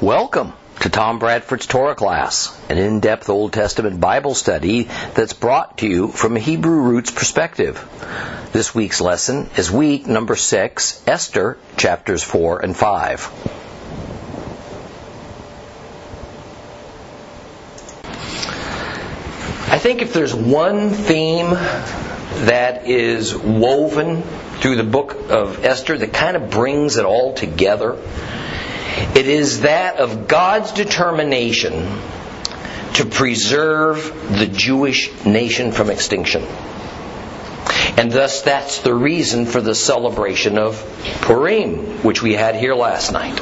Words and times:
Welcome 0.00 0.52
to 0.78 0.90
Tom 0.90 1.18
Bradford's 1.18 1.66
Torah 1.66 1.96
class, 1.96 2.56
an 2.70 2.78
in-depth 2.78 3.28
Old 3.28 3.52
Testament 3.52 3.98
Bible 3.98 4.36
study 4.36 4.84
that's 5.14 5.32
brought 5.32 5.78
to 5.78 5.88
you 5.88 6.06
from 6.06 6.36
a 6.36 6.38
Hebrew 6.38 6.82
roots 6.82 7.10
perspective. 7.10 7.84
This 8.52 8.72
week's 8.72 9.00
lesson 9.00 9.50
is 9.56 9.72
week 9.72 10.06
number 10.06 10.36
6, 10.36 11.02
Esther, 11.04 11.58
chapters 11.76 12.22
4 12.22 12.60
and 12.60 12.76
5. 12.76 13.26
I 19.72 19.78
think 19.78 20.02
if 20.02 20.12
there's 20.12 20.32
one 20.32 20.90
theme 20.90 21.50
that 22.46 22.86
is 22.86 23.36
woven 23.36 24.22
through 24.60 24.76
the 24.76 24.84
book 24.84 25.16
of 25.28 25.64
Esther 25.64 25.98
that 25.98 26.12
kind 26.12 26.36
of 26.36 26.50
brings 26.50 26.98
it 26.98 27.04
all 27.04 27.34
together, 27.34 27.98
it 29.16 29.26
is 29.26 29.62
that 29.62 29.96
of 29.96 30.28
God's 30.28 30.72
determination 30.72 32.00
to 32.94 33.04
preserve 33.04 34.38
the 34.38 34.46
Jewish 34.46 35.24
nation 35.24 35.72
from 35.72 35.90
extinction. 35.90 36.42
And 37.96 38.12
thus, 38.12 38.42
that's 38.42 38.80
the 38.80 38.94
reason 38.94 39.46
for 39.46 39.60
the 39.60 39.74
celebration 39.74 40.58
of 40.58 40.76
Purim, 41.20 42.02
which 42.02 42.22
we 42.22 42.34
had 42.34 42.54
here 42.54 42.74
last 42.74 43.12
night. 43.12 43.40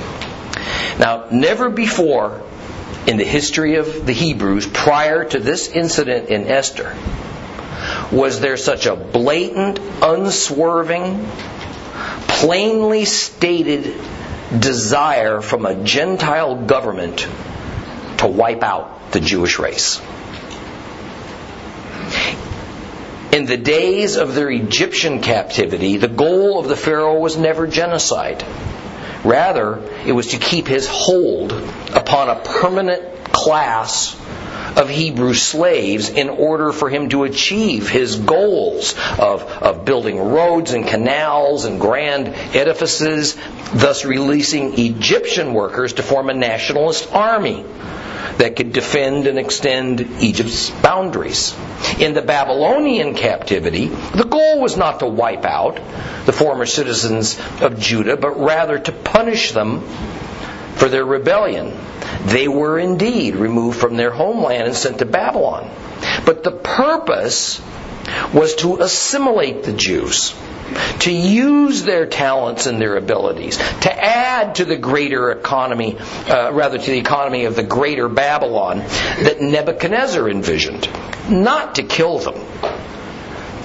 Now, 0.99 1.27
never 1.30 1.69
before 1.69 2.43
in 3.07 3.19
the 3.19 3.25
history 3.25 3.77
of 3.77 4.07
the 4.07 4.13
Hebrews, 4.13 4.66
prior 4.66 5.25
to 5.25 5.38
this 5.38 5.69
incident 5.69 6.29
in 6.29 6.47
Esther, 6.49 6.97
was 8.11 8.41
there 8.41 8.57
such 8.57 8.87
a 8.87 8.97
blatant, 8.97 9.79
unswerving, 10.02 11.27
plainly 12.29 13.05
stated 13.05 13.95
desire 14.51 15.41
from 15.41 15.67
a 15.67 15.75
Gentile 15.75 16.55
government 16.55 17.27
to 18.19 18.27
wipe 18.27 18.63
out 18.63 19.13
the 19.13 19.21
Jewish 19.21 19.59
race. 19.59 20.01
In 23.33 23.45
the 23.45 23.57
days 23.57 24.16
of 24.16 24.35
their 24.35 24.51
Egyptian 24.51 25.21
captivity, 25.21 25.99
the 25.99 26.09
goal 26.09 26.59
of 26.59 26.69
the 26.69 26.77
Pharaoh 26.77 27.19
was 27.19 27.37
never 27.37 27.66
genocide. 27.66 28.45
Rather, 29.25 29.83
it 30.07 30.13
was 30.13 30.29
to 30.29 30.38
keep 30.38 30.69
his 30.69 30.88
hold 30.88 31.53
upon 31.93 32.29
a 32.29 32.37
permanent 32.37 33.03
class 33.33 34.16
of 34.77 34.89
Hebrew 34.89 35.35
slaves 35.35 36.09
in 36.09 36.29
order 36.29 36.73
for 36.73 36.89
him 36.89 37.09
to 37.11 37.25
achieve 37.25 37.89
his 37.89 38.17
goals 38.17 38.95
of, 39.19 39.43
of 39.43 39.85
building 39.85 40.19
roads 40.19 40.73
and 40.73 40.87
canals 40.87 41.65
and 41.65 41.81
grand 41.81 42.29
edifices, 42.55 43.37
thus 43.73 44.05
releasing 44.05 44.79
Egyptian 44.79 45.55
workers 45.55 45.95
to 45.95 46.03
form 46.03 46.31
a 46.31 46.35
nationalist 46.35 47.13
army 47.13 47.65
that 48.39 48.57
could 48.57 48.73
defend 48.73 49.27
and 49.27 49.39
extend 49.39 50.01
Egypt's 50.21 50.71
boundaries. 50.71 51.55
In 51.99 52.15
the 52.15 52.23
Babylonian 52.23 53.15
captivity, 53.15 53.87
the 53.87 54.25
goal 54.25 54.61
was 54.61 54.77
not 54.77 55.01
to 55.01 55.07
wipe 55.07 55.45
out 55.45 55.77
the 56.27 56.33
former 56.33 56.67
citizens 56.67 57.39
of 57.61 57.79
Judah, 57.79 58.17
but 58.17 58.39
rather 58.39 58.79
to 58.79 58.93
punish 58.93 59.53
them 59.53 59.83
for 60.77 60.88
their 60.88 61.05
rebellion. 61.05 61.77
They 62.27 62.49
were 62.49 62.79
indeed 62.79 63.37
removed 63.37 63.79
from 63.79 63.96
their 63.96 64.10
homeland 64.10 64.66
and 64.66 64.75
sent 64.75 64.99
to 64.99 65.06
Babylon. 65.06 65.71
But 66.25 66.44
the 66.44 66.53
purpose 66.53 67.60
was 68.32 68.55
to 68.56 68.77
assimilate 68.81 69.65
the 69.65 69.72
Jews, 69.72 70.34
to 71.00 71.12
use 71.12 71.82
their 71.82 72.06
talents 72.06 72.66
and 72.66 72.81
their 72.81 72.97
abilities, 72.97 73.56
to 73.56 74.04
add 74.04 74.56
to 74.56 74.65
the 74.65 74.77
greater 74.77 75.31
economy, 75.31 75.99
uh, 76.28 76.53
rather 76.53 76.78
to 76.78 76.91
the 76.91 76.99
economy 76.99 77.44
of 77.47 77.56
the 77.56 77.62
greater 77.62 78.09
Babylon 78.09 78.78
that 78.78 79.41
Nebuchadnezzar 79.41 80.28
envisioned, 80.28 80.88
not 81.28 81.77
to 81.77 81.82
kill 81.82 82.19
them. 82.19 82.41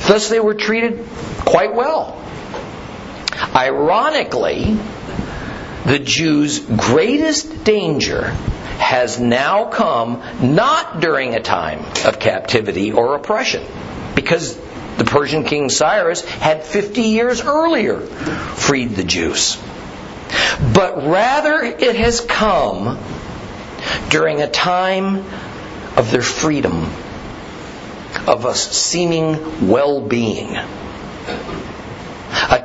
Thus 0.07 0.29
they 0.29 0.39
were 0.39 0.55
treated 0.55 1.05
quite 1.39 1.75
well. 1.75 2.17
Ironically, 3.55 4.77
the 5.85 5.99
Jews' 5.99 6.59
greatest 6.59 7.63
danger 7.63 8.29
has 8.77 9.19
now 9.19 9.65
come 9.65 10.21
not 10.41 10.99
during 10.99 11.35
a 11.35 11.41
time 11.41 11.85
of 12.05 12.19
captivity 12.19 12.91
or 12.91 13.15
oppression, 13.15 13.63
because 14.15 14.55
the 14.97 15.05
Persian 15.05 15.43
king 15.43 15.69
Cyrus 15.69 16.23
had 16.23 16.63
50 16.63 17.01
years 17.01 17.41
earlier 17.41 17.99
freed 17.99 18.91
the 18.91 19.03
Jews. 19.03 19.57
But 20.73 21.07
rather, 21.07 21.63
it 21.63 21.95
has 21.95 22.21
come 22.21 22.99
during 24.09 24.41
a 24.41 24.49
time 24.49 25.17
of 25.97 26.11
their 26.11 26.21
freedom, 26.21 26.89
of 28.27 28.45
a 28.45 28.55
seeming 28.55 29.69
well 29.69 30.01
being. 30.01 30.55
A 30.55 30.65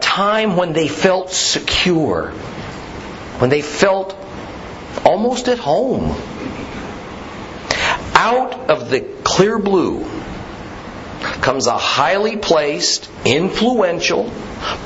time 0.00 0.56
when 0.56 0.72
they 0.72 0.88
felt 0.88 1.31
secure 1.31 2.33
when 3.39 3.51
they 3.51 3.63
felt 3.63 4.17
almost 5.05 5.49
at 5.49 5.59
home. 5.59 6.17
Out 8.15 8.71
of 8.71 8.91
the 8.91 9.01
clear 9.23 9.59
blue 9.59 10.05
comes 11.43 11.67
a 11.67 11.77
highly 11.77 12.37
placed, 12.37 13.09
influential 13.25 14.31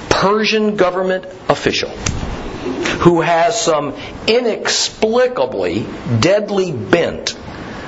Persian 0.08 0.76
government 0.76 1.24
official 1.48 1.90
who 3.00 3.22
has 3.22 3.60
some 3.60 3.94
inexplicably 4.26 5.86
deadly 6.20 6.72
bent 6.72 7.34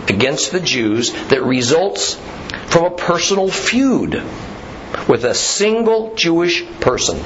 against 0.08 0.52
the 0.52 0.60
Jews 0.60 1.12
that 1.28 1.42
results 1.42 2.14
from 2.66 2.86
a 2.86 2.90
personal 2.90 3.50
feud 3.50 4.14
with 5.08 5.24
a 5.24 5.34
single 5.34 6.14
Jewish 6.14 6.64
person, 6.80 7.20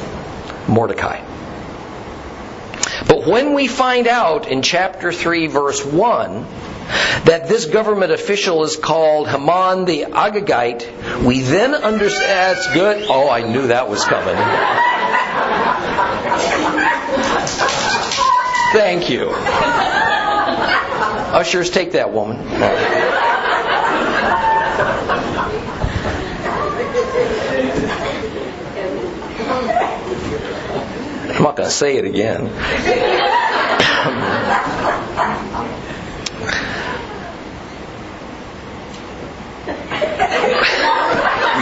Mordecai. 0.69 1.36
But 3.07 3.27
when 3.27 3.55
we 3.55 3.67
find 3.67 4.07
out 4.07 4.49
in 4.49 4.63
chapter 4.63 5.13
3, 5.13 5.47
verse 5.47 5.85
1, 5.85 6.47
that 7.25 7.49
this 7.49 7.67
government 7.67 8.13
official 8.13 8.65
is 8.65 8.77
called 8.77 9.29
Haman 9.29 9.85
the 9.85 10.03
Agagite, 10.03 11.25
we 11.25 11.41
then 11.41 11.75
understand. 11.75 12.29
That's 12.29 12.73
good. 12.73 13.07
Oh, 13.09 13.29
I 13.29 13.43
knew 13.43 13.69
that 13.69 13.89
was 13.89 14.05
coming. 14.05 14.37
Thank 18.73 19.11
you. 19.11 19.31
Ushers, 21.33 21.71
take 21.71 21.93
that 21.93 22.13
woman. 22.13 22.39
I'm 31.29 31.36
not 31.47 31.55
going 31.55 31.69
to 31.69 31.75
say 31.75 31.97
it 31.97 32.05
again. 32.05 32.47
you 32.47 32.51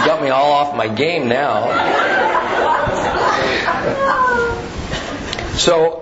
got 0.07 0.23
me 0.23 0.31
all 0.31 0.53
off 0.53 0.75
my 0.75 0.89
game 0.89 1.29
now. 1.29 1.67
So, 5.59 6.01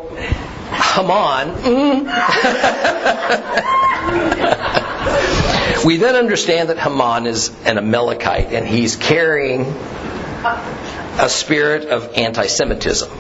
Haman. 0.71 1.57
Mm. 1.65 2.07
we 5.85 5.97
then 5.97 6.15
understand 6.15 6.69
that 6.69 6.79
Haman 6.79 7.27
is 7.27 7.51
an 7.65 7.79
Amalekite 7.79 8.53
and 8.53 8.65
he's 8.65 8.95
carrying 8.95 9.63
a 11.19 11.29
spirit 11.29 11.89
of 11.89 12.13
anti 12.15 12.47
Semitism 12.47 13.11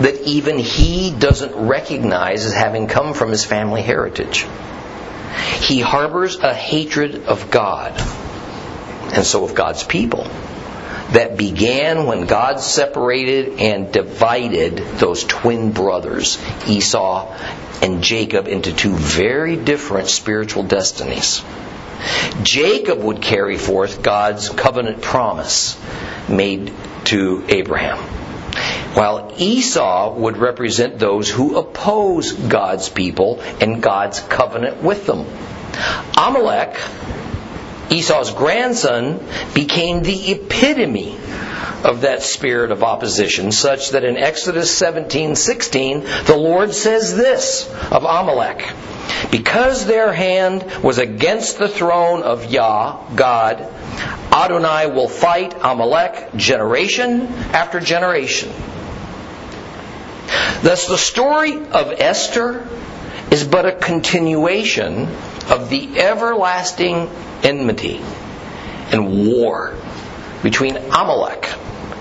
that 0.00 0.22
even 0.22 0.58
he 0.58 1.10
doesn't 1.10 1.54
recognize 1.54 2.46
as 2.46 2.54
having 2.54 2.86
come 2.86 3.12
from 3.12 3.30
his 3.30 3.44
family 3.44 3.82
heritage. 3.82 4.46
He 5.60 5.80
harbors 5.80 6.36
a 6.38 6.54
hatred 6.54 7.26
of 7.26 7.50
God 7.50 7.92
and 9.12 9.24
so 9.24 9.44
of 9.44 9.54
God's 9.54 9.84
people 9.84 10.24
that 11.12 11.36
began 11.36 12.06
when 12.06 12.26
God 12.26 12.60
separated 12.60 13.60
and 13.60 13.92
divided 13.92 14.78
those 14.98 15.24
twin 15.24 15.72
brothers, 15.72 16.38
Esau 16.66 17.36
and 17.82 18.02
Jacob, 18.02 18.48
into 18.48 18.72
two 18.72 18.94
very 18.94 19.56
different 19.56 20.08
spiritual 20.08 20.62
destinies. 20.62 21.42
Jacob 22.42 23.00
would 23.00 23.20
carry 23.20 23.58
forth 23.58 24.02
God's 24.02 24.48
covenant 24.48 25.02
promise 25.02 25.78
made 26.28 26.72
to 27.04 27.44
Abraham 27.48 28.19
while 28.94 29.32
Esau 29.38 30.14
would 30.16 30.36
represent 30.36 30.98
those 30.98 31.30
who 31.30 31.56
oppose 31.56 32.32
God's 32.32 32.88
people 32.88 33.40
and 33.60 33.82
God's 33.82 34.20
covenant 34.20 34.82
with 34.82 35.06
them. 35.06 35.26
Amalek, 36.16 36.76
Esau's 37.90 38.32
grandson, 38.32 39.24
became 39.54 40.02
the 40.02 40.32
epitome 40.32 41.16
of 41.84 42.02
that 42.02 42.22
spirit 42.22 42.72
of 42.72 42.82
opposition, 42.82 43.52
such 43.52 43.90
that 43.90 44.04
in 44.04 44.16
Exodus 44.16 44.70
17:16 44.78 46.04
the 46.26 46.36
Lord 46.36 46.74
says 46.74 47.16
this 47.16 47.68
of 47.90 48.04
Amalek: 48.04 48.72
Because 49.30 49.86
their 49.86 50.12
hand 50.12 50.64
was 50.82 50.98
against 50.98 51.58
the 51.58 51.68
throne 51.68 52.22
of 52.22 52.50
Yah, 52.50 52.96
God, 53.14 53.66
Adonai 54.32 54.86
will 54.86 55.08
fight 55.08 55.54
Amalek 55.62 56.36
generation 56.36 57.26
after 57.52 57.80
generation. 57.80 58.52
Thus, 60.62 60.86
the 60.86 60.98
story 60.98 61.54
of 61.54 61.92
Esther 61.98 62.68
is 63.30 63.44
but 63.44 63.66
a 63.66 63.72
continuation 63.72 65.08
of 65.48 65.70
the 65.70 65.98
everlasting 66.00 67.08
enmity 67.42 68.00
and 68.92 69.28
war 69.28 69.74
between 70.42 70.76
Amalek 70.76 71.48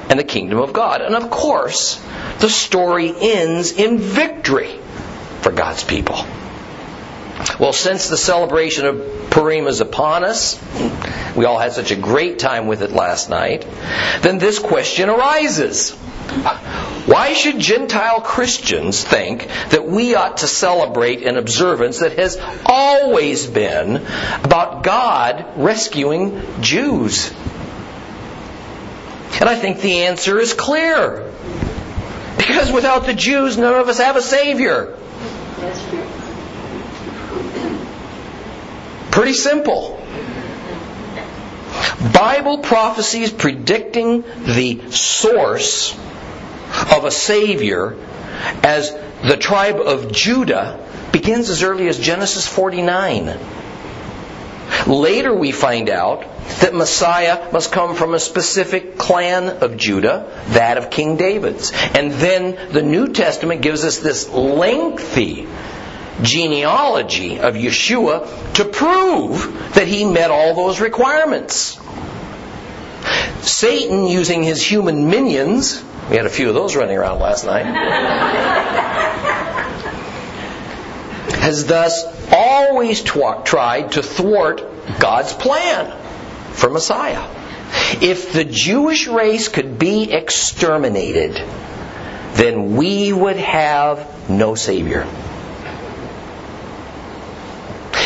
and 0.09 0.19
the 0.19 0.23
kingdom 0.23 0.59
of 0.59 0.73
God. 0.73 1.01
And 1.01 1.15
of 1.15 1.29
course, 1.29 2.03
the 2.39 2.49
story 2.49 3.13
ends 3.15 3.71
in 3.71 3.99
victory 3.99 4.79
for 5.41 5.51
God's 5.51 5.83
people. 5.83 6.25
Well, 7.59 7.73
since 7.73 8.09
the 8.09 8.17
celebration 8.17 8.85
of 8.85 9.29
Purim 9.29 9.67
is 9.67 9.79
upon 9.79 10.23
us, 10.23 10.59
we 11.35 11.45
all 11.45 11.57
had 11.57 11.71
such 11.71 11.91
a 11.91 11.95
great 11.95 12.39
time 12.39 12.67
with 12.67 12.81
it 12.81 12.91
last 12.91 13.29
night, 13.29 13.65
then 14.21 14.39
this 14.39 14.59
question 14.59 15.09
arises. 15.09 15.97
Why 16.29 17.33
should 17.33 17.59
Gentile 17.59 18.21
Christians 18.21 19.03
think 19.03 19.47
that 19.69 19.87
we 19.87 20.15
ought 20.15 20.37
to 20.37 20.47
celebrate 20.47 21.23
an 21.23 21.37
observance 21.37 21.99
that 21.99 22.19
has 22.19 22.39
always 22.65 23.47
been 23.47 24.05
about 24.43 24.83
God 24.83 25.45
rescuing 25.57 26.41
Jews? 26.61 27.33
And 29.39 29.49
I 29.49 29.55
think 29.55 29.79
the 29.81 30.03
answer 30.03 30.39
is 30.39 30.53
clear. 30.53 31.31
Because 32.37 32.71
without 32.71 33.05
the 33.05 33.13
Jews, 33.13 33.57
none 33.57 33.73
of 33.73 33.89
us 33.89 33.97
have 33.97 34.15
a 34.15 34.21
Savior. 34.21 34.97
Pretty 39.11 39.33
simple. 39.33 39.95
Bible 42.13 42.59
prophecies 42.59 43.31
predicting 43.31 44.23
the 44.45 44.91
source 44.91 45.97
of 46.95 47.05
a 47.05 47.11
Savior 47.11 47.95
as 48.63 48.95
the 49.23 49.37
tribe 49.37 49.77
of 49.77 50.11
Judah 50.11 50.85
begins 51.11 51.49
as 51.49 51.63
early 51.63 51.87
as 51.87 51.99
Genesis 51.99 52.47
49. 52.47 53.37
Later, 54.87 55.33
we 55.33 55.51
find 55.51 55.89
out 55.89 56.25
that 56.61 56.73
Messiah 56.73 57.51
must 57.51 57.71
come 57.71 57.95
from 57.95 58.13
a 58.13 58.19
specific 58.19 58.97
clan 58.97 59.49
of 59.63 59.77
Judah, 59.77 60.31
that 60.49 60.77
of 60.77 60.89
King 60.89 61.17
David's. 61.17 61.71
And 61.71 62.11
then 62.11 62.71
the 62.71 62.81
New 62.81 63.13
Testament 63.13 63.61
gives 63.61 63.83
us 63.83 63.99
this 63.99 64.29
lengthy 64.29 65.47
genealogy 66.21 67.39
of 67.39 67.55
Yeshua 67.55 68.53
to 68.55 68.65
prove 68.65 69.73
that 69.75 69.87
he 69.87 70.05
met 70.05 70.31
all 70.31 70.53
those 70.53 70.79
requirements. 70.79 71.79
Satan, 73.41 74.05
using 74.05 74.43
his 74.43 74.61
human 74.63 75.09
minions, 75.09 75.83
we 76.09 76.15
had 76.15 76.25
a 76.25 76.29
few 76.29 76.49
of 76.49 76.55
those 76.55 76.75
running 76.75 76.97
around 76.97 77.19
last 77.19 77.45
night, 77.45 77.65
has 81.35 81.67
thus 81.67 82.03
always 82.31 83.03
tried 83.03 83.91
to 83.91 84.01
thwart 84.01 84.63
God's 84.99 85.33
plan 85.33 85.95
for 86.53 86.69
Messiah. 86.69 87.27
If 88.01 88.33
the 88.33 88.43
Jewish 88.43 89.07
race 89.07 89.47
could 89.49 89.77
be 89.77 90.11
exterminated, 90.11 91.35
then 92.33 92.75
we 92.75 93.13
would 93.13 93.37
have 93.37 94.29
no 94.29 94.55
Savior. 94.55 95.07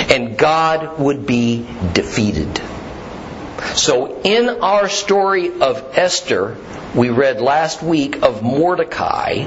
And 0.09 0.37
God 0.37 0.99
would 0.99 1.25
be 1.25 1.65
defeated. 1.93 2.61
So, 3.75 4.21
in 4.21 4.49
our 4.49 4.87
story 4.87 5.61
of 5.61 5.97
Esther, 5.97 6.57
we 6.93 7.09
read 7.09 7.41
last 7.41 7.81
week 7.81 8.21
of 8.21 8.43
Mordecai 8.43 9.45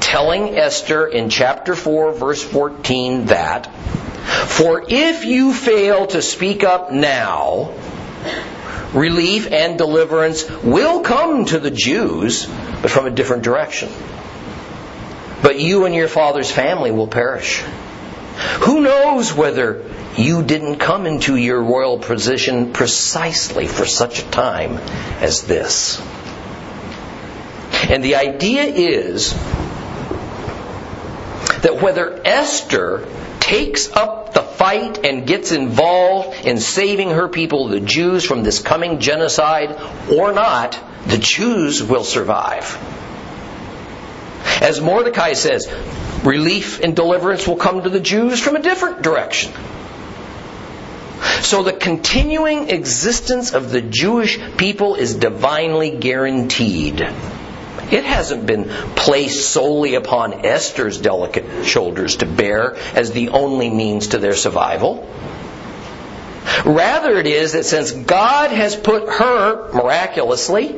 telling 0.00 0.56
Esther 0.56 1.06
in 1.06 1.28
chapter 1.28 1.74
4, 1.74 2.12
verse 2.12 2.42
14 2.42 3.26
that, 3.26 3.66
For 3.66 4.84
if 4.88 5.24
you 5.24 5.52
fail 5.52 6.06
to 6.08 6.22
speak 6.22 6.62
up 6.62 6.92
now, 6.92 7.74
relief 8.94 9.50
and 9.50 9.76
deliverance 9.76 10.48
will 10.62 11.00
come 11.00 11.44
to 11.46 11.58
the 11.58 11.70
Jews, 11.70 12.46
but 12.46 12.90
from 12.90 13.06
a 13.06 13.10
different 13.10 13.42
direction. 13.42 13.90
But 15.42 15.60
you 15.60 15.84
and 15.84 15.94
your 15.94 16.08
father's 16.08 16.50
family 16.50 16.90
will 16.90 17.08
perish. 17.08 17.60
Who 18.60 18.80
knows 18.80 19.32
whether 19.34 19.82
you 20.18 20.42
didn't 20.42 20.76
come 20.76 21.06
into 21.06 21.36
your 21.36 21.62
royal 21.62 21.98
position 21.98 22.72
precisely 22.72 23.66
for 23.66 23.86
such 23.86 24.20
a 24.20 24.30
time 24.30 24.78
as 25.20 25.42
this? 25.42 26.00
And 27.88 28.02
the 28.02 28.16
idea 28.16 28.64
is 28.64 29.32
that 31.62 31.78
whether 31.80 32.20
Esther 32.24 33.06
takes 33.40 33.90
up 33.92 34.34
the 34.34 34.42
fight 34.42 35.04
and 35.04 35.26
gets 35.26 35.52
involved 35.52 36.44
in 36.44 36.58
saving 36.58 37.10
her 37.10 37.28
people, 37.28 37.68
the 37.68 37.80
Jews, 37.80 38.24
from 38.24 38.42
this 38.42 38.60
coming 38.60 39.00
genocide 39.00 39.80
or 40.10 40.32
not, 40.32 40.78
the 41.06 41.18
Jews 41.18 41.82
will 41.82 42.04
survive. 42.04 42.76
As 44.60 44.80
Mordecai 44.80 45.34
says, 45.34 45.72
relief 46.24 46.80
and 46.80 46.94
deliverance 46.94 47.46
will 47.46 47.56
come 47.56 47.82
to 47.82 47.90
the 47.90 48.00
Jews 48.00 48.40
from 48.40 48.56
a 48.56 48.62
different 48.62 49.02
direction. 49.02 49.52
So 51.42 51.62
the 51.62 51.72
continuing 51.72 52.70
existence 52.70 53.52
of 53.52 53.70
the 53.70 53.80
Jewish 53.80 54.38
people 54.56 54.94
is 54.94 55.14
divinely 55.14 55.90
guaranteed. 55.90 57.00
It 57.00 58.04
hasn't 58.04 58.44
been 58.44 58.68
placed 58.94 59.50
solely 59.50 59.94
upon 59.94 60.44
Esther's 60.44 60.98
delicate 60.98 61.64
shoulders 61.64 62.16
to 62.16 62.26
bear 62.26 62.76
as 62.94 63.12
the 63.12 63.30
only 63.30 63.70
means 63.70 64.08
to 64.08 64.18
their 64.18 64.34
survival. 64.34 65.08
Rather, 66.64 67.18
it 67.18 67.26
is 67.26 67.52
that 67.52 67.64
since 67.64 67.92
God 67.92 68.50
has 68.50 68.76
put 68.76 69.08
her, 69.08 69.72
miraculously, 69.72 70.74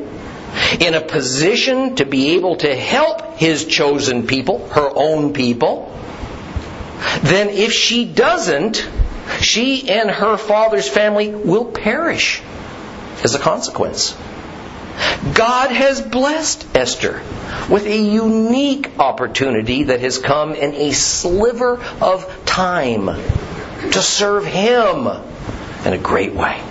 in 0.79 0.93
a 0.93 1.01
position 1.01 1.95
to 1.95 2.05
be 2.05 2.35
able 2.35 2.57
to 2.57 2.73
help 2.75 3.37
His 3.37 3.65
chosen 3.65 4.27
people, 4.27 4.67
her 4.69 4.89
own 4.93 5.33
people, 5.33 5.93
then 7.23 7.49
if 7.49 7.73
she 7.73 8.05
doesn't, 8.05 8.87
she 9.41 9.89
and 9.89 10.09
her 10.09 10.37
father's 10.37 10.87
family 10.87 11.29
will 11.29 11.65
perish 11.65 12.41
as 13.23 13.35
a 13.35 13.39
consequence. 13.39 14.15
God 15.33 15.71
has 15.71 16.01
blessed 16.01 16.75
Esther 16.75 17.21
with 17.69 17.85
a 17.85 17.97
unique 17.97 18.99
opportunity 18.99 19.83
that 19.83 20.01
has 20.01 20.17
come 20.17 20.53
in 20.53 20.73
a 20.75 20.91
sliver 20.91 21.81
of 22.01 22.45
time 22.45 23.05
to 23.05 24.01
serve 24.01 24.45
Him 24.45 25.07
in 25.85 25.93
a 25.93 25.97
great 25.97 26.33
way. 26.33 26.61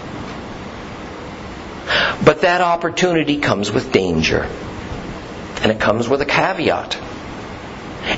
But 2.25 2.43
that 2.43 2.61
opportunity 2.61 3.39
comes 3.41 3.73
with 3.73 3.93
danger. 3.93 4.49
And 5.62 5.73
it 5.73 5.81
comes 5.81 6.09
with 6.09 6.23
a 6.23 6.27
caveat. 6.27 6.99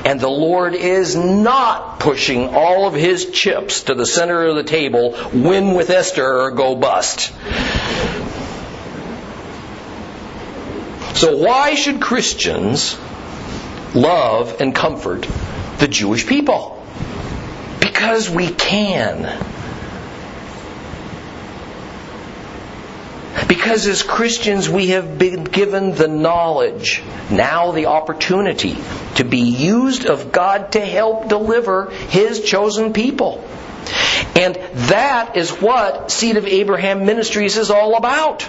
And 0.05 0.21
the 0.21 0.29
Lord 0.29 0.75
is 0.75 1.17
not 1.17 2.01
pushing 2.01 2.55
all 2.55 2.87
of 2.87 2.95
his 2.95 3.31
chips 3.31 3.85
to 3.85 3.95
the 3.95 4.07
center 4.07 4.47
of 4.47 4.57
the 4.57 4.65
table, 4.65 5.17
win 5.33 5.75
with 5.75 5.91
Esther 5.91 6.27
or 6.27 6.51
go 6.51 6.75
bust. 6.75 7.33
So, 11.17 11.37
why 11.37 11.75
should 11.75 12.01
Christians 12.01 12.99
love 13.95 14.61
and 14.61 14.75
comfort 14.75 15.29
the 15.79 15.87
Jewish 15.87 16.27
people? 16.27 16.85
Because 17.81 18.29
we 18.29 18.49
can. 18.49 19.25
Because 23.49 23.87
as 23.87 24.03
Christians, 24.03 24.69
we 24.69 24.89
have 24.89 25.19
been 25.19 25.45
given 25.45 25.95
the 25.95 26.09
knowledge, 26.09 27.03
now 27.31 27.73
the 27.73 27.87
opportunity, 27.87 28.77
to 29.17 29.25
be 29.25 29.41
used 29.41 30.07
of 30.07 30.33
God 30.33 30.73
to 30.73 30.81
help 30.81 31.29
deliver 31.29 31.91
His 31.91 32.43
chosen 32.43 32.93
people. 32.93 33.45
And 34.37 34.55
that 34.89 35.37
is 35.37 35.51
what 35.51 36.11
Seed 36.11 36.37
of 36.37 36.47
Abraham 36.47 37.05
Ministries 37.05 37.57
is 37.57 37.71
all 37.71 37.97
about. 37.97 38.43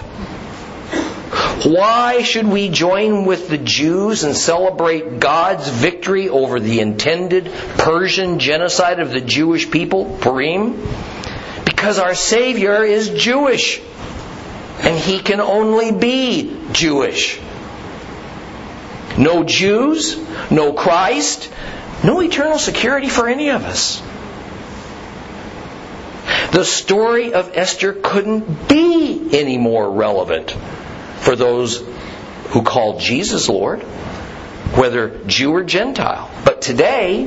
Why 1.64 2.22
should 2.22 2.46
we 2.46 2.68
join 2.68 3.24
with 3.24 3.48
the 3.48 3.58
Jews 3.58 4.22
and 4.22 4.36
celebrate 4.36 5.18
God's 5.18 5.68
victory 5.68 6.28
over 6.28 6.60
the 6.60 6.80
intended 6.80 7.50
Persian 7.78 8.38
genocide 8.38 9.00
of 9.00 9.10
the 9.10 9.20
Jewish 9.20 9.70
people, 9.70 10.18
Purim? 10.20 10.86
Because 11.64 11.98
our 11.98 12.14
Savior 12.14 12.84
is 12.84 13.10
Jewish. 13.10 13.80
And 14.84 14.98
he 14.98 15.18
can 15.18 15.40
only 15.40 15.92
be 15.92 16.54
Jewish. 16.72 17.40
No 19.16 19.44
Jews, 19.44 20.18
no 20.50 20.72
Christ, 20.74 21.50
no 22.02 22.20
eternal 22.20 22.58
security 22.58 23.08
for 23.08 23.26
any 23.28 23.50
of 23.50 23.64
us. 23.64 24.02
The 26.52 26.64
story 26.64 27.32
of 27.32 27.56
Esther 27.56 27.94
couldn't 27.94 28.68
be 28.68 29.30
any 29.32 29.56
more 29.56 29.90
relevant 29.90 30.50
for 31.18 31.34
those 31.34 31.82
who 32.48 32.62
call 32.62 32.98
Jesus 32.98 33.48
Lord, 33.48 33.82
whether 34.74 35.08
Jew 35.26 35.52
or 35.52 35.64
Gentile. 35.64 36.30
But 36.44 36.60
today, 36.60 37.26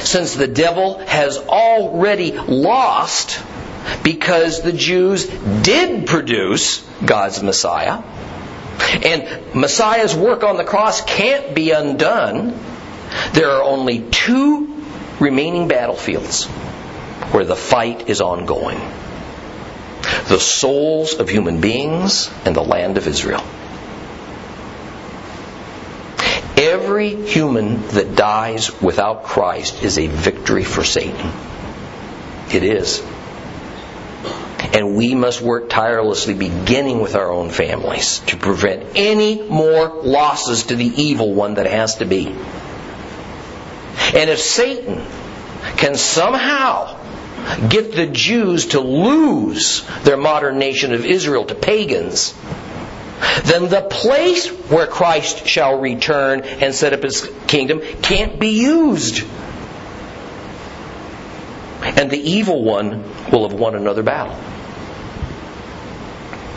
since 0.00 0.34
the 0.34 0.48
devil 0.48 0.98
has 1.06 1.38
already 1.38 2.32
lost 2.32 3.42
because 4.02 4.62
the 4.62 4.72
Jews 4.72 5.26
did 5.26 6.06
produce 6.06 6.80
God's 7.04 7.42
Messiah, 7.42 8.02
and 9.04 9.54
Messiah's 9.54 10.14
work 10.14 10.42
on 10.42 10.56
the 10.56 10.64
cross 10.64 11.00
can't 11.02 11.54
be 11.54 11.70
undone, 11.70 12.58
there 13.32 13.50
are 13.50 13.62
only 13.62 14.00
two 14.10 14.82
remaining 15.20 15.68
battlefields 15.68 16.46
where 17.32 17.44
the 17.44 17.56
fight 17.56 18.08
is 18.08 18.20
ongoing 18.20 18.80
the 20.28 20.38
souls 20.38 21.14
of 21.14 21.28
human 21.28 21.60
beings 21.60 22.30
and 22.44 22.54
the 22.54 22.62
land 22.62 22.96
of 22.96 23.06
Israel. 23.06 23.44
Every 26.56 27.26
human 27.26 27.86
that 27.88 28.14
dies 28.14 28.80
without 28.80 29.24
Christ 29.24 29.82
is 29.82 29.98
a 29.98 30.06
victory 30.06 30.64
for 30.64 30.84
Satan. 30.84 31.32
It 32.52 32.62
is. 32.62 33.02
And 34.72 34.96
we 34.96 35.14
must 35.14 35.42
work 35.42 35.68
tirelessly, 35.68 36.32
beginning 36.32 37.00
with 37.00 37.14
our 37.14 37.30
own 37.30 37.50
families, 37.50 38.20
to 38.20 38.36
prevent 38.36 38.96
any 38.96 39.42
more 39.42 39.88
losses 40.02 40.64
to 40.64 40.76
the 40.76 40.86
evil 40.86 41.34
one 41.34 41.54
that 41.54 41.66
has 41.66 41.96
to 41.96 42.06
be. 42.06 42.28
And 44.14 44.30
if 44.30 44.40
Satan 44.40 45.04
can 45.76 45.94
somehow 45.96 46.98
get 47.68 47.92
the 47.94 48.06
Jews 48.06 48.66
to 48.68 48.80
lose 48.80 49.86
their 50.04 50.16
modern 50.16 50.58
nation 50.58 50.94
of 50.94 51.04
Israel 51.04 51.44
to 51.44 51.54
pagans, 51.54 52.34
then 53.44 53.68
the 53.68 53.82
place 53.82 54.48
where 54.48 54.86
Christ 54.86 55.46
shall 55.46 55.78
return 55.78 56.40
and 56.40 56.74
set 56.74 56.92
up 56.92 57.02
his 57.02 57.28
kingdom 57.46 57.80
can't 58.00 58.38
be 58.38 58.60
used. 58.60 59.24
And 61.82 62.10
the 62.10 62.18
evil 62.18 62.62
one 62.62 63.02
will 63.30 63.48
have 63.48 63.58
won 63.58 63.74
another 63.74 64.02
battle. 64.02 64.36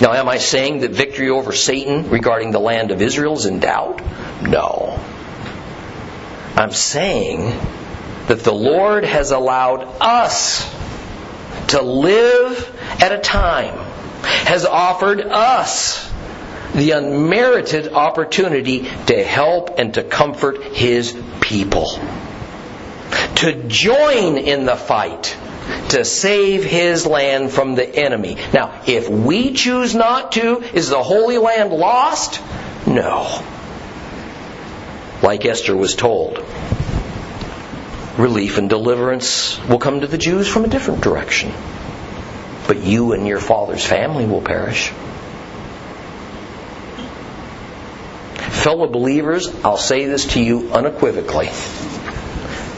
Now, 0.02 0.12
am 0.14 0.28
I 0.28 0.38
saying 0.40 0.82
that 0.82 0.92
victory 0.92 1.30
over 1.30 1.54
Satan 1.54 2.10
regarding 2.10 2.52
the 2.52 2.60
land 2.60 2.92
of 2.92 3.02
Israel 3.02 3.34
is 3.36 3.46
in 3.46 3.60
doubt? 3.60 4.02
No. 4.42 5.00
I'm 6.56 6.72
saying 6.72 7.58
that 8.28 8.40
the 8.40 8.54
Lord 8.54 9.06
has 9.06 9.32
allowed 9.32 9.84
us 10.02 10.70
to 11.68 11.82
live 11.82 12.72
at 13.02 13.14
a 13.14 13.20
time, 13.20 13.78
has 14.24 14.66
offered 14.66 15.22
us 15.22 16.12
the 16.74 16.92
unmerited 16.92 17.94
opportunity 17.94 18.90
to 19.08 19.24
help 19.24 19.80
and 19.80 19.94
to 19.94 20.04
comfort 20.04 20.62
His 20.62 21.18
people. 21.40 21.88
To 23.36 23.64
join 23.68 24.38
in 24.38 24.66
the 24.66 24.76
fight 24.76 25.38
to 25.90 26.04
save 26.04 26.64
His 26.64 27.06
land 27.06 27.52
from 27.52 27.76
the 27.76 27.88
enemy. 27.88 28.38
Now, 28.54 28.82
if 28.88 29.10
we 29.10 29.54
choose 29.54 29.96
not 29.96 30.34
to, 30.34 30.62
is 30.74 30.90
the 30.90 31.02
Holy 31.02 31.38
Land 31.38 31.72
lost? 31.72 32.42
No. 32.88 33.44
Like 35.22 35.46
Esther 35.46 35.76
was 35.76 35.96
told, 35.96 36.38
relief 38.18 38.58
and 38.58 38.70
deliverance 38.70 39.60
will 39.68 39.80
come 39.80 40.02
to 40.02 40.08
the 40.08 40.18
Jews 40.18 40.48
from 40.48 40.66
a 40.66 40.68
different 40.68 41.02
direction. 41.02 41.52
But 42.68 42.84
you 42.84 43.14
and 43.14 43.28
your 43.28 43.40
father's 43.40 43.86
family 43.86 44.26
will 44.26 44.42
perish. 44.42 44.92
Fellow 48.66 48.88
believers, 48.88 49.48
I'll 49.64 49.78
say 49.78 50.06
this 50.06 50.34
to 50.34 50.42
you 50.42 50.72
unequivocally. 50.74 51.50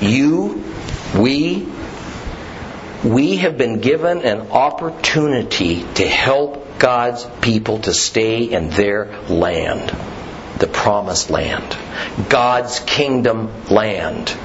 You, 0.02 0.64
we, 1.16 1.66
we 3.04 3.38
have 3.38 3.58
been 3.58 3.80
given 3.80 4.24
an 4.24 4.52
opportunity 4.52 5.84
to 5.96 6.08
help 6.08 6.80
God's 6.80 7.26
people 7.42 7.80
to 7.80 7.94
stay 7.94 8.44
in 8.44 8.70
their 8.70 9.22
land, 9.30 9.96
the 10.60 10.68
promised 10.68 11.30
land, 11.30 11.78
God's 12.30 12.80
kingdom 12.80 13.52
land. 13.70 14.36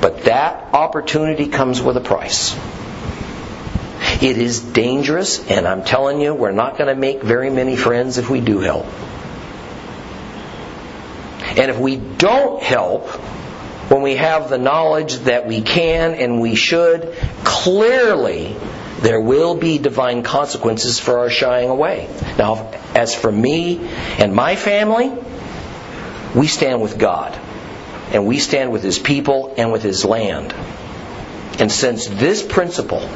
But 0.00 0.24
that 0.24 0.74
opportunity 0.74 1.48
comes 1.48 1.82
with 1.82 1.96
a 1.96 2.00
price. 2.00 2.56
It 4.22 4.38
is 4.38 4.60
dangerous, 4.60 5.50
and 5.50 5.66
I'm 5.66 5.84
telling 5.84 6.20
you, 6.20 6.34
we're 6.34 6.52
not 6.52 6.78
going 6.78 6.88
to 6.88 6.98
make 6.98 7.22
very 7.22 7.50
many 7.50 7.76
friends 7.76 8.16
if 8.18 8.30
we 8.30 8.40
do 8.40 8.60
help. 8.60 8.86
And 11.56 11.70
if 11.70 11.78
we 11.78 11.96
don't 11.96 12.62
help, 12.62 13.08
when 13.88 14.02
we 14.02 14.16
have 14.16 14.48
the 14.48 14.58
knowledge 14.58 15.16
that 15.20 15.46
we 15.46 15.60
can 15.60 16.14
and 16.14 16.40
we 16.40 16.54
should, 16.54 17.14
clearly 17.44 18.56
there 19.00 19.20
will 19.20 19.54
be 19.54 19.78
divine 19.78 20.22
consequences 20.22 20.98
for 20.98 21.18
our 21.18 21.30
shying 21.30 21.68
away. 21.68 22.08
Now, 22.38 22.70
as 22.94 23.14
for 23.14 23.30
me 23.30 23.86
and 24.18 24.34
my 24.34 24.56
family, 24.56 25.12
we 26.34 26.46
stand 26.46 26.80
with 26.80 26.98
God. 26.98 27.38
And 28.12 28.26
we 28.26 28.38
stand 28.38 28.72
with 28.72 28.82
His 28.82 28.98
people 28.98 29.54
and 29.56 29.72
with 29.72 29.82
His 29.82 30.04
land. 30.04 30.54
And 31.58 31.70
since 31.70 32.06
this 32.06 32.42
principle 32.42 33.08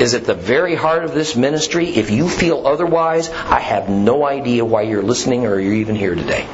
is 0.00 0.14
at 0.14 0.24
the 0.24 0.34
very 0.34 0.74
heart 0.74 1.04
of 1.04 1.14
this 1.14 1.36
ministry, 1.36 1.88
if 1.88 2.10
you 2.10 2.28
feel 2.28 2.66
otherwise, 2.66 3.30
I 3.30 3.60
have 3.60 3.88
no 3.88 4.24
idea 4.26 4.64
why 4.64 4.82
you're 4.82 5.02
listening 5.02 5.46
or 5.46 5.58
you're 5.58 5.74
even 5.74 5.96
here 5.96 6.14
today. 6.14 6.46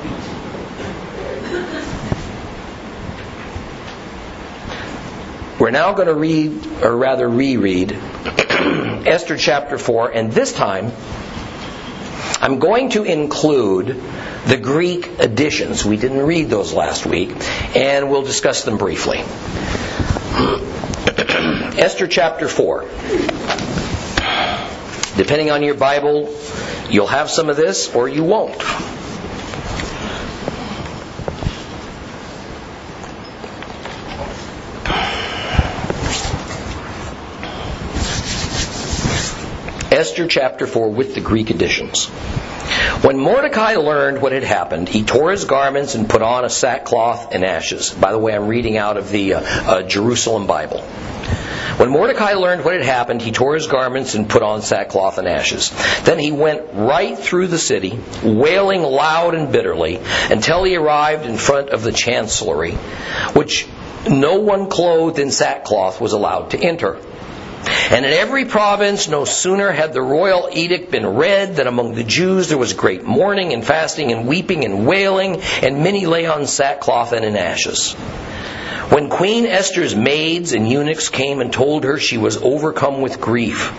We're 5.63 5.71
now 5.71 5.93
going 5.93 6.09
to 6.09 6.15
read, 6.15 6.67
or 6.83 6.97
rather 6.97 7.29
reread, 7.29 7.93
Esther 9.07 9.37
chapter 9.37 9.79
4, 9.79 10.11
and 10.11 10.33
this 10.33 10.53
time 10.53 10.91
I'm 12.41 12.59
going 12.59 12.89
to 12.91 13.05
include 13.05 14.03
the 14.45 14.57
Greek 14.57 15.21
additions. 15.21 15.85
We 15.85 15.97
didn't 15.97 16.27
read 16.27 16.51
those 16.51 16.73
last 16.73 17.07
week, 17.07 17.31
and 17.77 18.11
we'll 18.11 18.25
discuss 18.25 18.65
them 18.65 18.77
briefly. 18.77 19.19
Esther 21.79 22.09
chapter 22.09 22.49
4. 22.49 22.81
Depending 25.17 25.53
on 25.53 25.63
your 25.63 25.77
Bible, 25.77 26.37
you'll 26.91 27.07
have 27.07 27.31
some 27.31 27.49
of 27.49 27.57
this 27.57 27.95
or 27.95 28.09
you 28.09 28.25
won't. 28.25 28.61
Esther 40.03 40.27
chapter 40.27 40.67
4 40.67 40.89
with 40.89 41.15
the 41.15 41.21
Greek 41.21 41.51
additions. 41.51 42.07
When 43.07 43.21
Mordecai 43.21 43.77
learned 43.77 44.21
what 44.21 44.33
had 44.33 44.43
happened, 44.43 44.89
he 44.89 45.05
tore 45.05 45.31
his 45.31 45.45
garments 45.45 45.95
and 45.95 46.11
put 46.11 46.23
on 46.23 46.45
a 46.45 46.51
sackcloth 46.51 47.33
and 47.33 47.45
ashes. 47.45 47.91
By 47.91 48.11
the 48.11 48.19
way, 48.19 48.35
I'm 48.35 48.49
reading 48.49 48.77
out 48.77 48.97
of 48.97 49.13
the 49.13 49.35
uh, 49.35 49.41
uh, 49.41 49.83
Jerusalem 49.83 50.49
Bible. 50.49 50.81
When 50.81 51.91
Mordecai 51.91 52.33
learned 52.33 52.65
what 52.65 52.75
had 52.75 52.83
happened, 52.83 53.23
he 53.23 53.31
tore 53.31 53.55
his 53.55 53.69
garments 53.69 54.17
and 54.17 54.29
put 54.29 54.43
on 54.43 54.63
sackcloth 54.63 55.19
and 55.19 55.29
ashes. 55.29 55.71
Then 56.03 56.19
he 56.19 56.33
went 56.33 56.75
right 56.75 57.17
through 57.17 57.47
the 57.47 57.57
city, 57.57 57.97
wailing 58.25 58.83
loud 58.83 59.37
and 59.37 59.53
bitterly, 59.53 60.01
until 60.33 60.65
he 60.65 60.75
arrived 60.75 61.27
in 61.27 61.37
front 61.37 61.69
of 61.69 61.85
the 61.85 61.93
chancellery, 61.93 62.73
which 63.35 63.69
no 64.11 64.41
one 64.41 64.69
clothed 64.69 65.21
in 65.21 65.31
sackcloth 65.31 66.01
was 66.01 66.13
allowed 66.13 66.51
to 66.51 66.59
enter. 66.59 66.99
And 67.65 68.05
in 68.05 68.13
every 68.13 68.45
province, 68.45 69.09
no 69.09 69.25
sooner 69.25 69.71
had 69.71 69.93
the 69.93 70.03
royal 70.03 70.49
edict 70.53 70.91
been 70.91 71.07
read 71.07 71.57
than 71.57 71.67
among 71.67 71.95
the 71.95 72.05
Jews 72.05 72.49
there 72.49 72.59
was 72.59 72.73
great 72.73 73.05
mourning 73.05 73.53
and 73.53 73.65
fasting 73.65 74.13
and 74.13 74.27
weeping 74.27 74.65
and 74.65 74.87
wailing, 74.87 75.41
and 75.63 75.83
many 75.83 76.07
lay 76.07 76.27
on 76.27 76.47
sackcloth 76.47 77.13
and 77.13 77.25
in 77.25 77.37
ashes. 77.37 77.93
When 78.93 79.09
Queen 79.09 79.47
Esther's 79.47 79.95
maids 79.95 80.53
and 80.53 80.71
eunuchs 80.71 81.09
came 81.09 81.41
and 81.41 81.53
told 81.53 81.85
her 81.85 81.99
she 81.99 82.19
was 82.19 82.37
overcome 82.37 83.01
with 83.01 83.21
grief, 83.21 83.73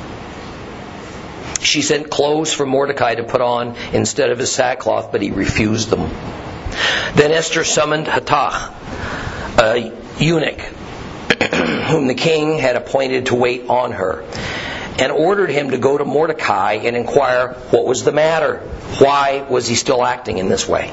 she 1.62 1.82
sent 1.82 2.10
clothes 2.10 2.54
for 2.54 2.66
Mordecai 2.66 3.16
to 3.16 3.24
put 3.24 3.42
on 3.42 3.76
instead 3.94 4.30
of 4.30 4.40
his 4.40 4.52
sackcloth, 4.52 5.12
but 5.12 5.22
he 5.22 5.32
refused 5.32 5.90
them. 5.90 6.10
Then 7.16 7.32
Esther 7.32 7.64
summoned 7.64 8.08
Hathach, 8.08 8.74
a 9.60 9.92
eunuch, 10.20 10.62
whom 11.90 12.08
the 12.08 12.16
king 12.16 12.58
had 12.58 12.76
appointed 12.76 13.28
to 13.28 13.36
wait 13.36 13.70
on 13.70 13.92
her. 13.92 14.24
and 15.00 15.12
ordered 15.12 15.50
him 15.50 15.72
to 15.72 15.78
go 15.80 15.98
to 15.98 16.06
Mordecai 16.06 16.74
and 16.74 16.96
inquire 16.96 17.54
what 17.72 17.86
was 17.86 18.04
the 18.04 18.12
matter. 18.12 18.58
Why 19.00 19.44
was 19.50 19.68
he 19.68 19.74
still 19.74 20.06
acting 20.06 20.38
in 20.38 20.50
this 20.50 20.68
way? 20.68 20.92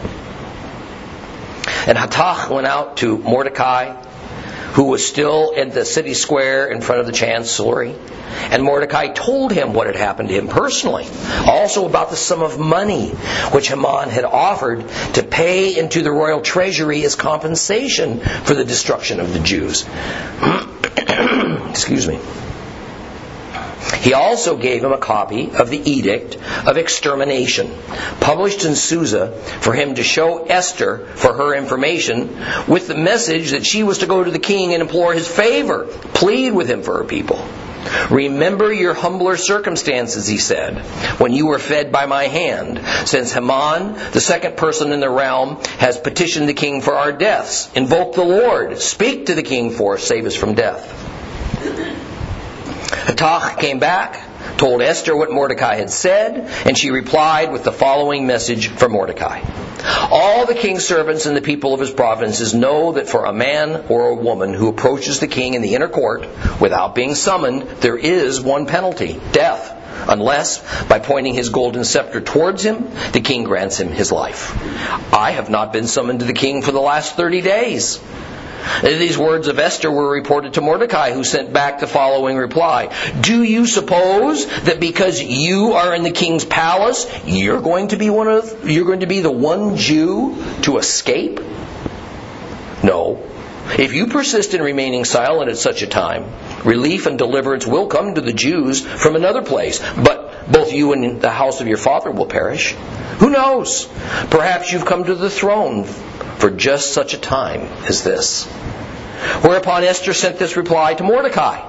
And 1.87 1.99
Hathach 1.99 2.49
went 2.49 2.67
out 2.67 2.97
to 2.99 3.19
Mordecai, 3.19 3.95
who 4.73 4.85
was 4.85 5.07
still 5.07 5.51
in 5.51 5.71
the 5.71 5.85
city 5.85 6.15
square 6.15 6.69
in 6.69 6.81
front 6.81 7.01
of 7.01 7.07
the 7.07 7.13
chancellery. 7.13 7.95
And 8.51 8.63
Mordecai 8.63 9.09
told 9.09 9.53
him 9.53 9.73
what 9.73 9.87
had 9.87 9.97
happened 9.97 10.29
to 10.29 10.35
him 10.35 10.49
personally, 10.49 11.07
also 11.47 11.87
about 11.87 12.11
the 12.11 12.17
sum 12.17 12.43
of 12.43 12.59
money 12.59 13.11
which 13.53 13.69
Haman 13.69 14.11
had 14.11 14.25
offered 14.25 14.89
to 15.15 15.23
pay 15.23 15.79
into 15.79 16.03
the 16.03 16.13
royal 16.13 16.41
treasury 16.41 17.05
as 17.05 17.17
compensation 17.17 18.21
for 18.21 18.55
the 18.55 18.65
destruction 18.65 19.21
of 19.21 19.33
the 19.33 19.41
Jews. 19.41 19.87
Excuse 21.71 22.07
me. 22.07 22.21
He 24.01 24.15
also 24.15 24.57
gave 24.57 24.83
him 24.83 24.93
a 24.93 24.99
copy 24.99 25.51
of 25.51 25.69
the 25.69 25.91
Edict 25.91 26.37
of 26.67 26.79
Extermination, 26.79 27.71
published 28.21 28.65
in 28.65 28.75
Susa, 28.75 29.33
for 29.61 29.75
him 29.75 29.97
to 29.97 30.03
show 30.03 30.45
Esther 30.45 31.07
for 31.15 31.35
her 31.35 31.55
information, 31.55 32.37
with 32.67 32.89
the 32.89 32.97
message 32.97 33.51
that 33.51 33.67
she 33.67 33.83
was 33.83 33.99
to 33.99 34.07
go 34.07 34.25
to 34.25 34.31
the 34.31 34.39
king 34.39 34.73
and 34.73 34.83
implore 34.83 35.13
his 35.13 35.29
favor, 35.29 35.85
plead 36.15 36.53
with 36.53 36.69
him 36.69 36.83
for 36.83 36.99
her 36.99 37.05
people. 37.05 37.45
Remember 38.11 38.73
your 38.73 38.95
humbler 38.95 39.37
circumstances, 39.37 40.27
he 40.27 40.39
said, 40.39 40.79
when 41.19 41.33
you 41.33 41.47
were 41.47 41.59
fed 41.59 41.93
by 41.93 42.07
my 42.07 42.25
hand, 42.25 42.81
since 43.07 43.33
Haman, 43.33 43.95
the 44.13 44.21
second 44.21 44.57
person 44.57 44.93
in 44.93 45.01
the 45.01 45.11
realm, 45.11 45.57
has 45.79 45.99
petitioned 45.99 46.49
the 46.49 46.55
king 46.55 46.83
for 46.83 46.95
our 46.95 47.13
deaths. 47.13 47.71
Invoke 47.75 48.15
the 48.15 48.25
Lord. 48.25 48.79
Speak 48.79 49.27
to 49.27 49.35
the 49.35 49.43
king 49.43 49.71
for 49.71 49.95
us. 49.95 50.05
Save 50.05 50.27
us 50.27 50.35
from 50.35 50.55
death. 50.55 51.10
Hathach 52.91 53.59
came 53.59 53.79
back, 53.79 54.21
told 54.57 54.83
Esther 54.83 55.17
what 55.17 55.31
Mordecai 55.31 55.77
had 55.77 55.91
said, 55.91 56.51
and 56.67 56.77
she 56.77 56.91
replied 56.91 57.53
with 57.53 57.65
the 57.65 57.73
following 57.73 58.27
message 58.27 58.69
for 58.69 58.89
Mordecai. 58.89 59.43
All 60.11 60.45
the 60.47 60.55
king's 60.55 60.85
servants 60.85 61.27
and 61.27 61.37
the 61.37 61.41
people 61.43 61.73
of 61.73 61.81
his 61.81 61.91
provinces 61.91 62.53
know 62.53 62.93
that 62.93 63.09
for 63.09 63.25
a 63.25 63.33
man 63.33 63.87
or 63.89 64.09
a 64.09 64.15
woman 64.15 64.53
who 64.53 64.69
approaches 64.69 65.21
the 65.21 65.29
king 65.29 65.55
in 65.55 65.63
the 65.63 65.75
inner 65.75 65.89
court 65.89 66.27
without 66.61 66.95
being 66.95 67.15
summoned, 67.15 67.63
there 67.81 67.97
is 67.97 68.41
one 68.41 68.67
penalty 68.67 69.21
death. 69.33 69.77
Unless, 70.09 70.87
by 70.87 70.99
pointing 70.99 71.35
his 71.35 71.51
golden 71.51 71.85
scepter 71.85 72.21
towards 72.21 72.63
him, 72.63 72.91
the 73.13 73.21
king 73.21 73.45
grants 73.45 73.79
him 73.79 73.89
his 73.89 74.11
life. 74.11 74.57
I 75.13 75.33
have 75.33 75.51
not 75.51 75.73
been 75.73 75.87
summoned 75.87 76.21
to 76.21 76.27
the 76.27 76.33
king 76.33 76.63
for 76.63 76.73
the 76.73 76.81
last 76.81 77.17
thirty 77.17 77.41
days. 77.41 78.01
These 78.83 79.19
words 79.19 79.49
of 79.49 79.59
Esther 79.59 79.91
were 79.91 80.11
reported 80.11 80.55
to 80.55 80.61
Mordecai, 80.61 81.13
who 81.13 81.25
sent 81.25 81.53
back 81.53 81.81
the 81.81 81.87
following 81.87 82.37
reply 82.37 82.95
Do 83.21 83.43
you 83.43 83.67
suppose 83.67 84.47
that 84.63 84.81
because 84.81 85.23
you 85.23 85.73
are 85.73 85.95
in 85.95 86.03
the 86.03 86.11
king's 86.11 86.45
palace, 86.45 87.07
you're 87.27 87.61
going 87.61 87.89
to 87.89 87.97
be 87.97 88.11
one 88.11 88.29
of 88.29 88.69
you're 88.69 88.87
going 88.87 89.01
to 89.01 89.07
be 89.07 89.21
the 89.21 89.31
one 89.31 89.77
Jew 89.77 90.43
to 90.63 90.79
escape? 90.79 91.41
No. 92.83 93.27
If 93.79 93.93
you 93.93 94.09
persist 94.09 94.55
in 94.55 94.63
remaining 94.63 95.05
silent 95.05 95.51
at 95.51 95.57
such 95.57 95.83
a 95.83 95.87
time, 95.87 96.25
relief 96.65 97.07
and 97.07 97.17
deliverance 97.19 97.67
will 97.67 97.87
come 97.87 98.15
to 98.15 98.21
the 98.21 98.33
Jews 98.33 98.85
from 98.85 99.17
another 99.17 99.43
place, 99.43 99.79
but 99.79 100.30
both 100.51 100.73
you 100.73 100.93
and 100.93 101.21
the 101.21 101.31
house 101.31 101.61
of 101.61 101.67
your 101.67 101.77
father 101.77 102.11
will 102.11 102.27
perish. 102.27 102.73
Who 103.19 103.31
knows? 103.31 103.87
Perhaps 104.31 104.73
you've 104.73 104.87
come 104.87 105.05
to 105.05 105.15
the 105.15 105.31
throne 105.31 105.85
for 105.85 106.51
just 106.51 106.93
such 106.93 107.15
a 107.15 107.19
time 107.19 107.63
as 107.89 108.03
this. 108.03 108.47
Whereupon 109.43 109.85
Esther 109.85 110.15
sent 110.15 110.39
this 110.39 110.57
reply 110.57 110.95
to 110.95 111.05
Mordecai. 111.05 111.67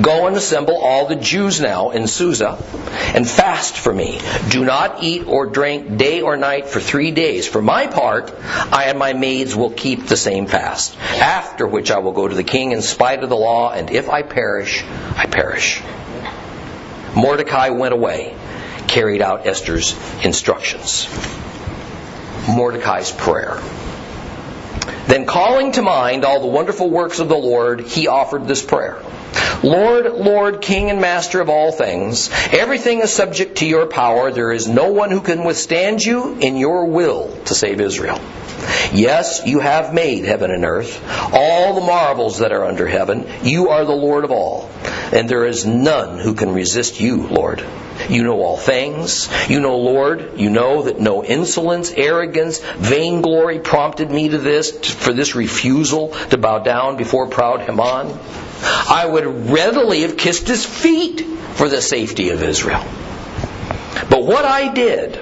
Go 0.00 0.26
and 0.26 0.36
assemble 0.36 0.76
all 0.76 1.06
the 1.06 1.16
Jews 1.16 1.60
now 1.60 1.90
in 1.90 2.06
Susa 2.06 2.58
and 3.14 3.28
fast 3.28 3.76
for 3.76 3.92
me. 3.92 4.20
Do 4.48 4.64
not 4.64 5.02
eat 5.02 5.26
or 5.26 5.46
drink 5.46 5.96
day 5.96 6.20
or 6.20 6.36
night 6.36 6.68
for 6.68 6.80
three 6.80 7.10
days. 7.10 7.46
For 7.46 7.62
my 7.62 7.86
part, 7.86 8.32
I 8.72 8.84
and 8.88 8.98
my 8.98 9.12
maids 9.12 9.56
will 9.56 9.70
keep 9.70 10.06
the 10.06 10.16
same 10.16 10.46
fast. 10.46 10.96
After 10.98 11.66
which 11.66 11.90
I 11.90 11.98
will 11.98 12.12
go 12.12 12.28
to 12.28 12.34
the 12.34 12.44
king 12.44 12.72
in 12.72 12.82
spite 12.82 13.22
of 13.22 13.28
the 13.28 13.36
law, 13.36 13.72
and 13.72 13.90
if 13.90 14.08
I 14.08 14.22
perish, 14.22 14.84
I 14.84 15.26
perish. 15.26 15.82
Mordecai 17.14 17.70
went 17.70 17.92
away, 17.92 18.36
carried 18.86 19.22
out 19.22 19.46
Esther's 19.46 19.94
instructions. 20.24 21.08
Mordecai's 22.48 23.12
prayer. 23.12 23.60
Then, 25.06 25.26
calling 25.26 25.72
to 25.72 25.82
mind 25.82 26.24
all 26.24 26.40
the 26.40 26.46
wonderful 26.46 26.88
works 26.88 27.18
of 27.18 27.28
the 27.28 27.36
Lord, 27.36 27.80
he 27.80 28.06
offered 28.06 28.46
this 28.46 28.64
prayer 28.64 29.02
Lord, 29.62 30.06
Lord, 30.06 30.62
King 30.62 30.90
and 30.90 31.00
Master 31.00 31.40
of 31.40 31.50
all 31.50 31.70
things, 31.72 32.30
everything 32.52 33.00
is 33.00 33.12
subject 33.12 33.58
to 33.58 33.66
your 33.66 33.86
power. 33.86 34.30
There 34.30 34.52
is 34.52 34.66
no 34.66 34.92
one 34.92 35.10
who 35.10 35.20
can 35.20 35.44
withstand 35.44 36.02
you 36.02 36.38
in 36.38 36.56
your 36.56 36.86
will 36.86 37.36
to 37.44 37.54
save 37.54 37.80
Israel. 37.80 38.18
Yes, 38.92 39.42
you 39.46 39.60
have 39.60 39.92
made 39.92 40.24
heaven 40.24 40.50
and 40.50 40.64
earth, 40.64 41.02
all 41.32 41.74
the 41.74 41.86
marvels 41.86 42.38
that 42.38 42.52
are 42.52 42.64
under 42.64 42.86
heaven. 42.86 43.26
You 43.42 43.68
are 43.68 43.84
the 43.84 43.92
Lord 43.92 44.24
of 44.24 44.30
all, 44.30 44.70
and 45.12 45.28
there 45.28 45.44
is 45.44 45.66
none 45.66 46.18
who 46.18 46.34
can 46.34 46.52
resist 46.52 47.00
you, 47.00 47.26
Lord. 47.26 47.64
You 48.08 48.22
know 48.22 48.40
all 48.42 48.56
things. 48.56 49.28
You 49.48 49.60
know, 49.60 49.78
Lord, 49.78 50.38
you 50.38 50.50
know 50.50 50.82
that 50.82 51.00
no 51.00 51.24
insolence, 51.24 51.90
arrogance, 51.90 52.60
vainglory 52.60 53.58
prompted 53.58 54.10
me 54.10 54.28
to 54.28 54.38
this, 54.38 54.70
for 54.94 55.12
this 55.12 55.34
refusal 55.34 56.08
to 56.30 56.38
bow 56.38 56.60
down 56.60 56.96
before 56.96 57.28
proud 57.28 57.60
Haman. 57.60 58.18
I 58.62 59.06
would 59.06 59.50
readily 59.50 60.02
have 60.02 60.16
kissed 60.16 60.48
his 60.48 60.64
feet 60.64 61.20
for 61.54 61.68
the 61.68 61.82
safety 61.82 62.30
of 62.30 62.42
Israel. 62.42 62.84
But 64.08 64.24
what 64.24 64.44
I 64.44 64.72
did, 64.72 65.18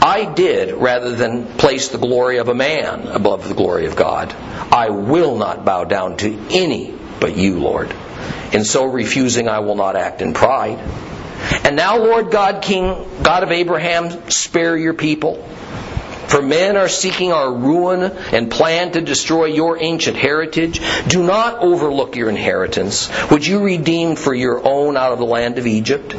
I 0.00 0.32
did 0.32 0.74
rather 0.74 1.14
than 1.14 1.46
place 1.56 1.88
the 1.88 1.98
glory 1.98 2.38
of 2.38 2.48
a 2.48 2.54
man 2.54 3.08
above 3.08 3.48
the 3.48 3.54
glory 3.54 3.86
of 3.86 3.96
God. 3.96 4.32
I 4.72 4.90
will 4.90 5.36
not 5.36 5.64
bow 5.64 5.84
down 5.84 6.16
to 6.18 6.38
any 6.50 6.94
but 7.20 7.36
you, 7.36 7.60
Lord. 7.60 7.94
In 8.52 8.64
so 8.64 8.84
refusing, 8.84 9.48
I 9.48 9.60
will 9.60 9.76
not 9.76 9.96
act 9.96 10.22
in 10.22 10.34
pride. 10.34 10.78
And 11.64 11.76
now, 11.76 11.98
Lord 11.98 12.30
God, 12.30 12.62
King, 12.62 13.04
God 13.22 13.42
of 13.42 13.50
Abraham, 13.50 14.30
spare 14.30 14.76
your 14.76 14.94
people. 14.94 15.42
For 16.28 16.40
men 16.40 16.78
are 16.78 16.88
seeking 16.88 17.32
our 17.32 17.52
ruin 17.52 18.04
and 18.32 18.50
plan 18.50 18.92
to 18.92 19.02
destroy 19.02 19.46
your 19.46 19.82
ancient 19.82 20.16
heritage. 20.16 20.80
Do 21.06 21.22
not 21.22 21.58
overlook 21.58 22.16
your 22.16 22.30
inheritance, 22.30 23.08
which 23.30 23.48
you 23.48 23.60
redeemed 23.60 24.18
for 24.18 24.32
your 24.32 24.66
own 24.66 24.96
out 24.96 25.12
of 25.12 25.18
the 25.18 25.26
land 25.26 25.58
of 25.58 25.66
Egypt. 25.66 26.14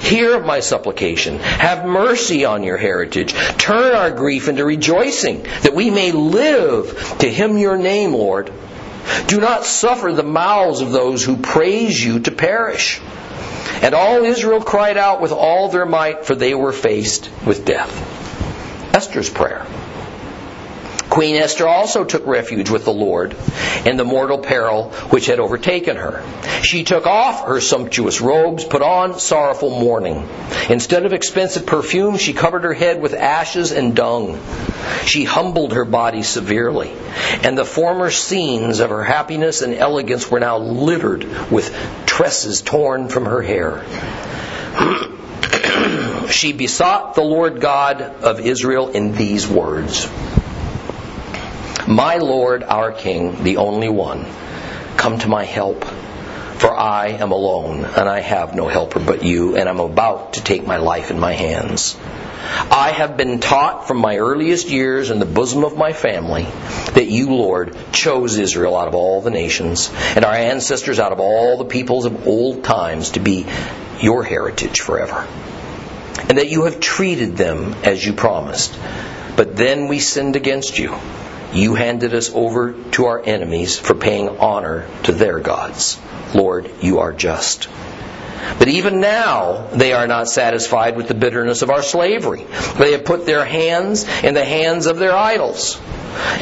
Hear 0.00 0.40
my 0.40 0.60
supplication. 0.60 1.38
Have 1.38 1.86
mercy 1.86 2.44
on 2.44 2.62
your 2.62 2.76
heritage. 2.76 3.32
Turn 3.56 3.94
our 3.94 4.10
grief 4.10 4.48
into 4.48 4.64
rejoicing, 4.64 5.42
that 5.62 5.74
we 5.74 5.90
may 5.90 6.12
live 6.12 7.16
to 7.20 7.28
hymn 7.28 7.58
your 7.58 7.78
name, 7.78 8.12
Lord. 8.12 8.52
Do 9.26 9.40
not 9.40 9.64
suffer 9.64 10.12
the 10.12 10.22
mouths 10.22 10.80
of 10.80 10.92
those 10.92 11.24
who 11.24 11.36
praise 11.36 12.02
you 12.02 12.20
to 12.20 12.30
perish. 12.30 13.00
And 13.82 13.94
all 13.94 14.24
Israel 14.24 14.60
cried 14.60 14.96
out 14.96 15.20
with 15.20 15.32
all 15.32 15.68
their 15.68 15.86
might, 15.86 16.26
for 16.26 16.34
they 16.34 16.54
were 16.54 16.72
faced 16.72 17.30
with 17.46 17.64
death. 17.64 18.94
Esther's 18.94 19.30
prayer. 19.30 19.66
Queen 21.18 21.34
Esther 21.34 21.66
also 21.66 22.04
took 22.04 22.24
refuge 22.28 22.70
with 22.70 22.84
the 22.84 22.92
Lord 22.92 23.34
in 23.84 23.96
the 23.96 24.04
mortal 24.04 24.38
peril 24.38 24.90
which 25.10 25.26
had 25.26 25.40
overtaken 25.40 25.96
her. 25.96 26.22
She 26.62 26.84
took 26.84 27.08
off 27.08 27.44
her 27.48 27.60
sumptuous 27.60 28.20
robes, 28.20 28.62
put 28.64 28.82
on 28.82 29.18
sorrowful 29.18 29.70
mourning. 29.80 30.28
Instead 30.70 31.06
of 31.06 31.12
expensive 31.12 31.66
perfume, 31.66 32.18
she 32.18 32.34
covered 32.34 32.62
her 32.62 32.72
head 32.72 33.02
with 33.02 33.14
ashes 33.14 33.72
and 33.72 33.96
dung. 33.96 34.38
She 35.06 35.24
humbled 35.24 35.72
her 35.72 35.84
body 35.84 36.22
severely, 36.22 36.92
and 37.42 37.58
the 37.58 37.64
former 37.64 38.12
scenes 38.12 38.78
of 38.78 38.90
her 38.90 39.02
happiness 39.02 39.60
and 39.60 39.74
elegance 39.74 40.30
were 40.30 40.38
now 40.38 40.58
littered 40.58 41.24
with 41.50 41.74
tresses 42.06 42.62
torn 42.62 43.08
from 43.08 43.24
her 43.24 43.42
hair. 43.42 43.84
she 46.30 46.52
besought 46.52 47.16
the 47.16 47.22
Lord 47.22 47.60
God 47.60 48.02
of 48.02 48.38
Israel 48.38 48.90
in 48.90 49.16
these 49.16 49.48
words. 49.48 50.08
My 51.88 52.18
Lord, 52.18 52.64
our 52.64 52.92
King, 52.92 53.44
the 53.44 53.56
only 53.56 53.88
one, 53.88 54.26
come 54.98 55.18
to 55.20 55.28
my 55.28 55.44
help. 55.44 55.86
For 55.86 56.70
I 56.70 57.12
am 57.12 57.32
alone, 57.32 57.86
and 57.86 58.06
I 58.06 58.20
have 58.20 58.54
no 58.54 58.68
helper 58.68 59.00
but 59.00 59.24
you, 59.24 59.56
and 59.56 59.66
I'm 59.66 59.80
about 59.80 60.34
to 60.34 60.44
take 60.44 60.66
my 60.66 60.76
life 60.76 61.10
in 61.10 61.18
my 61.18 61.32
hands. 61.32 61.96
I 62.70 62.90
have 62.90 63.16
been 63.16 63.40
taught 63.40 63.88
from 63.88 63.96
my 64.02 64.18
earliest 64.18 64.68
years 64.68 65.10
in 65.10 65.18
the 65.18 65.24
bosom 65.24 65.64
of 65.64 65.78
my 65.78 65.94
family 65.94 66.42
that 66.92 67.06
you, 67.06 67.30
Lord, 67.30 67.74
chose 67.90 68.36
Israel 68.36 68.76
out 68.76 68.88
of 68.88 68.94
all 68.94 69.22
the 69.22 69.30
nations, 69.30 69.90
and 70.14 70.26
our 70.26 70.34
ancestors 70.34 70.98
out 70.98 71.12
of 71.12 71.20
all 71.20 71.56
the 71.56 71.64
peoples 71.64 72.04
of 72.04 72.26
old 72.26 72.64
times 72.64 73.12
to 73.12 73.20
be 73.20 73.46
your 73.98 74.24
heritage 74.24 74.82
forever. 74.82 75.26
And 76.28 76.36
that 76.36 76.50
you 76.50 76.64
have 76.64 76.80
treated 76.80 77.38
them 77.38 77.72
as 77.82 78.04
you 78.04 78.12
promised. 78.12 78.78
But 79.36 79.56
then 79.56 79.88
we 79.88 80.00
sinned 80.00 80.36
against 80.36 80.78
you 80.78 80.98
you 81.52 81.74
handed 81.74 82.14
us 82.14 82.30
over 82.34 82.72
to 82.92 83.06
our 83.06 83.22
enemies 83.24 83.78
for 83.78 83.94
paying 83.94 84.28
honor 84.28 84.86
to 85.04 85.12
their 85.12 85.40
gods. 85.40 85.98
Lord, 86.34 86.70
you 86.80 86.98
are 87.00 87.12
just. 87.12 87.68
But 88.58 88.68
even 88.68 89.00
now, 89.00 89.68
they 89.72 89.92
are 89.92 90.06
not 90.06 90.28
satisfied 90.28 90.96
with 90.96 91.08
the 91.08 91.14
bitterness 91.14 91.62
of 91.62 91.70
our 91.70 91.82
slavery. 91.82 92.46
They 92.78 92.92
have 92.92 93.04
put 93.04 93.26
their 93.26 93.44
hands 93.44 94.06
in 94.22 94.34
the 94.34 94.44
hands 94.44 94.86
of 94.86 94.98
their 94.98 95.16
idols. 95.16 95.80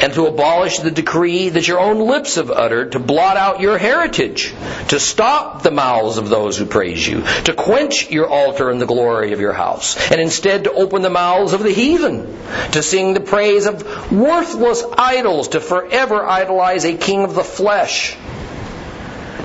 And 0.01 0.13
to 0.13 0.25
abolish 0.25 0.79
the 0.79 0.91
decree 0.91 1.49
that 1.49 1.67
your 1.67 1.79
own 1.79 1.99
lips 2.07 2.35
have 2.35 2.49
uttered, 2.49 2.93
to 2.93 2.99
blot 2.99 3.37
out 3.37 3.59
your 3.59 3.77
heritage, 3.77 4.53
to 4.89 4.99
stop 4.99 5.61
the 5.61 5.71
mouths 5.71 6.17
of 6.17 6.29
those 6.29 6.57
who 6.57 6.65
praise 6.65 7.05
you, 7.05 7.23
to 7.43 7.53
quench 7.53 8.09
your 8.09 8.27
altar 8.27 8.69
and 8.69 8.81
the 8.81 8.85
glory 8.85 9.33
of 9.33 9.39
your 9.39 9.53
house, 9.53 10.09
and 10.11 10.19
instead 10.19 10.63
to 10.63 10.71
open 10.71 11.01
the 11.01 11.09
mouths 11.09 11.53
of 11.53 11.63
the 11.63 11.71
heathen, 11.71 12.37
to 12.71 12.81
sing 12.81 13.13
the 13.13 13.19
praise 13.19 13.65
of 13.65 14.11
worthless 14.11 14.83
idols, 14.97 15.49
to 15.49 15.59
forever 15.59 16.25
idolize 16.25 16.85
a 16.85 16.95
king 16.95 17.23
of 17.23 17.35
the 17.35 17.43
flesh. 17.43 18.15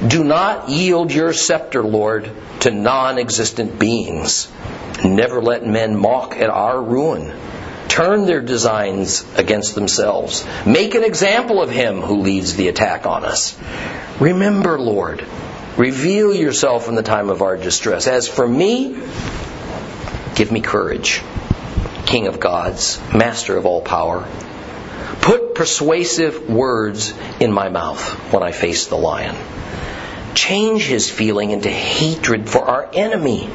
Do 0.06 0.24
not 0.24 0.68
yield 0.68 1.12
your 1.12 1.32
scepter, 1.32 1.82
Lord, 1.82 2.28
to 2.60 2.72
non 2.72 3.18
existent 3.18 3.78
beings. 3.78 4.48
Never 5.04 5.40
let 5.40 5.64
men 5.64 5.96
mock 5.96 6.36
at 6.36 6.50
our 6.50 6.82
ruin. 6.82 7.32
Turn 7.86 8.26
their 8.26 8.40
designs 8.40 9.24
against 9.36 9.76
themselves. 9.76 10.44
Make 10.66 10.96
an 10.96 11.04
example 11.04 11.62
of 11.62 11.70
him 11.70 12.00
who 12.00 12.22
leads 12.22 12.56
the 12.56 12.68
attack 12.68 13.06
on 13.06 13.24
us. 13.24 13.56
Remember, 14.18 14.78
Lord, 14.78 15.24
reveal 15.76 16.34
yourself 16.34 16.88
in 16.88 16.96
the 16.96 17.02
time 17.02 17.30
of 17.30 17.42
our 17.42 17.56
distress. 17.56 18.08
As 18.08 18.26
for 18.26 18.48
me, 18.48 18.96
give 20.34 20.50
me 20.50 20.60
courage, 20.60 21.22
King 22.06 22.26
of 22.26 22.40
gods, 22.40 23.00
Master 23.14 23.56
of 23.56 23.66
all 23.66 23.82
power. 23.82 24.26
Put 25.20 25.54
persuasive 25.54 26.50
words 26.50 27.14
in 27.38 27.52
my 27.52 27.68
mouth 27.68 28.32
when 28.32 28.42
I 28.42 28.50
face 28.50 28.86
the 28.86 28.96
lion. 28.96 29.36
Change 30.34 30.84
his 30.84 31.10
feeling 31.10 31.50
into 31.50 31.70
hatred 31.70 32.48
for 32.48 32.64
our 32.64 32.88
enemy 32.92 33.48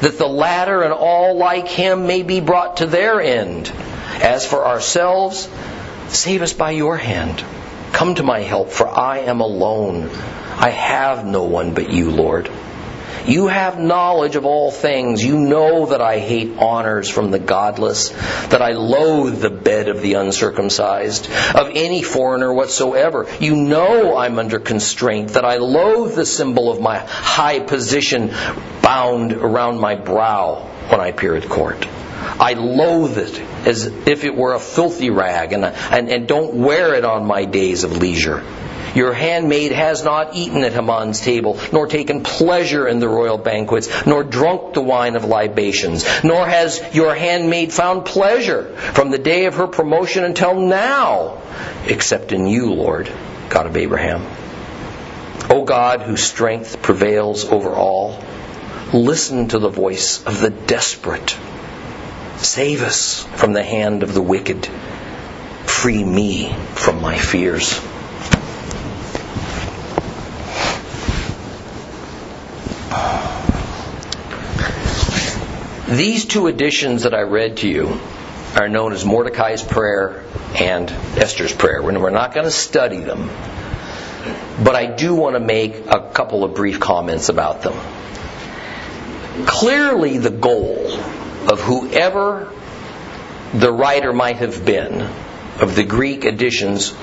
that 0.00 0.16
the 0.18 0.26
latter 0.26 0.82
and 0.82 0.92
all 0.92 1.36
like 1.36 1.68
him 1.68 2.06
may 2.06 2.22
be 2.22 2.40
brought 2.40 2.78
to 2.78 2.86
their 2.86 3.20
end. 3.20 3.70
As 4.22 4.46
for 4.46 4.66
ourselves, 4.66 5.48
save 6.08 6.42
us 6.42 6.52
by 6.52 6.70
your 6.70 6.96
hand. 6.96 7.44
Come 7.92 8.14
to 8.14 8.22
my 8.22 8.40
help, 8.40 8.70
for 8.70 8.88
I 8.88 9.18
am 9.20 9.40
alone. 9.40 10.08
I 10.08 10.70
have 10.70 11.26
no 11.26 11.44
one 11.44 11.74
but 11.74 11.90
you, 11.90 12.10
Lord. 12.10 12.50
You 13.26 13.48
have 13.48 13.78
knowledge 13.78 14.36
of 14.36 14.46
all 14.46 14.70
things. 14.70 15.24
You 15.24 15.38
know 15.38 15.86
that 15.86 16.00
I 16.00 16.18
hate 16.18 16.56
honors 16.58 17.08
from 17.08 17.30
the 17.30 17.38
godless, 17.38 18.10
that 18.48 18.62
I 18.62 18.72
loathe 18.72 19.40
the 19.40 19.50
bed 19.50 19.88
of 19.88 20.00
the 20.00 20.14
uncircumcised, 20.14 21.28
of 21.54 21.70
any 21.74 22.02
foreigner 22.02 22.52
whatsoever. 22.52 23.26
You 23.40 23.56
know 23.56 24.16
I'm 24.16 24.38
under 24.38 24.58
constraint, 24.58 25.30
that 25.30 25.44
I 25.44 25.56
loathe 25.56 26.14
the 26.14 26.26
symbol 26.26 26.70
of 26.70 26.80
my 26.80 26.98
high 26.98 27.60
position 27.60 28.32
bound 28.82 29.32
around 29.32 29.80
my 29.80 29.94
brow 29.94 30.66
when 30.88 31.00
I 31.00 31.08
appear 31.08 31.36
at 31.36 31.48
court. 31.48 31.86
I 32.22 32.54
loathe 32.54 33.18
it 33.18 33.40
as 33.66 33.86
if 33.86 34.24
it 34.24 34.34
were 34.34 34.54
a 34.54 34.60
filthy 34.60 35.10
rag, 35.10 35.52
and, 35.52 35.64
and, 35.64 36.08
and 36.08 36.26
don't 36.26 36.54
wear 36.54 36.94
it 36.94 37.04
on 37.04 37.26
my 37.26 37.44
days 37.44 37.84
of 37.84 37.96
leisure. 37.96 38.44
Your 38.94 39.12
handmaid 39.12 39.72
has 39.72 40.04
not 40.04 40.34
eaten 40.34 40.64
at 40.64 40.72
Haman's 40.72 41.20
table, 41.20 41.58
nor 41.72 41.86
taken 41.86 42.22
pleasure 42.22 42.88
in 42.88 42.98
the 42.98 43.08
royal 43.08 43.38
banquets, 43.38 44.06
nor 44.06 44.24
drunk 44.24 44.74
the 44.74 44.82
wine 44.82 45.16
of 45.16 45.24
libations, 45.24 46.04
nor 46.24 46.46
has 46.46 46.82
your 46.92 47.14
handmaid 47.14 47.72
found 47.72 48.04
pleasure 48.04 48.74
from 48.76 49.10
the 49.10 49.18
day 49.18 49.46
of 49.46 49.54
her 49.54 49.66
promotion 49.66 50.24
until 50.24 50.60
now, 50.60 51.38
except 51.86 52.32
in 52.32 52.46
you, 52.46 52.74
Lord, 52.74 53.10
God 53.48 53.66
of 53.66 53.76
Abraham. 53.76 54.26
O 55.48 55.64
God, 55.64 56.02
whose 56.02 56.22
strength 56.22 56.82
prevails 56.82 57.44
over 57.44 57.70
all, 57.70 58.22
listen 58.92 59.48
to 59.48 59.58
the 59.58 59.68
voice 59.68 60.24
of 60.24 60.40
the 60.40 60.50
desperate. 60.50 61.36
Save 62.38 62.82
us 62.82 63.24
from 63.34 63.52
the 63.52 63.62
hand 63.62 64.02
of 64.02 64.14
the 64.14 64.22
wicked. 64.22 64.66
Free 65.66 66.02
me 66.02 66.54
from 66.74 67.00
my 67.00 67.18
fears. 67.18 67.80
These 75.90 76.26
two 76.26 76.46
additions 76.46 77.02
that 77.02 77.14
I 77.14 77.22
read 77.22 77.56
to 77.58 77.68
you 77.68 77.98
are 78.54 78.68
known 78.68 78.92
as 78.92 79.04
Mordecai's 79.04 79.60
prayer 79.60 80.24
and 80.54 80.88
Esther's 81.18 81.52
prayer. 81.52 81.82
We're 81.82 82.10
not 82.10 82.32
going 82.32 82.44
to 82.44 82.52
study 82.52 83.00
them, 83.00 83.28
but 84.62 84.76
I 84.76 84.86
do 84.86 85.16
want 85.16 85.34
to 85.34 85.40
make 85.40 85.74
a 85.88 86.12
couple 86.12 86.44
of 86.44 86.54
brief 86.54 86.78
comments 86.78 87.28
about 87.28 87.62
them. 87.62 87.74
Clearly, 89.46 90.18
the 90.18 90.30
goal 90.30 90.92
of 91.50 91.60
whoever 91.60 92.52
the 93.52 93.72
writer 93.72 94.12
might 94.12 94.36
have 94.36 94.64
been 94.64 95.00
of 95.60 95.74
the 95.74 95.82
Greek 95.82 96.24
additions, 96.24 96.94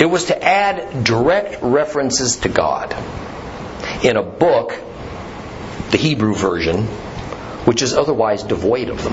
it 0.00 0.06
was 0.06 0.24
to 0.24 0.44
add 0.44 1.04
direct 1.04 1.62
references 1.62 2.38
to 2.38 2.48
God 2.48 2.96
in 4.02 4.16
a 4.16 4.24
book, 4.24 4.76
the 5.92 5.98
Hebrew 5.98 6.34
version, 6.34 6.88
which 7.68 7.82
is 7.82 7.92
otherwise 7.92 8.42
devoid 8.44 8.88
of 8.88 9.04
them. 9.04 9.12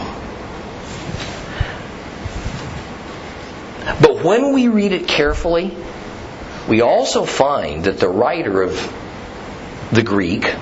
But 4.01 4.23
when 4.23 4.53
we 4.53 4.69
read 4.69 4.93
it 4.93 5.09
carefully, 5.09 5.75
we 6.69 6.79
also 6.79 7.25
find 7.25 7.83
that 7.83 7.99
the 7.99 8.07
writer 8.07 8.61
of 8.61 8.71
the 9.91 10.03
Greek 10.03 10.55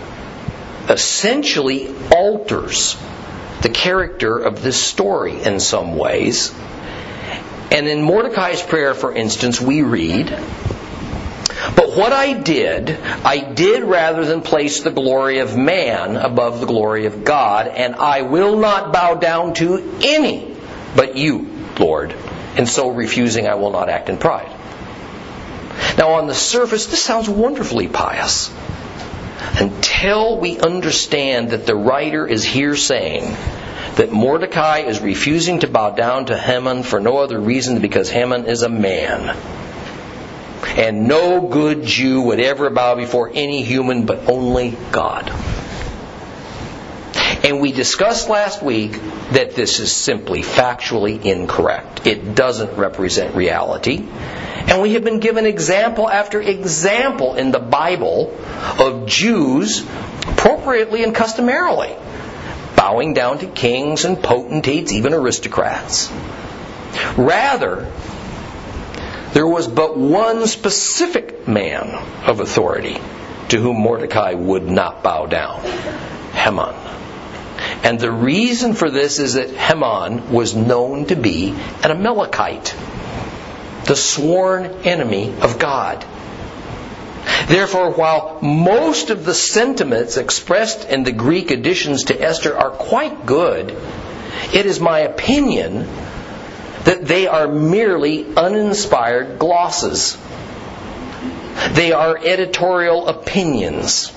essentially 0.90 1.94
alters 2.10 2.98
the 3.62 3.70
character 3.70 4.40
of 4.40 4.64
this 4.64 4.84
story 4.84 5.44
in 5.44 5.60
some 5.60 5.96
ways. 5.96 6.52
And 7.70 7.88
in 7.88 8.02
Mordecai's 8.02 8.64
prayer, 8.64 8.96
for 8.96 9.14
instance, 9.14 9.62
we 9.62 9.84
read, 9.84 10.32
but 11.76 11.96
what 11.96 12.12
I 12.14 12.34
did, 12.34 12.90
I 12.90 13.40
did 13.40 13.84
rather 13.84 14.26
than 14.26 14.42
place 14.42 14.82
the 14.82 14.92
glory 14.92 15.40
of 15.40 15.58
man 15.58 16.16
above 16.16 16.60
the 16.60 16.66
glory 16.66 17.06
of 17.06 17.24
God, 17.24 17.68
and 17.68 17.96
I 17.96 18.22
will 18.24 18.58
not 18.58 18.94
bow 18.94 19.16
down 19.16 19.54
to 19.56 20.00
any 20.02 20.56
but 20.96 21.16
you, 21.18 21.50
Lord. 21.80 22.16
And 22.56 22.70
so 22.70 22.90
refusing, 22.90 23.48
I 23.48 23.56
will 23.56 23.72
not 23.72 23.90
act 23.90 24.10
in 24.10 24.18
pride. 24.18 24.52
Now, 25.98 26.12
on 26.12 26.28
the 26.28 26.36
surface, 26.36 26.86
this 26.86 27.02
sounds 27.02 27.28
wonderfully 27.28 27.88
pious. 27.88 28.54
Until 29.60 30.40
we 30.40 30.60
understand 30.60 31.52
that 31.52 31.66
the 31.66 31.76
writer 31.76 32.28
is 32.28 32.44
here 32.44 32.76
saying 32.76 33.36
that 33.96 34.12
Mordecai 34.12 34.80
is 34.80 35.02
refusing 35.02 35.60
to 35.60 35.68
bow 35.68 35.92
down 35.92 36.28
to 36.28 36.38
Haman 36.38 36.84
for 36.84 37.00
no 37.00 37.18
other 37.18 37.40
reason 37.40 37.76
than 37.76 37.82
because 37.82 38.10
Haman 38.10 38.46
is 38.46 38.62
a 38.62 38.70
man 38.70 39.36
and 40.78 41.08
no 41.08 41.48
good 41.48 41.84
Jew 41.84 42.22
would 42.22 42.40
ever 42.40 42.70
bow 42.70 42.96
before 42.96 43.30
any 43.34 43.64
human 43.64 44.06
but 44.06 44.30
only 44.30 44.76
God. 44.92 45.32
And 47.44 47.60
we 47.60 47.74
discussed 47.74 48.30
last 48.30 48.64
week 48.64 48.94
that 49.32 49.54
this 49.54 49.80
is 49.80 49.92
simply 49.94 50.42
factually 50.42 51.24
incorrect. 51.26 52.08
It 52.08 52.36
doesn't 52.36 52.78
represent 52.78 53.36
reality. 53.36 54.08
And 54.68 54.82
we 54.82 54.94
have 54.94 55.04
been 55.04 55.20
given 55.20 55.46
example 55.46 56.10
after 56.10 56.42
example 56.42 57.36
in 57.36 57.52
the 57.52 57.60
Bible 57.60 58.34
of 58.80 59.08
Jews, 59.08 59.86
appropriately 60.26 61.04
and 61.04 61.14
customarily, 61.14 61.94
bowing 62.78 63.14
down 63.14 63.40
to 63.40 63.48
kings 63.48 64.06
and 64.06 64.24
potentates, 64.24 64.94
even 64.94 65.14
aristocrats. 65.14 66.10
Rather, 67.18 67.92
there 69.34 69.48
was 69.48 69.68
but 69.68 69.98
one 69.98 70.46
specific 70.48 71.48
man 71.48 71.90
of 72.26 72.40
authority 72.40 73.00
to 73.50 73.60
whom 73.60 73.78
Mordecai 73.78 74.34
would 74.34 74.70
not 74.70 75.04
bow 75.04 75.26
down 75.26 75.62
Haman. 76.32 76.76
And 77.84 78.00
the 78.00 78.12
reason 78.12 78.74
for 78.74 78.90
this 78.90 79.20
is 79.20 79.34
that 79.34 79.50
Haman 79.50 80.32
was 80.32 80.56
known 80.56 81.06
to 81.08 81.16
be 81.16 81.50
an 81.84 81.92
Amalekite, 81.92 82.76
the 83.86 83.96
sworn 83.96 84.66
enemy 84.86 85.34
of 85.42 85.60
God. 85.60 86.06
Therefore, 87.48 87.92
while 87.92 88.40
most 88.42 89.10
of 89.10 89.26
the 89.26 89.34
sentiments 89.34 90.18
expressed 90.18 90.88
in 90.90 91.04
the 91.04 91.12
Greek 91.12 91.52
additions 91.52 92.06
to 92.06 92.22
Esther 92.22 92.56
are 92.56 92.72
quite 92.72 93.26
good, 93.26 93.76
it 94.54 94.66
is 94.66 94.80
my 94.80 95.00
opinion 95.00 95.88
that 96.86 97.06
they 97.06 97.28
are 97.28 97.48
merely 97.48 98.26
uninspired 98.36 99.40
glosses. 99.40 100.18
They 101.72 101.92
are 101.92 102.18
editorial 102.18 103.08
opinions 103.08 104.12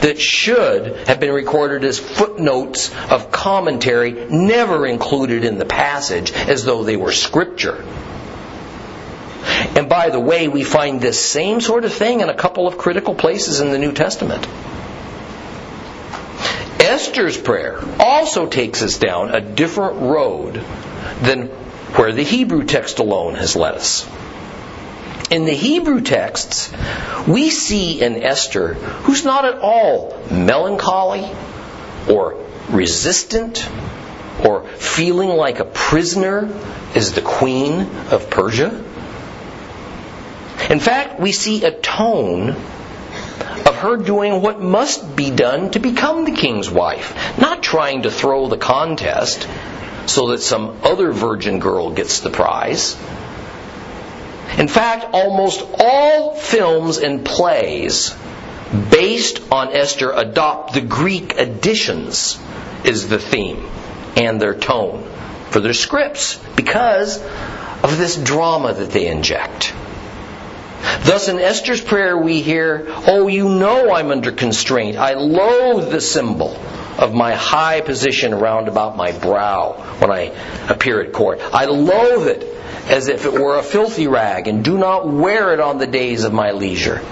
that 0.00 0.20
should 0.20 1.08
have 1.08 1.20
been 1.20 1.32
recorded 1.32 1.84
as 1.84 1.98
footnotes 1.98 2.92
of 3.10 3.30
commentary, 3.30 4.26
never 4.28 4.86
included 4.86 5.44
in 5.44 5.58
the 5.58 5.64
passage 5.64 6.32
as 6.32 6.64
though 6.64 6.82
they 6.82 6.96
were 6.96 7.12
scripture. 7.12 7.84
And 9.76 9.88
by 9.88 10.10
the 10.10 10.20
way, 10.20 10.48
we 10.48 10.64
find 10.64 11.00
this 11.00 11.24
same 11.24 11.60
sort 11.60 11.84
of 11.84 11.92
thing 11.92 12.20
in 12.20 12.28
a 12.28 12.34
couple 12.34 12.66
of 12.66 12.78
critical 12.78 13.14
places 13.14 13.60
in 13.60 13.70
the 13.70 13.78
New 13.78 13.92
Testament. 13.92 14.46
Esther's 16.80 17.36
prayer 17.36 17.78
also 17.98 18.46
takes 18.46 18.82
us 18.82 18.98
down 18.98 19.34
a 19.34 19.40
different 19.40 20.00
road 20.00 20.54
than 21.22 21.50
where 21.96 22.12
the 22.12 22.22
Hebrew 22.22 22.64
text 22.64 22.98
alone 22.98 23.34
has 23.34 23.56
led 23.56 23.74
us. 23.74 24.08
In 25.30 25.44
the 25.44 25.52
Hebrew 25.52 26.02
texts, 26.02 26.70
we 27.26 27.50
see 27.50 28.00
in 28.00 28.22
Esther 28.22 28.74
who's 28.74 29.24
not 29.24 29.44
at 29.44 29.58
all 29.58 30.16
melancholy 30.30 31.28
or 32.08 32.44
resistant 32.68 33.68
or 34.44 34.68
feeling 34.68 35.30
like 35.30 35.58
a 35.58 35.64
prisoner 35.64 36.48
as 36.94 37.12
the 37.14 37.22
queen 37.22 37.88
of 38.10 38.28
Persia. 38.30 38.84
In 40.70 40.80
fact, 40.80 41.18
we 41.18 41.32
see 41.32 41.64
a 41.64 41.72
tone 41.72 42.50
of 42.50 43.76
her 43.76 43.96
doing 43.96 44.42
what 44.42 44.60
must 44.60 45.16
be 45.16 45.30
done 45.30 45.70
to 45.72 45.78
become 45.78 46.24
the 46.24 46.32
king's 46.32 46.70
wife, 46.70 47.38
not 47.38 47.62
trying 47.62 48.02
to 48.02 48.10
throw 48.10 48.48
the 48.48 48.58
contest 48.58 49.48
so 50.06 50.28
that 50.28 50.40
some 50.40 50.78
other 50.82 51.12
virgin 51.12 51.58
girl 51.58 51.90
gets 51.90 52.20
the 52.20 52.30
prize. 52.30 52.94
In 54.58 54.68
fact, 54.68 55.06
almost 55.12 55.64
all 55.78 56.34
films 56.34 56.98
and 56.98 57.24
plays 57.24 58.14
based 58.90 59.52
on 59.52 59.74
Esther 59.74 60.12
adopt 60.12 60.74
the 60.74 60.80
Greek 60.80 61.38
additions 61.38 62.38
is 62.84 63.08
the 63.08 63.18
theme 63.18 63.68
and 64.16 64.40
their 64.40 64.54
tone 64.54 65.06
for 65.50 65.60
their 65.60 65.74
scripts 65.74 66.38
because 66.56 67.22
of 67.82 67.98
this 67.98 68.16
drama 68.16 68.72
that 68.72 68.90
they 68.90 69.06
inject. 69.06 69.74
Thus, 71.04 71.28
in 71.28 71.38
Esther's 71.38 71.80
prayer, 71.80 72.16
we 72.16 72.40
hear, 72.42 72.86
Oh, 72.88 73.28
you 73.28 73.48
know 73.48 73.92
I'm 73.92 74.10
under 74.10 74.32
constraint. 74.32 74.96
I 74.96 75.14
loathe 75.14 75.90
the 75.90 76.00
symbol 76.00 76.58
of 76.98 77.14
my 77.14 77.34
high 77.34 77.80
position 77.80 78.34
round 78.34 78.68
about 78.68 78.96
my 78.96 79.12
brow 79.12 79.72
when 79.98 80.10
I 80.10 80.32
appear 80.68 81.00
at 81.00 81.12
court. 81.12 81.40
I 81.52 81.66
loathe 81.66 82.28
it 82.28 82.56
as 82.88 83.08
if 83.08 83.24
it 83.24 83.32
were 83.32 83.58
a 83.58 83.62
filthy 83.62 84.06
rag, 84.06 84.48
and 84.48 84.64
do 84.64 84.78
not 84.78 85.08
wear 85.08 85.52
it 85.52 85.60
on 85.60 85.78
the 85.78 85.86
days 85.86 86.24
of 86.24 86.32
my 86.32 86.52
leisure. 86.52 87.02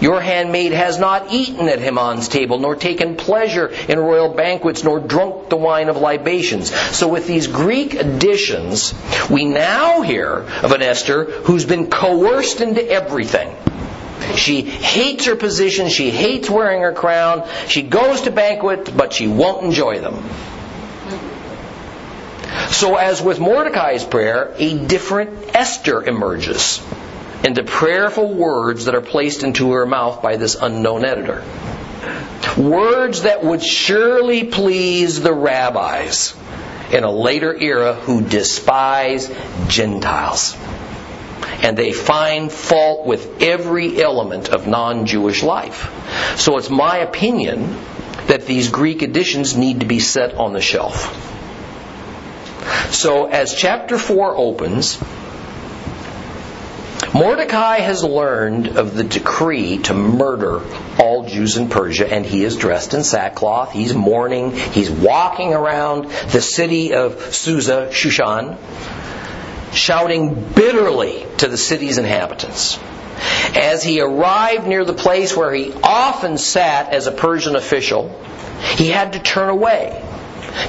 Your 0.00 0.20
handmaid 0.20 0.72
has 0.72 0.98
not 0.98 1.32
eaten 1.32 1.68
at 1.68 1.80
Haman's 1.80 2.28
table, 2.28 2.58
nor 2.58 2.76
taken 2.76 3.16
pleasure 3.16 3.68
in 3.88 3.98
royal 3.98 4.34
banquets, 4.34 4.84
nor 4.84 5.00
drunk 5.00 5.48
the 5.48 5.56
wine 5.56 5.88
of 5.88 5.96
libations. 5.96 6.72
So 6.96 7.08
with 7.08 7.26
these 7.26 7.46
Greek 7.46 7.94
additions, 7.94 8.94
we 9.30 9.44
now 9.44 10.02
hear 10.02 10.46
of 10.62 10.72
an 10.72 10.82
Esther 10.82 11.24
who's 11.24 11.64
been 11.64 11.88
coerced 11.88 12.60
into 12.60 12.86
everything. 12.86 13.54
She 14.36 14.62
hates 14.62 15.26
her 15.26 15.36
position, 15.36 15.88
she 15.88 16.10
hates 16.10 16.48
wearing 16.48 16.82
her 16.82 16.92
crown, 16.92 17.48
she 17.68 17.82
goes 17.82 18.22
to 18.22 18.30
banquets, 18.30 18.90
but 18.90 19.12
she 19.12 19.28
won't 19.28 19.64
enjoy 19.64 20.00
them. 20.00 20.22
So, 22.70 22.96
as 22.96 23.20
with 23.22 23.38
Mordecai's 23.38 24.04
prayer, 24.04 24.54
a 24.56 24.78
different 24.86 25.54
Esther 25.54 26.02
emerges 26.04 26.82
in 27.44 27.54
the 27.54 27.64
prayerful 27.64 28.32
words 28.32 28.86
that 28.86 28.94
are 28.94 29.00
placed 29.02 29.42
into 29.42 29.72
her 29.72 29.86
mouth 29.86 30.22
by 30.22 30.36
this 30.36 30.54
unknown 30.54 31.04
editor. 31.04 31.42
Words 32.56 33.22
that 33.22 33.44
would 33.44 33.62
surely 33.62 34.44
please 34.44 35.20
the 35.20 35.32
rabbis 35.32 36.34
in 36.92 37.04
a 37.04 37.10
later 37.10 37.54
era 37.54 37.94
who 37.94 38.20
despise 38.20 39.32
Gentiles. 39.68 40.56
And 41.62 41.76
they 41.76 41.92
find 41.92 42.50
fault 42.50 43.06
with 43.06 43.42
every 43.42 44.02
element 44.02 44.48
of 44.48 44.66
non 44.66 45.06
Jewish 45.06 45.42
life. 45.42 45.90
So 46.38 46.58
it's 46.58 46.70
my 46.70 46.98
opinion 46.98 47.78
that 48.26 48.46
these 48.46 48.70
Greek 48.70 49.02
additions 49.02 49.56
need 49.56 49.80
to 49.80 49.86
be 49.86 50.00
set 50.00 50.34
on 50.34 50.52
the 50.52 50.60
shelf. 50.60 51.18
So 52.92 53.26
as 53.26 53.54
chapter 53.54 53.98
4 53.98 54.36
opens, 54.36 54.98
Mordecai 57.14 57.80
has 57.80 58.02
learned 58.02 58.78
of 58.78 58.94
the 58.94 59.04
decree 59.04 59.78
to 59.78 59.92
murder 59.92 60.62
all 60.98 61.26
Jews 61.26 61.58
in 61.58 61.68
Persia, 61.68 62.10
and 62.10 62.24
he 62.24 62.42
is 62.42 62.56
dressed 62.56 62.94
in 62.94 63.04
sackcloth. 63.04 63.72
He's 63.72 63.94
mourning. 63.94 64.52
He's 64.52 64.90
walking 64.90 65.52
around 65.52 66.06
the 66.30 66.40
city 66.40 66.94
of 66.94 67.34
Susa, 67.34 67.88
Shushan, 67.90 68.56
shouting 69.72 70.34
bitterly 70.54 71.26
to 71.38 71.48
the 71.48 71.58
city's 71.58 71.98
inhabitants. 71.98 72.78
As 73.54 73.82
he 73.82 74.00
arrived 74.00 74.66
near 74.66 74.84
the 74.84 74.94
place 74.94 75.36
where 75.36 75.52
he 75.52 75.72
often 75.82 76.38
sat 76.38 76.92
as 76.92 77.06
a 77.06 77.12
Persian 77.12 77.56
official, 77.56 78.08
he 78.76 78.88
had 78.88 79.12
to 79.14 79.18
turn 79.18 79.48
away 79.48 80.02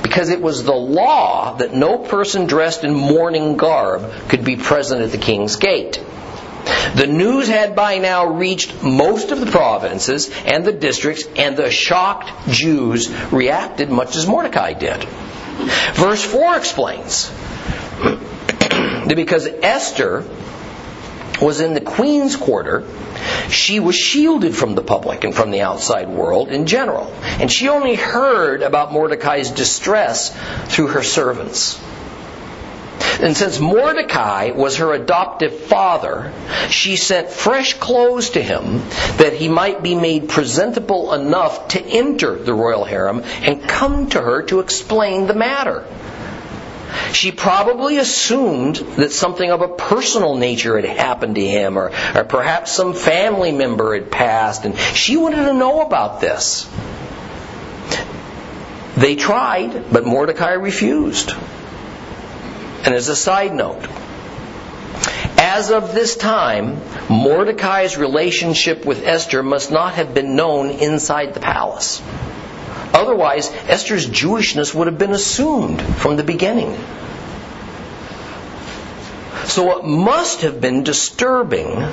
because 0.01 0.29
it 0.29 0.41
was 0.41 0.63
the 0.63 0.73
law 0.73 1.57
that 1.57 1.73
no 1.73 1.97
person 1.97 2.47
dressed 2.47 2.83
in 2.83 2.93
mourning 2.93 3.57
garb 3.57 4.29
could 4.29 4.43
be 4.43 4.55
present 4.55 5.01
at 5.01 5.11
the 5.11 5.17
king's 5.17 5.55
gate. 5.55 6.01
The 6.95 7.07
news 7.07 7.47
had 7.47 7.75
by 7.75 7.97
now 7.97 8.27
reached 8.27 8.83
most 8.83 9.31
of 9.31 9.39
the 9.39 9.51
provinces 9.51 10.29
and 10.45 10.63
the 10.63 10.71
districts, 10.71 11.25
and 11.35 11.57
the 11.57 11.69
shocked 11.69 12.31
Jews 12.49 13.09
reacted 13.31 13.89
much 13.89 14.15
as 14.15 14.25
Mordecai 14.25 14.73
did. 14.73 15.03
Verse 15.95 16.23
4 16.23 16.55
explains 16.55 17.29
that 19.07 19.15
because 19.15 19.47
Esther 19.47 20.25
was 21.41 21.59
in 21.59 21.73
the 21.73 21.81
queen's 21.81 22.35
quarter, 22.35 22.85
she 23.49 23.79
was 23.79 23.95
shielded 23.95 24.55
from 24.55 24.75
the 24.75 24.81
public 24.81 25.23
and 25.23 25.35
from 25.35 25.51
the 25.51 25.61
outside 25.61 26.09
world 26.09 26.49
in 26.49 26.65
general. 26.65 27.11
And 27.23 27.51
she 27.51 27.69
only 27.69 27.95
heard 27.95 28.61
about 28.61 28.93
Mordecai's 28.93 29.49
distress 29.49 30.35
through 30.73 30.87
her 30.87 31.03
servants. 31.03 31.79
And 33.19 33.35
since 33.35 33.59
Mordecai 33.59 34.51
was 34.51 34.77
her 34.77 34.93
adoptive 34.93 35.53
father, 35.53 36.33
she 36.69 36.95
sent 36.95 37.29
fresh 37.29 37.75
clothes 37.75 38.31
to 38.31 38.41
him 38.41 38.79
that 39.17 39.33
he 39.33 39.49
might 39.49 39.83
be 39.83 39.95
made 39.95 40.29
presentable 40.29 41.13
enough 41.13 41.69
to 41.69 41.81
enter 41.81 42.35
the 42.35 42.53
royal 42.53 42.85
harem 42.85 43.21
and 43.23 43.63
come 43.63 44.09
to 44.09 44.21
her 44.21 44.43
to 44.43 44.59
explain 44.59 45.27
the 45.27 45.33
matter. 45.33 45.85
She 47.13 47.31
probably 47.31 47.97
assumed 47.97 48.75
that 48.97 49.11
something 49.11 49.49
of 49.49 49.61
a 49.61 49.67
personal 49.67 50.35
nature 50.35 50.79
had 50.79 50.97
happened 50.97 51.35
to 51.35 51.45
him, 51.45 51.77
or, 51.77 51.91
or 52.15 52.23
perhaps 52.23 52.71
some 52.71 52.93
family 52.93 53.51
member 53.51 53.93
had 53.93 54.11
passed, 54.11 54.65
and 54.65 54.77
she 54.77 55.17
wanted 55.17 55.45
to 55.45 55.53
know 55.53 55.81
about 55.81 56.21
this. 56.21 56.69
They 58.95 59.15
tried, 59.15 59.91
but 59.91 60.05
Mordecai 60.05 60.53
refused. 60.53 61.33
And 62.85 62.93
as 62.93 63.09
a 63.09 63.15
side 63.15 63.53
note, 63.53 63.87
as 65.37 65.71
of 65.71 65.93
this 65.93 66.15
time, 66.15 66.81
Mordecai's 67.09 67.97
relationship 67.97 68.85
with 68.85 69.05
Esther 69.05 69.41
must 69.43 69.71
not 69.71 69.95
have 69.95 70.13
been 70.13 70.35
known 70.35 70.69
inside 70.69 71.33
the 71.33 71.39
palace. 71.39 72.01
Otherwise, 72.93 73.51
Esther's 73.67 74.07
Jewishness 74.07 74.73
would 74.73 74.87
have 74.87 74.99
been 74.99 75.11
assumed 75.11 75.81
from 75.81 76.15
the 76.15 76.23
beginning. 76.23 76.77
So 79.45 79.77
it 79.77 79.83
must 79.83 80.41
have 80.41 80.61
been 80.61 80.83
disturbing 80.83 81.85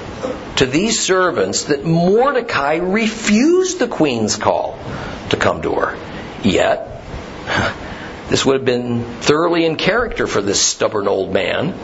to 0.56 0.66
these 0.66 1.00
servants 1.00 1.64
that 1.64 1.84
Mordecai 1.84 2.76
refused 2.76 3.78
the 3.78 3.88
queen's 3.88 4.36
call 4.36 4.78
to 5.30 5.36
come 5.36 5.62
to 5.62 5.72
her. 5.72 5.98
Yet, 6.42 7.02
this 8.28 8.44
would 8.46 8.56
have 8.56 8.64
been 8.64 9.02
thoroughly 9.20 9.64
in 9.64 9.76
character 9.76 10.26
for 10.26 10.42
this 10.42 10.62
stubborn 10.62 11.08
old 11.08 11.32
man 11.32 11.74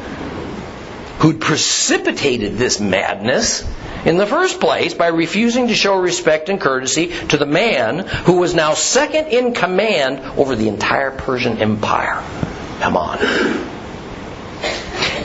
who'd 1.19 1.41
precipitated 1.41 2.57
this 2.57 2.81
madness 2.81 3.65
in 4.05 4.19
the 4.19 4.27
first 4.27 4.61
place 4.61 4.95
by 4.95 5.09
refusing 5.09 5.69
to 5.69 5.75
show 5.75 5.97
respect 5.99 6.49
and 6.49 6.61
courtesy 6.61 7.09
to 7.29 7.37
the 7.37 7.47
man 7.47 8.01
who 8.01 8.39
was 8.39 8.55
now 8.55 8.75
second 8.75 9.27
in 9.27 9.53
command 9.53 10.21
over 10.39 10.55
the 10.55 10.69
entire 10.69 11.11
Persian 11.11 11.59
Empire. 11.59 12.21
Haman. 12.81 13.19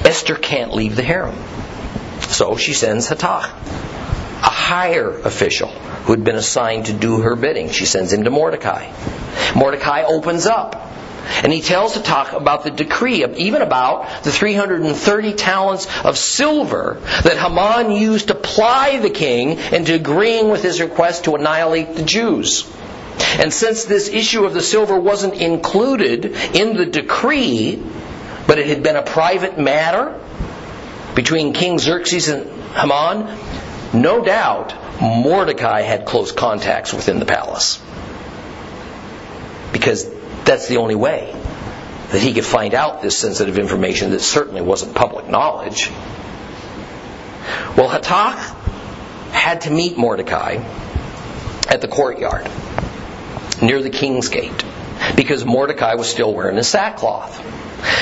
Esther 0.05 0.35
can't 0.35 0.73
leave 0.73 0.95
the 0.95 1.03
harem. 1.03 1.35
So 2.21 2.55
she 2.55 2.73
sends 2.73 3.07
Hathach, 3.09 3.45
a 3.45 4.49
higher 4.49 5.09
official 5.09 5.67
who 5.67 6.13
had 6.13 6.23
been 6.23 6.35
assigned 6.35 6.87
to 6.87 6.93
do 6.93 7.21
her 7.21 7.35
bidding. 7.35 7.69
She 7.69 7.85
sends 7.85 8.11
him 8.11 8.23
to 8.23 8.31
Mordecai. 8.31 8.91
Mordecai 9.53 10.03
opens 10.03 10.47
up 10.47 10.91
and 11.43 11.51
he 11.51 11.61
tells 11.61 11.95
Hathach 11.95 12.33
about 12.33 12.63
the 12.63 12.71
decree, 12.71 13.25
even 13.25 13.61
about 13.61 14.23
the 14.23 14.31
330 14.31 15.33
talents 15.33 15.87
of 16.03 16.17
silver 16.17 16.99
that 17.23 17.37
Haman 17.37 17.91
used 17.91 18.27
to 18.27 18.35
ply 18.35 18.99
the 18.99 19.09
king 19.09 19.57
into 19.71 19.93
agreeing 19.93 20.49
with 20.49 20.63
his 20.63 20.81
request 20.81 21.25
to 21.25 21.35
annihilate 21.35 21.95
the 21.95 22.03
Jews. 22.03 22.69
And 23.37 23.53
since 23.53 23.85
this 23.85 24.09
issue 24.09 24.45
of 24.45 24.53
the 24.53 24.61
silver 24.61 24.99
wasn't 24.99 25.35
included 25.35 26.25
in 26.25 26.75
the 26.75 26.85
decree, 26.85 27.81
but 28.47 28.57
it 28.57 28.67
had 28.67 28.83
been 28.83 28.95
a 28.95 29.03
private 29.03 29.59
matter 29.59 30.19
between 31.15 31.53
King 31.53 31.77
Xerxes 31.77 32.29
and 32.29 32.49
Haman, 32.73 33.37
no 33.93 34.23
doubt 34.23 34.73
Mordecai 35.01 35.81
had 35.81 36.05
close 36.05 36.31
contacts 36.31 36.93
within 36.93 37.19
the 37.19 37.25
palace. 37.25 37.81
because 39.71 40.10
that's 40.45 40.67
the 40.67 40.77
only 40.77 40.95
way 40.95 41.35
that 42.11 42.21
he 42.21 42.33
could 42.33 42.45
find 42.45 42.73
out 42.73 43.01
this 43.01 43.17
sensitive 43.17 43.57
information 43.57 44.11
that 44.11 44.19
certainly 44.19 44.61
wasn't 44.61 44.95
public 44.95 45.27
knowledge. 45.27 45.89
Well, 47.77 47.89
Hathach 47.89 48.37
had 49.31 49.61
to 49.61 49.71
meet 49.71 49.97
Mordecai 49.97 50.57
at 51.69 51.79
the 51.81 51.87
courtyard 51.87 52.49
near 53.61 53.81
the 53.81 53.89
king's 53.89 54.29
gate 54.29 54.65
because 55.15 55.45
Mordecai 55.45 55.95
was 55.95 56.09
still 56.09 56.33
wearing 56.33 56.57
his 56.57 56.67
sackcloth. 56.67 57.39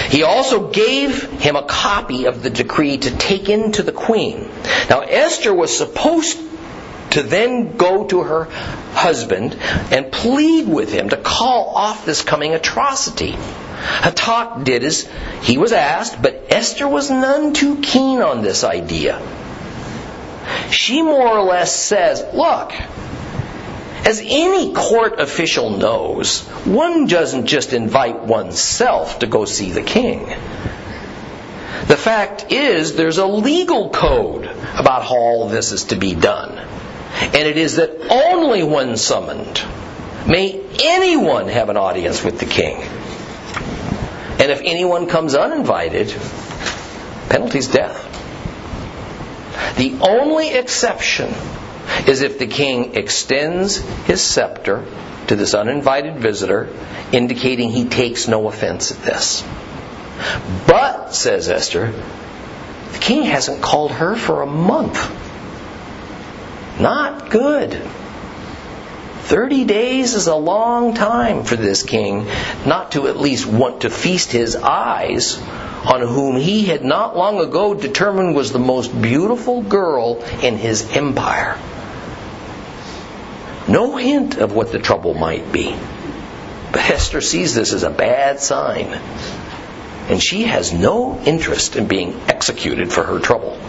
He 0.10 0.24
also 0.24 0.70
gave 0.70 1.24
him 1.24 1.56
a 1.56 1.64
copy 1.64 2.26
of 2.26 2.42
the 2.42 2.50
decree 2.50 2.98
to 2.98 3.12
take 3.16 3.48
into 3.48 3.84
the 3.84 3.92
queen. 3.92 4.50
Now, 4.90 5.02
Esther 5.02 5.54
was 5.54 5.78
supposed 5.78 6.38
to 7.12 7.24
then 7.24 7.78
go 7.78 8.06
to 8.08 8.22
her 8.22 8.46
husband 8.94 9.56
and 9.92 10.12
plead 10.12 10.68
with 10.68 10.92
him 10.92 11.10
to 11.10 11.18
call 11.18 11.70
off 11.76 12.06
this 12.06 12.22
coming 12.22 12.54
atrocity. 12.54 13.32
Hathach 13.32 14.64
did 14.64 14.84
as 14.84 15.10
he 15.42 15.58
was 15.58 15.72
asked, 15.72 16.22
but 16.22 16.46
Esther 16.50 16.88
was 16.88 17.10
none 17.10 17.54
too 17.54 17.82
keen 17.82 18.22
on 18.22 18.42
this 18.42 18.64
idea. 18.64 19.22
She 20.72 21.02
more 21.02 21.28
or 21.28 21.44
less 21.44 21.76
says, 21.76 22.26
Look, 22.34 22.74
as 24.06 24.22
any 24.24 24.74
court 24.74 25.20
official 25.20 25.72
knows, 25.72 26.42
one 26.66 27.08
doesn't 27.08 27.48
just 27.48 27.74
invite 27.74 28.20
oneself 28.22 29.20
to 29.20 29.28
go 29.28 29.46
see 29.46 29.72
the 29.72 29.82
king. 29.82 30.26
The 31.88 31.98
fact 31.98 32.52
is, 32.52 32.96
there's 32.96 33.18
a 33.18 33.26
legal 33.26 33.90
code 33.90 34.46
about 34.46 35.04
how 35.04 35.16
all 35.16 35.50
this 35.50 35.72
is 35.72 35.86
to 35.86 35.96
be 35.96 36.14
done. 36.14 36.58
And 37.20 37.48
it 37.48 37.58
is 37.58 37.76
that 37.76 37.92
only 38.10 38.64
when 38.64 38.98
summoned 38.98 39.62
may 40.28 40.62
anyone 40.84 41.48
have 41.48 41.70
an 41.70 41.78
audience 41.78 42.24
with 42.24 42.40
the 42.40 42.46
king. 42.46 42.82
And 44.40 44.52
if 44.52 44.62
anyone 44.64 45.08
comes 45.08 45.36
uninvited, 45.36 46.16
penalty's 47.30 47.68
death. 47.68 48.06
The 49.78 49.98
only 50.02 50.50
exception 50.50 51.34
is 52.08 52.22
if 52.22 52.40
the 52.40 52.48
king 52.48 52.96
extends 52.96 53.78
his 54.06 54.22
scepter 54.22 54.86
to 55.28 55.36
this 55.36 55.54
uninvited 55.54 56.18
visitor, 56.18 56.70
indicating 57.12 57.70
he 57.70 57.86
takes 57.86 58.28
no 58.28 58.48
offense 58.48 58.92
at 58.92 59.04
this. 59.04 59.44
But, 60.68 61.14
says 61.14 61.50
Esther, 61.50 61.92
the 62.92 62.98
king 63.00 63.24
hasn't 63.24 63.62
called 63.62 63.92
her 63.92 64.16
for 64.16 64.42
a 64.42 64.48
month. 64.48 64.98
Not 66.80 67.30
good. 67.30 67.74
30 69.24 69.66
days 69.66 70.16
is 70.16 70.28
a 70.28 70.36
long 70.36 70.96
time 70.96 71.44
for 71.44 71.56
this 71.56 71.84
king 71.84 72.26
not 72.66 72.94
to 72.94 73.08
at 73.08 73.18
least 73.18 73.46
want 73.46 73.82
to 73.82 73.90
feast 73.90 74.32
his 74.32 74.56
eyes 74.56 75.38
on 75.86 76.02
whom 76.02 76.36
he 76.36 76.66
had 76.66 76.84
not 76.84 77.16
long 77.16 77.40
ago 77.40 77.74
determined 77.74 78.36
was 78.36 78.52
the 78.52 78.60
most 78.60 79.00
beautiful 79.02 79.62
girl 79.62 80.24
in 80.42 80.58
his 80.58 80.96
empire. 80.96 81.58
No 83.68 83.98
hint 83.98 84.38
of 84.38 84.54
what 84.54 84.72
the 84.72 84.80
trouble 84.80 85.14
might 85.14 85.52
be. 85.52 85.76
But 86.72 86.90
Esther 86.90 87.22
sees 87.22 87.54
this 87.54 87.72
as 87.72 87.84
a 87.84 87.90
bad 87.90 88.40
sign. 88.40 88.88
And 90.10 90.22
she 90.22 90.44
has 90.44 90.74
no 90.74 91.20
interest 91.24 91.76
in 91.76 91.88
being 91.88 92.20
executed 92.28 92.92
for 92.92 93.04
her 93.04 93.20
trouble. 93.20 93.60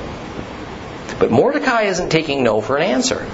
But 1.20 1.30
Mordecai 1.30 1.83
isn't 1.83 2.09
taking 2.09 2.42
no 2.42 2.62
for 2.62 2.78
an 2.78 2.83
answer. 2.83 3.24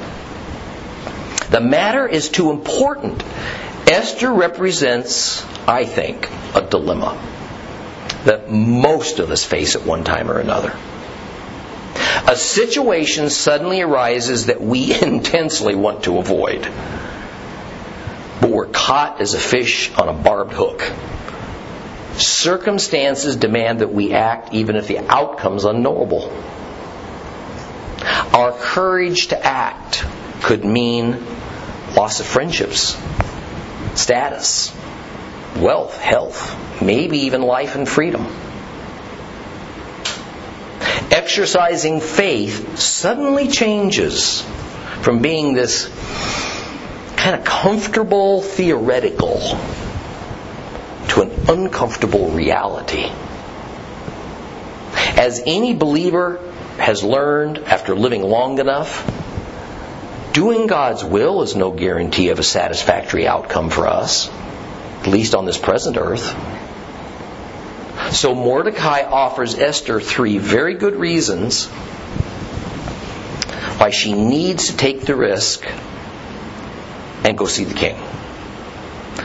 The 1.50 1.60
matter 1.60 2.06
is 2.06 2.28
too 2.28 2.50
important. 2.50 3.22
Esther 3.88 4.32
represents, 4.32 5.46
I 5.68 5.84
think, 5.84 6.28
a 6.56 6.62
dilemma 6.62 7.16
that 8.24 8.50
most 8.50 9.20
of 9.20 9.30
us 9.30 9.44
face 9.44 9.76
at 9.76 9.86
one 9.86 10.02
time 10.02 10.28
or 10.28 10.40
another. 10.40 10.76
A 12.26 12.34
situation 12.34 13.30
suddenly 13.30 13.80
arises 13.82 14.46
that 14.46 14.60
we 14.60 14.92
intensely 15.02 15.76
want 15.76 16.02
to 16.04 16.18
avoid, 16.18 16.62
but 18.40 18.50
we're 18.50 18.66
caught 18.66 19.20
as 19.20 19.34
a 19.34 19.38
fish 19.38 19.94
on 19.94 20.08
a 20.08 20.12
barbed 20.12 20.52
hook. 20.52 20.82
Circumstances 22.18 23.36
demand 23.36 23.78
that 23.78 23.92
we 23.92 24.12
act 24.12 24.52
even 24.54 24.74
if 24.74 24.88
the 24.88 24.98
outcome's 24.98 25.64
unknowable. 25.64 26.32
Our 28.36 28.52
courage 28.52 29.28
to 29.28 29.42
act 29.42 30.04
could 30.42 30.62
mean 30.62 31.24
loss 31.96 32.20
of 32.20 32.26
friendships, 32.26 32.94
status, 33.94 34.76
wealth, 35.56 35.96
health, 35.96 36.82
maybe 36.82 37.20
even 37.20 37.40
life 37.40 37.76
and 37.76 37.88
freedom. 37.88 38.26
Exercising 41.10 42.02
faith 42.02 42.78
suddenly 42.78 43.48
changes 43.48 44.42
from 45.00 45.22
being 45.22 45.54
this 45.54 45.86
kind 47.16 47.36
of 47.36 47.42
comfortable 47.42 48.42
theoretical 48.42 49.38
to 51.08 51.22
an 51.22 51.30
uncomfortable 51.48 52.28
reality. 52.32 53.10
As 55.16 55.42
any 55.46 55.74
believer 55.74 56.38
has 56.78 57.02
learned 57.02 57.58
after 57.58 57.96
living 57.96 58.22
long 58.22 58.58
enough, 58.58 59.04
doing 60.32 60.66
God's 60.66 61.02
will 61.02 61.42
is 61.42 61.56
no 61.56 61.70
guarantee 61.70 62.28
of 62.28 62.38
a 62.38 62.42
satisfactory 62.42 63.26
outcome 63.26 63.70
for 63.70 63.86
us, 63.86 64.28
at 65.00 65.06
least 65.06 65.34
on 65.34 65.46
this 65.46 65.58
present 65.58 65.96
earth. 65.96 66.34
So 68.12 68.34
Mordecai 68.34 69.02
offers 69.02 69.54
Esther 69.54 70.00
three 70.00 70.38
very 70.38 70.74
good 70.74 70.96
reasons 70.96 71.66
why 73.78 73.90
she 73.90 74.12
needs 74.12 74.68
to 74.68 74.76
take 74.76 75.02
the 75.02 75.16
risk 75.16 75.66
and 77.24 77.36
go 77.36 77.46
see 77.46 77.64
the 77.64 77.74
king. 77.74 77.96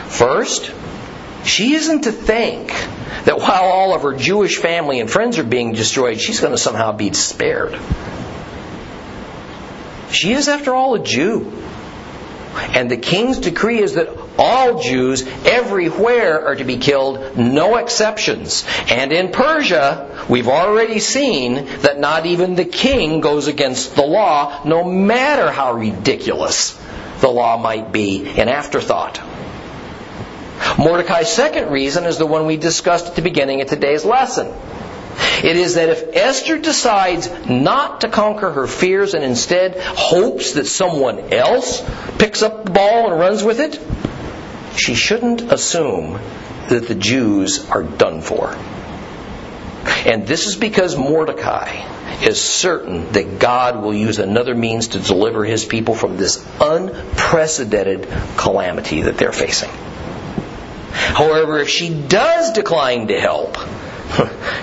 First, 0.08 0.72
she 1.44 1.74
isn't 1.76 2.04
to 2.04 2.12
think 2.12 2.72
that 3.26 3.38
while 3.38 3.64
all 3.64 3.96
of 3.96 4.04
her 4.04 4.14
Jewish 4.14 4.58
family 4.58 5.00
and 5.00 5.10
friends 5.10 5.38
are 5.38 5.44
being 5.44 5.74
destroyed, 5.74 6.20
she's 6.20 6.40
going 6.40 6.54
to 6.54 6.58
somehow 6.58 6.92
be 6.92 7.14
spared. 7.14 7.80
She 10.12 10.34
is, 10.34 10.48
after 10.48 10.74
all, 10.74 10.96
a 10.96 11.04
Jew. 11.04 11.52
And 12.54 12.92
the 12.92 12.98
king's 12.98 13.40
decree 13.40 13.80
is 13.80 13.94
that 13.94 14.10
all 14.38 14.82
Jews 14.82 15.26
everywhere 15.46 16.46
are 16.46 16.56
to 16.56 16.64
be 16.64 16.78
killed, 16.78 17.38
no 17.38 17.78
exceptions. 17.78 18.66
And 18.90 19.14
in 19.14 19.32
Persia, 19.32 20.26
we've 20.30 20.50
already 20.50 21.00
seen 21.00 21.66
that 21.82 22.00
not 22.00 22.26
even 22.26 22.56
the 22.56 22.66
king 22.66 23.22
goes 23.22 23.48
against 23.48 23.96
the 23.96 24.06
law, 24.06 24.64
no 24.66 24.84
matter 24.84 25.50
how 25.50 25.74
ridiculous 25.74 26.78
the 27.20 27.30
law 27.30 27.58
might 27.58 27.92
be 27.92 28.28
an 28.28 28.50
afterthought. 28.50 29.22
Mordecai's 30.78 31.30
second 31.30 31.72
reason 31.72 32.06
is 32.06 32.18
the 32.18 32.26
one 32.26 32.46
we 32.46 32.58
discussed 32.58 33.08
at 33.08 33.16
the 33.16 33.22
beginning 33.22 33.62
of 33.62 33.68
today's 33.68 34.06
lesson. 34.06 34.54
It 35.44 35.56
is 35.56 35.76
that 35.76 35.90
if 35.90 36.16
Esther 36.16 36.58
decides 36.58 37.30
not 37.48 38.02
to 38.02 38.10
conquer 38.10 38.52
her 38.52 38.68
fears 38.68 39.14
and 39.14 39.24
instead 39.24 39.80
hopes 39.80 40.54
that 40.54 40.68
someone 40.68 41.34
else 41.34 41.84
picks 42.18 42.42
up 42.42 42.66
the 42.66 42.72
ball 42.72 43.12
and 43.12 43.20
runs 43.20 43.44
with 43.44 43.60
it, 43.60 43.80
she 44.78 44.96
shouldn't 44.96 45.52
assume 45.52 46.20
that 46.70 46.88
the 46.88 46.96
Jews 46.96 47.70
are 47.70 47.84
done 47.84 48.22
for. 48.22 48.56
And 50.06 50.28
this 50.28 50.48
is 50.48 50.56
because 50.56 50.96
Mordecai 50.96 51.88
is 52.24 52.40
certain 52.40 53.12
that 53.14 53.40
God 53.40 53.82
will 53.82 53.94
use 53.94 54.20
another 54.20 54.54
means 54.54 54.90
to 54.90 55.00
deliver 55.00 55.44
his 55.44 55.66
people 55.66 55.96
from 55.96 56.18
this 56.18 56.46
unprecedented 56.60 58.08
calamity 58.38 59.02
that 59.04 59.18
they're 59.18 59.32
facing. 59.32 59.72
However, 60.92 61.60
if 61.60 61.70
she 61.70 61.90
does 61.90 62.52
decline 62.52 63.08
to 63.08 63.20
help, 63.20 63.58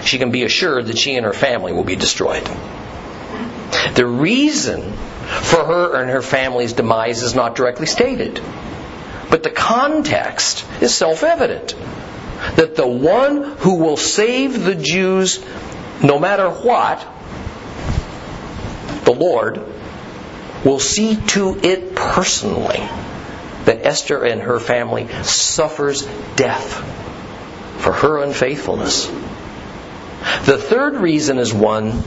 she 0.03 0.19
can 0.19 0.31
be 0.31 0.45
assured 0.45 0.87
that 0.87 0.99
she 0.99 1.17
and 1.17 1.25
her 1.25 1.33
family 1.33 1.73
will 1.73 1.85
be 1.85 1.97
destroyed. 1.97 2.45
The 3.95 4.07
reason 4.07 4.93
for 4.93 5.65
her 5.65 6.01
and 6.01 6.11
her 6.11 6.23
family's 6.23 6.73
demise 6.73 7.23
is 7.23 7.35
not 7.35 7.55
directly 7.55 7.87
stated, 7.87 8.41
but 9.31 9.43
the 9.43 9.51
context 9.51 10.65
is 10.81 10.95
self 10.95 11.23
evident 11.23 11.75
that 12.57 12.77
the 12.77 12.87
one 12.87 13.43
who 13.59 13.77
will 13.77 13.97
save 13.97 14.63
the 14.65 14.75
Jews 14.75 15.45
no 16.03 16.19
matter 16.19 16.49
what, 16.49 17.07
the 19.05 19.13
Lord, 19.13 19.61
will 20.65 20.79
see 20.79 21.17
to 21.17 21.59
it 21.63 21.95
personally 21.95 22.89
that 23.69 23.85
Esther 23.85 24.25
and 24.25 24.41
her 24.41 24.59
family 24.59 25.07
suffers 25.25 26.07
death 26.37 26.73
for 27.83 27.93
her 27.93 28.23
unfaithfulness. 28.23 29.07
The 30.47 30.57
third 30.57 30.97
reason 30.97 31.37
is 31.37 31.53
one 31.53 32.03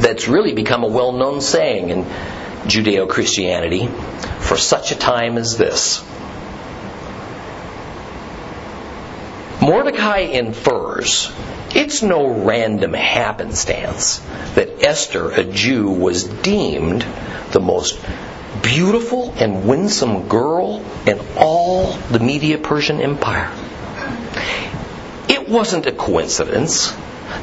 that's 0.00 0.26
really 0.26 0.54
become 0.54 0.82
a 0.82 0.88
well 0.88 1.12
known 1.12 1.42
saying 1.42 1.90
in 1.90 2.04
Judeo 2.64 3.06
Christianity 3.06 3.88
for 4.38 4.56
such 4.56 4.90
a 4.90 4.94
time 4.94 5.36
as 5.36 5.58
this. 5.58 6.02
Mordecai 9.60 10.20
infers 10.20 11.30
it's 11.74 12.02
no 12.02 12.28
random 12.28 12.94
happenstance 12.94 14.20
that 14.54 14.82
Esther, 14.82 15.30
a 15.32 15.44
Jew, 15.44 15.90
was 15.90 16.24
deemed 16.24 17.04
the 17.50 17.60
most 17.60 17.98
beautiful 18.64 19.32
and 19.36 19.68
winsome 19.68 20.26
girl 20.26 20.82
in 21.06 21.20
all 21.36 21.92
the 22.10 22.18
Media 22.18 22.58
Persian 22.58 23.00
Empire. 23.00 23.52
It 25.28 25.48
wasn't 25.48 25.86
a 25.86 25.92
coincidence 25.92 26.92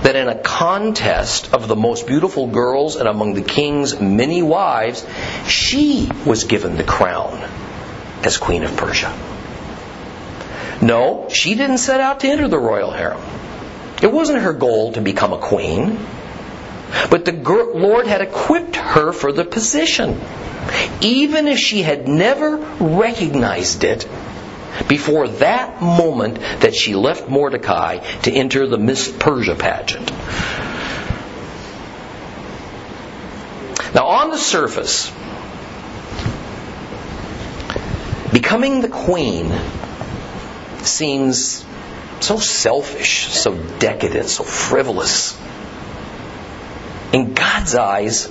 that 0.03 0.15
in 0.15 0.28
a 0.28 0.36
contest 0.36 1.53
of 1.53 1.67
the 1.67 1.76
most 1.76 2.07
beautiful 2.07 2.47
girls 2.47 2.95
and 2.95 3.07
among 3.07 3.36
the 3.36 3.41
king's 3.41 3.99
many 3.99 4.41
wives, 4.41 5.05
she 5.47 6.09
was 6.26 6.45
given 6.45 6.76
the 6.76 6.84
crown 6.84 7.38
as 8.24 8.38
Queen 8.38 8.63
of 8.63 8.76
Persia. 8.76 9.15
No, 10.82 11.30
she 11.30 11.53
didn't 11.55 11.78
set 11.78 12.01
out 12.01 12.22
to 12.22 12.28
enter 12.28 12.47
the 12.47 12.57
royal 12.57 12.91
harem. 12.91 13.22
It 14.01 14.11
wasn't 14.11 14.41
her 14.41 14.53
goal 14.53 14.93
to 14.93 15.01
become 15.01 15.34
a 15.34 15.38
queen. 15.38 15.99
But 17.09 17.26
the 17.26 17.32
Lord 17.32 18.07
had 18.07 18.22
equipped 18.22 18.76
her 18.76 19.11
for 19.13 19.32
the 19.32 19.45
position. 19.45 20.19
Even 21.01 21.47
if 21.47 21.57
she 21.57 21.82
had 21.82 22.07
never 22.07 22.57
recognized 22.80 23.84
it 23.84 24.07
before 24.88 25.28
that 25.28 25.82
moment 25.82 26.39
that 26.61 26.74
she 26.76 26.95
left 26.95 27.30
Mordecai 27.30 27.97
to 28.24 28.32
enter 28.32 28.67
the 28.67 28.78
Miss 28.78 29.11
Persia 29.11 29.55
pageant. 29.55 30.11
Now, 33.93 34.05
on 34.05 34.30
the 34.30 34.38
surface, 34.38 35.11
becoming 38.32 38.82
the 38.82 38.88
queen 38.88 39.51
seems 40.80 41.65
so 42.22 42.38
selfish, 42.38 43.28
so 43.28 43.55
decadent, 43.80 44.30
so 44.30 44.43
frivolous. 44.43 45.38
In 47.11 47.34
God's 47.34 47.76
eyes, 47.76 48.30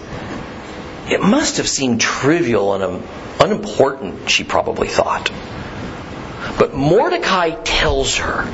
it 1.10 1.20
must 1.20 1.56
have 1.56 1.68
seemed 1.68 2.00
trivial 2.00 2.74
and 2.74 2.84
um, 2.84 3.02
unimportant, 3.40 4.30
she 4.30 4.44
probably 4.44 4.88
thought. 4.88 5.30
But 6.58 6.74
Mordecai 6.74 7.50
tells 7.50 8.16
her, 8.16 8.44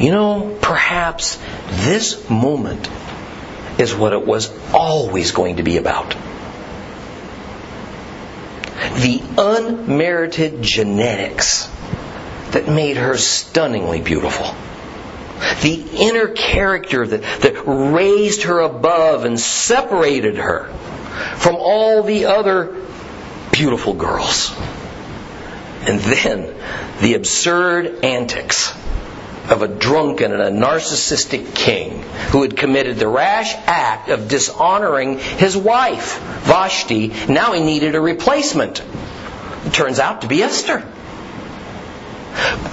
you 0.00 0.10
know, 0.10 0.58
perhaps 0.60 1.38
this 1.68 2.28
moment 2.28 2.90
is 3.78 3.94
what 3.94 4.12
it 4.12 4.26
was 4.26 4.50
always 4.72 5.32
going 5.32 5.56
to 5.56 5.62
be 5.62 5.76
about. 5.76 6.16
The 8.96 9.22
unmerited 9.38 10.62
genetics 10.62 11.68
that 12.50 12.68
made 12.68 12.96
her 12.96 13.16
stunningly 13.16 14.00
beautiful. 14.00 14.54
The 15.62 15.84
inner 15.92 16.28
character 16.28 17.06
that, 17.06 17.22
that 17.42 17.62
raised 17.66 18.42
her 18.42 18.60
above 18.60 19.24
and 19.24 19.38
separated 19.38 20.36
her 20.36 20.72
from 21.36 21.56
all 21.56 22.02
the 22.02 22.26
other 22.26 22.86
beautiful 23.52 23.94
girls. 23.94 24.54
And 25.86 26.00
then 26.00 26.54
the 27.00 27.14
absurd 27.14 28.04
antics 28.04 28.74
of 29.50 29.62
a 29.62 29.68
drunken 29.68 30.32
and 30.32 30.42
a 30.42 30.50
narcissistic 30.50 31.54
king 31.54 32.02
who 32.30 32.42
had 32.42 32.56
committed 32.56 32.96
the 32.96 33.08
rash 33.08 33.54
act 33.66 34.08
of 34.08 34.28
dishonoring 34.28 35.18
his 35.18 35.56
wife, 35.56 36.18
Vashti. 36.44 37.12
Now 37.28 37.52
he 37.52 37.62
needed 37.62 37.94
a 37.94 38.00
replacement. 38.00 38.82
It 39.64 39.72
turns 39.72 39.98
out 39.98 40.22
to 40.22 40.28
be 40.28 40.42
Esther. 40.42 40.92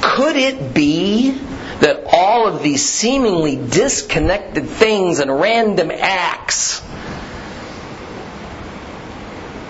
Could 0.01 0.35
it 0.35 0.73
be 0.73 1.39
that 1.83 2.05
all 2.07 2.47
of 2.47 2.63
these 2.63 2.87
seemingly 2.87 3.57
disconnected 3.57 4.65
things 4.67 5.19
and 5.19 5.29
random 5.29 5.91
acts 5.91 6.79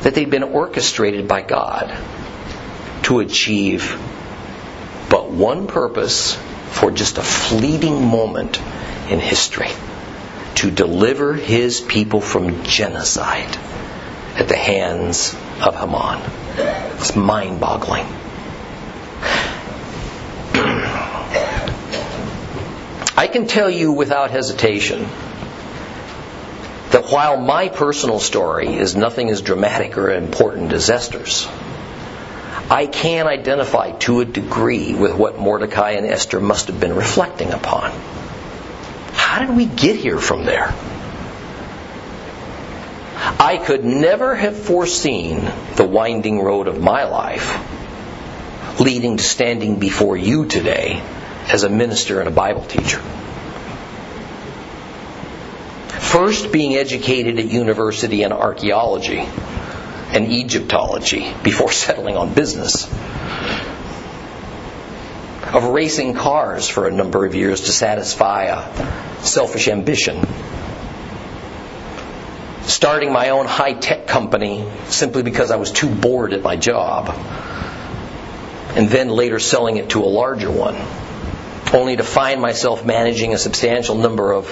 that 0.04 0.14
they'd 0.14 0.30
been 0.30 0.44
orchestrated 0.44 1.28
by 1.28 1.42
God 1.42 1.98
to 3.04 3.20
achieve 3.20 4.00
but 5.10 5.32
one 5.32 5.66
purpose 5.66 6.36
for 6.70 6.92
just 6.92 7.18
a 7.18 7.24
fleeting 7.24 8.06
moment 8.06 8.60
in 9.10 9.20
history 9.20 9.70
to 10.56 10.70
deliver 10.70 11.34
his 11.34 11.82
people 11.82 12.22
from 12.22 12.64
genocide 12.64 13.58
at 14.36 14.48
the 14.48 14.56
hands 14.56 15.34
of 15.64 15.76
Haman. 15.76 16.22
It's 17.00 17.16
mind 17.16 17.60
boggling. 17.60 18.06
Can 23.34 23.48
tell 23.48 23.70
you 23.70 23.92
without 23.92 24.30
hesitation 24.30 25.02
that 26.92 27.06
while 27.10 27.42
my 27.42 27.68
personal 27.68 28.20
story 28.20 28.76
is 28.76 28.96
nothing 28.96 29.32
as 29.32 29.42
dramatic 29.42 29.98
or 29.98 30.12
important 30.12 30.72
as 30.72 30.92
Esther's, 30.92 31.48
I 32.70 32.86
can 32.86 33.26
identify 33.26 33.92
to 34.06 34.20
a 34.20 34.26
degree 34.26 34.94
with 34.94 35.16
what 35.16 35.40
Mordecai 35.40 35.92
and 35.92 36.06
Esther 36.06 36.40
must 36.40 36.68
have 36.68 36.80
been 36.80 36.96
reflecting 36.96 37.52
upon. 37.52 37.92
How 39.14 39.44
did 39.44 39.58
we 39.58 39.66
get 39.66 39.96
here 39.96 40.20
from 40.20 40.46
there? 40.46 40.72
I 43.40 43.58
could 43.58 43.84
never 43.84 44.36
have 44.36 44.56
foreseen 44.56 45.52
the 45.76 45.86
winding 45.86 46.40
road 46.40 46.68
of 46.68 46.80
my 46.80 47.06
life 47.06 47.60
leading 48.80 49.18
to 49.18 49.24
standing 49.24 49.80
before 49.80 50.16
you 50.16 50.46
today 50.46 51.02
as 51.48 51.64
a 51.64 51.70
minister 51.70 52.20
and 52.20 52.28
a 52.28 52.32
Bible 52.32 52.66
teacher. 52.66 53.02
First, 56.14 56.52
being 56.52 56.76
educated 56.76 57.40
at 57.40 57.46
university 57.46 58.22
in 58.22 58.32
archaeology 58.32 59.18
and 59.18 60.32
Egyptology 60.32 61.34
before 61.42 61.72
settling 61.86 62.18
on 62.18 62.36
business. 62.36 62.86
Of 65.56 65.64
racing 65.64 66.14
cars 66.14 66.70
for 66.70 66.88
a 66.88 66.92
number 66.92 67.26
of 67.26 67.34
years 67.34 67.62
to 67.62 67.72
satisfy 67.72 68.44
a 68.44 69.24
selfish 69.24 69.68
ambition. 69.68 70.24
Starting 72.62 73.12
my 73.12 73.30
own 73.30 73.48
high 73.48 73.74
tech 73.74 74.06
company 74.06 74.70
simply 74.90 75.24
because 75.24 75.50
I 75.50 75.56
was 75.56 75.72
too 75.72 75.90
bored 75.90 76.34
at 76.34 76.44
my 76.44 76.58
job. 76.58 77.10
And 78.76 78.88
then 78.88 79.10
later 79.10 79.40
selling 79.40 79.78
it 79.78 79.90
to 79.90 80.04
a 80.04 80.12
larger 80.22 80.52
one 80.52 80.76
only 81.74 81.96
to 81.96 82.04
find 82.04 82.40
myself 82.40 82.86
managing 82.86 83.34
a 83.34 83.40
substantial 83.40 83.96
number 83.96 84.32
of 84.32 84.46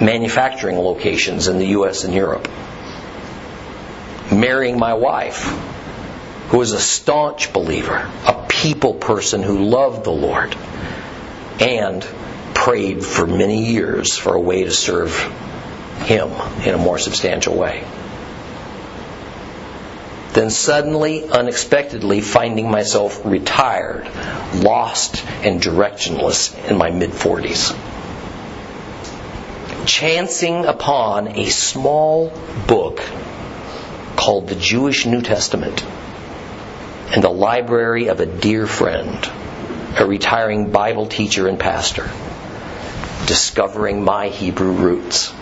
manufacturing 0.00 0.78
locations 0.78 1.48
in 1.48 1.58
the 1.58 1.66
US 1.68 2.04
and 2.04 2.14
Europe. 2.14 2.48
Marrying 4.32 4.78
my 4.78 4.94
wife, 4.94 5.42
who 6.48 6.58
was 6.58 6.72
a 6.72 6.80
staunch 6.80 7.52
believer, 7.52 8.10
a 8.26 8.46
people 8.48 8.94
person 8.94 9.42
who 9.42 9.64
loved 9.64 10.04
the 10.04 10.12
Lord, 10.12 10.56
and 11.60 12.06
prayed 12.54 13.04
for 13.04 13.26
many 13.26 13.72
years 13.72 14.16
for 14.16 14.34
a 14.34 14.40
way 14.40 14.64
to 14.64 14.70
serve 14.70 15.16
Him 16.02 16.30
in 16.64 16.74
a 16.74 16.78
more 16.78 16.98
substantial 16.98 17.56
way 17.56 17.84
then 20.32 20.50
suddenly, 20.50 21.28
unexpectedly, 21.28 22.20
finding 22.20 22.70
myself 22.70 23.22
retired, 23.24 24.08
lost, 24.54 25.24
and 25.42 25.60
directionless 25.60 26.68
in 26.70 26.78
my 26.78 26.90
mid 26.90 27.10
40s. 27.10 27.76
Chancing 29.86 30.66
upon 30.66 31.28
a 31.28 31.48
small 31.48 32.32
book 32.66 33.00
called 34.16 34.48
the 34.48 34.54
Jewish 34.54 35.06
New 35.06 35.22
Testament 35.22 35.84
in 37.14 37.22
the 37.22 37.30
library 37.30 38.08
of 38.08 38.20
a 38.20 38.26
dear 38.26 38.66
friend, 38.66 39.18
a 39.98 40.04
retiring 40.06 40.70
Bible 40.70 41.06
teacher 41.06 41.48
and 41.48 41.58
pastor, 41.58 42.10
discovering 43.26 44.04
my 44.04 44.28
Hebrew 44.28 44.72
roots 44.72 45.32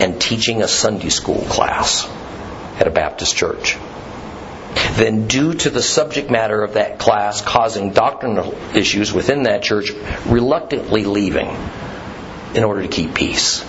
and 0.00 0.20
teaching 0.20 0.62
a 0.62 0.68
Sunday 0.68 1.10
school 1.10 1.42
class 1.42 2.08
at 2.78 2.86
a 2.86 2.90
Baptist 2.90 3.36
church. 3.36 3.76
Then, 4.92 5.26
due 5.26 5.54
to 5.54 5.70
the 5.70 5.82
subject 5.82 6.30
matter 6.30 6.62
of 6.62 6.74
that 6.74 6.98
class 6.98 7.42
causing 7.42 7.92
doctrinal 7.92 8.56
issues 8.74 9.12
within 9.12 9.42
that 9.42 9.62
church, 9.62 9.92
reluctantly 10.26 11.04
leaving 11.04 11.54
in 12.54 12.64
order 12.64 12.82
to 12.82 12.88
keep 12.88 13.14
peace. 13.14 13.64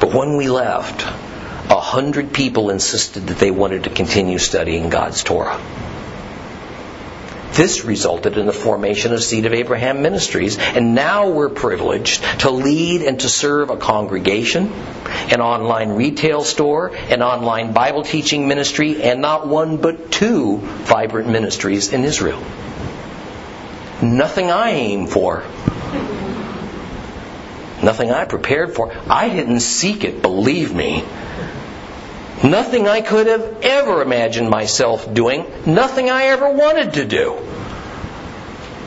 But 0.00 0.12
when 0.12 0.36
we 0.36 0.48
left, 0.48 1.02
a 1.02 1.80
hundred 1.80 2.32
people 2.32 2.70
insisted 2.70 3.28
that 3.28 3.38
they 3.38 3.50
wanted 3.50 3.84
to 3.84 3.90
continue 3.90 4.38
studying 4.38 4.90
God's 4.90 5.22
Torah. 5.22 5.60
This 7.52 7.84
resulted 7.84 8.36
in 8.36 8.46
the 8.46 8.52
formation 8.52 9.12
of 9.12 9.22
Seed 9.22 9.46
of 9.46 9.52
Abraham 9.52 10.02
Ministries, 10.02 10.58
and 10.58 10.96
now 10.96 11.30
we're 11.30 11.48
privileged 11.48 12.22
to 12.40 12.50
lead 12.50 13.02
and 13.02 13.20
to 13.20 13.28
serve 13.28 13.70
a 13.70 13.76
congregation 13.76 14.72
an 15.30 15.40
online 15.40 15.90
retail 15.90 16.42
store, 16.44 16.94
an 16.94 17.22
online 17.22 17.72
Bible 17.72 18.02
teaching 18.02 18.48
ministry, 18.48 19.02
and 19.02 19.20
not 19.20 19.46
one 19.46 19.76
but 19.78 20.10
two 20.10 20.58
vibrant 20.58 21.28
ministries 21.28 21.92
in 21.92 22.04
Israel. 22.04 22.42
Nothing 24.02 24.50
I 24.50 24.70
aim 24.70 25.06
for. 25.06 25.44
Nothing 27.84 28.10
I 28.10 28.24
prepared 28.24 28.74
for. 28.74 28.92
I 29.10 29.28
didn't 29.28 29.60
seek 29.60 30.04
it, 30.04 30.22
believe 30.22 30.74
me. 30.74 31.04
Nothing 32.42 32.88
I 32.88 33.02
could 33.02 33.26
have 33.26 33.62
ever 33.62 34.00
imagined 34.00 34.48
myself 34.48 35.12
doing. 35.12 35.46
Nothing 35.66 36.08
I 36.08 36.24
ever 36.24 36.50
wanted 36.50 36.94
to 36.94 37.04
do. 37.04 37.34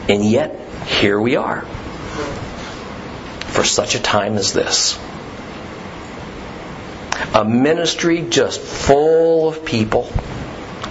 And 0.09 0.25
yet, 0.25 0.59
here 0.87 1.19
we 1.19 1.35
are. 1.35 1.61
For 3.49 3.63
such 3.63 3.93
a 3.93 3.99
time 3.99 4.35
as 4.35 4.51
this. 4.53 4.99
A 7.35 7.45
ministry 7.45 8.23
just 8.23 8.61
full 8.61 9.49
of 9.49 9.63
people 9.63 10.11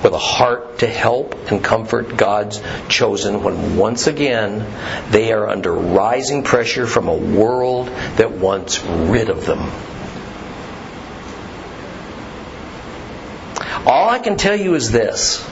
with 0.02 0.12
a 0.12 0.18
heart 0.18 0.80
to 0.80 0.86
help 0.86 1.34
and 1.50 1.62
comfort 1.62 2.16
God's 2.16 2.62
chosen 2.88 3.42
when 3.42 3.76
once 3.76 4.06
again 4.06 4.66
they 5.10 5.32
are 5.32 5.48
under 5.48 5.72
rising 5.72 6.42
pressure 6.42 6.86
from 6.86 7.08
a 7.08 7.14
world 7.14 7.88
that 8.16 8.32
wants 8.32 8.82
rid 8.82 9.30
of 9.30 9.46
them. 9.46 9.60
All 13.86 14.10
I 14.10 14.18
can 14.18 14.36
tell 14.36 14.56
you 14.56 14.74
is 14.74 14.90
this. 14.90 15.48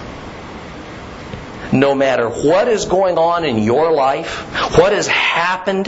No 1.73 1.95
matter 1.95 2.29
what 2.29 2.69
is 2.69 2.85
going 2.85 3.17
on 3.17 3.45
in 3.45 3.59
your 3.59 3.93
life, 3.93 4.77
what 4.77 4.93
has 4.93 5.07
happened 5.07 5.87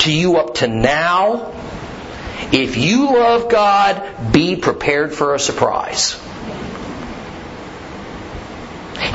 to 0.00 0.12
you 0.12 0.36
up 0.36 0.56
to 0.56 0.68
now, 0.68 1.52
if 2.52 2.76
you 2.76 3.06
love 3.06 3.50
God, 3.50 4.32
be 4.32 4.56
prepared 4.56 5.12
for 5.12 5.34
a 5.34 5.38
surprise. 5.38 6.18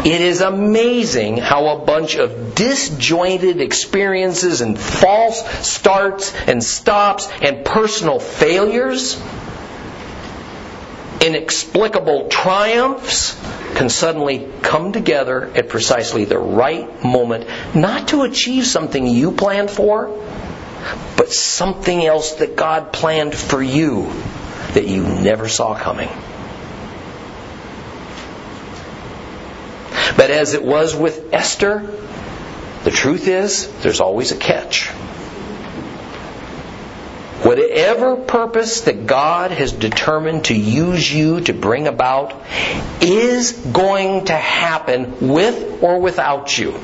It 0.05 0.19
is 0.19 0.41
amazing 0.41 1.37
how 1.37 1.77
a 1.77 1.85
bunch 1.85 2.15
of 2.15 2.55
disjointed 2.55 3.61
experiences 3.61 4.59
and 4.59 4.77
false 4.77 5.41
starts 5.65 6.33
and 6.45 6.61
stops 6.61 7.29
and 7.41 7.63
personal 7.63 8.19
failures, 8.19 9.21
inexplicable 11.21 12.27
triumphs, 12.27 13.39
can 13.75 13.87
suddenly 13.87 14.47
come 14.61 14.91
together 14.91 15.49
at 15.55 15.69
precisely 15.69 16.25
the 16.25 16.37
right 16.37 17.03
moment, 17.03 17.47
not 17.73 18.09
to 18.09 18.23
achieve 18.23 18.65
something 18.65 19.07
you 19.07 19.31
planned 19.31 19.71
for, 19.71 20.09
but 21.15 21.31
something 21.31 22.05
else 22.05 22.33
that 22.33 22.57
God 22.57 22.91
planned 22.91 23.33
for 23.33 23.63
you 23.63 24.11
that 24.73 24.85
you 24.85 25.01
never 25.01 25.47
saw 25.47 25.75
coming. 25.75 26.09
But 30.15 30.29
as 30.29 30.53
it 30.53 30.63
was 30.63 30.95
with 30.95 31.33
Esther, 31.33 31.79
the 32.83 32.91
truth 32.91 33.27
is, 33.27 33.67
there's 33.81 34.01
always 34.01 34.31
a 34.31 34.37
catch. 34.37 34.89
Whatever 37.43 38.15
purpose 38.15 38.81
that 38.81 39.05
God 39.05 39.51
has 39.51 39.71
determined 39.71 40.45
to 40.45 40.55
use 40.55 41.11
you 41.11 41.41
to 41.41 41.53
bring 41.53 41.87
about 41.87 42.41
is 43.01 43.51
going 43.51 44.25
to 44.25 44.33
happen 44.33 45.29
with 45.29 45.83
or 45.83 45.99
without 45.99 46.57
you. 46.57 46.79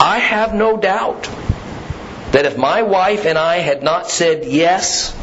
I 0.00 0.18
have 0.18 0.54
no 0.54 0.76
doubt 0.76 1.30
that 2.32 2.44
if 2.44 2.58
my 2.58 2.82
wife 2.82 3.24
and 3.24 3.38
I 3.38 3.58
had 3.58 3.82
not 3.82 4.10
said 4.10 4.44
yes 4.44 5.14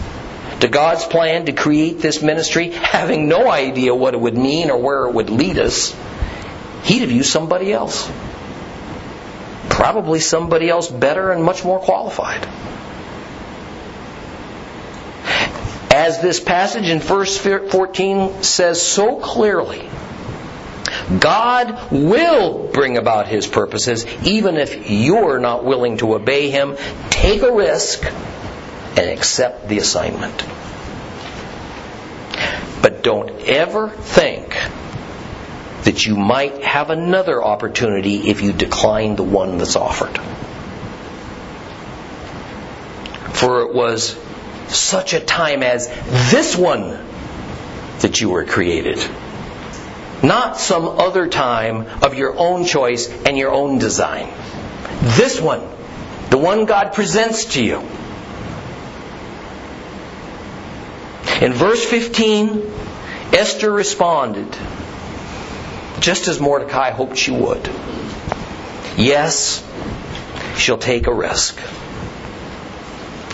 to 0.62 0.68
God's 0.68 1.06
plan 1.06 1.46
to 1.46 1.54
create 1.54 2.00
this 2.00 2.22
ministry, 2.22 2.70
having 2.70 3.28
no 3.28 3.50
idea 3.50 3.94
what 3.94 4.14
it 4.14 4.20
would 4.20 4.38
mean 4.38 4.70
or 4.70 4.78
where 4.78 5.06
it 5.06 5.14
would 5.14 5.30
lead 5.30 5.58
us, 5.58 5.96
He'd 6.84 7.00
have 7.00 7.12
used 7.12 7.32
somebody 7.32 7.74
else. 7.74 8.10
Probably 9.70 10.20
somebody 10.20 10.70
else 10.70 10.88
better 10.88 11.32
and 11.32 11.44
much 11.44 11.66
more 11.66 11.80
qualified. 11.80 12.48
As 15.92 16.22
this 16.22 16.40
passage 16.40 16.88
in 16.90 17.00
verse 17.00 17.38
14 17.38 18.44
says 18.44 18.82
so 18.82 19.16
clearly, 19.16 19.90
God 21.20 21.92
will 21.92 22.68
bring 22.72 22.98
about 22.98 23.28
His 23.28 23.48
purposes 23.48 24.06
even 24.26 24.58
if 24.58 24.90
you're 24.90 25.40
not 25.40 25.64
willing 25.64 25.98
to 25.98 26.16
obey 26.16 26.52
Him. 26.52 26.78
Take 27.10 27.42
a 27.42 27.52
risk 27.52 28.04
and 28.98 29.10
accept 29.10 29.68
the 29.68 29.78
assignment. 29.78 30.44
But 32.82 33.04
don't 33.04 33.30
ever 33.42 33.90
think 33.90 34.56
that 35.86 36.06
you 36.06 36.16
might 36.16 36.64
have 36.64 36.90
another 36.90 37.44
opportunity 37.44 38.30
if 38.30 38.42
you 38.42 38.54
decline 38.54 39.16
the 39.16 39.24
one 39.24 39.58
that's 39.58 39.76
offered. 39.76 40.18
For 43.36 43.62
it 43.62 43.74
was 43.74 44.18
such 44.68 45.14
a 45.14 45.20
time 45.20 45.62
as 45.62 45.88
this 46.32 46.56
one 46.56 47.06
that 48.00 48.20
you 48.22 48.30
were 48.30 48.46
created. 48.46 49.00
Not 50.24 50.58
some 50.58 50.86
other 50.88 51.28
time 51.28 51.86
of 52.02 52.16
your 52.16 52.38
own 52.38 52.66
choice 52.66 53.08
and 53.10 53.38
your 53.38 53.52
own 53.52 53.78
design. 53.78 54.30
This 55.02 55.40
one, 55.40 55.62
the 56.30 56.38
one 56.38 56.66
God 56.66 56.94
presents 56.94 57.46
to 57.54 57.64
you. 57.64 57.84
In 61.42 61.54
verse 61.54 61.84
15, 61.84 62.72
Esther 63.34 63.70
responded, 63.70 64.48
just 66.00 66.28
as 66.30 66.40
Mordecai 66.40 66.92
hoped 66.92 67.18
she 67.18 67.32
would. 67.32 67.70
Yes, 68.98 69.62
she'll 70.58 70.78
take 70.78 71.08
a 71.08 71.14
risk. 71.14 71.60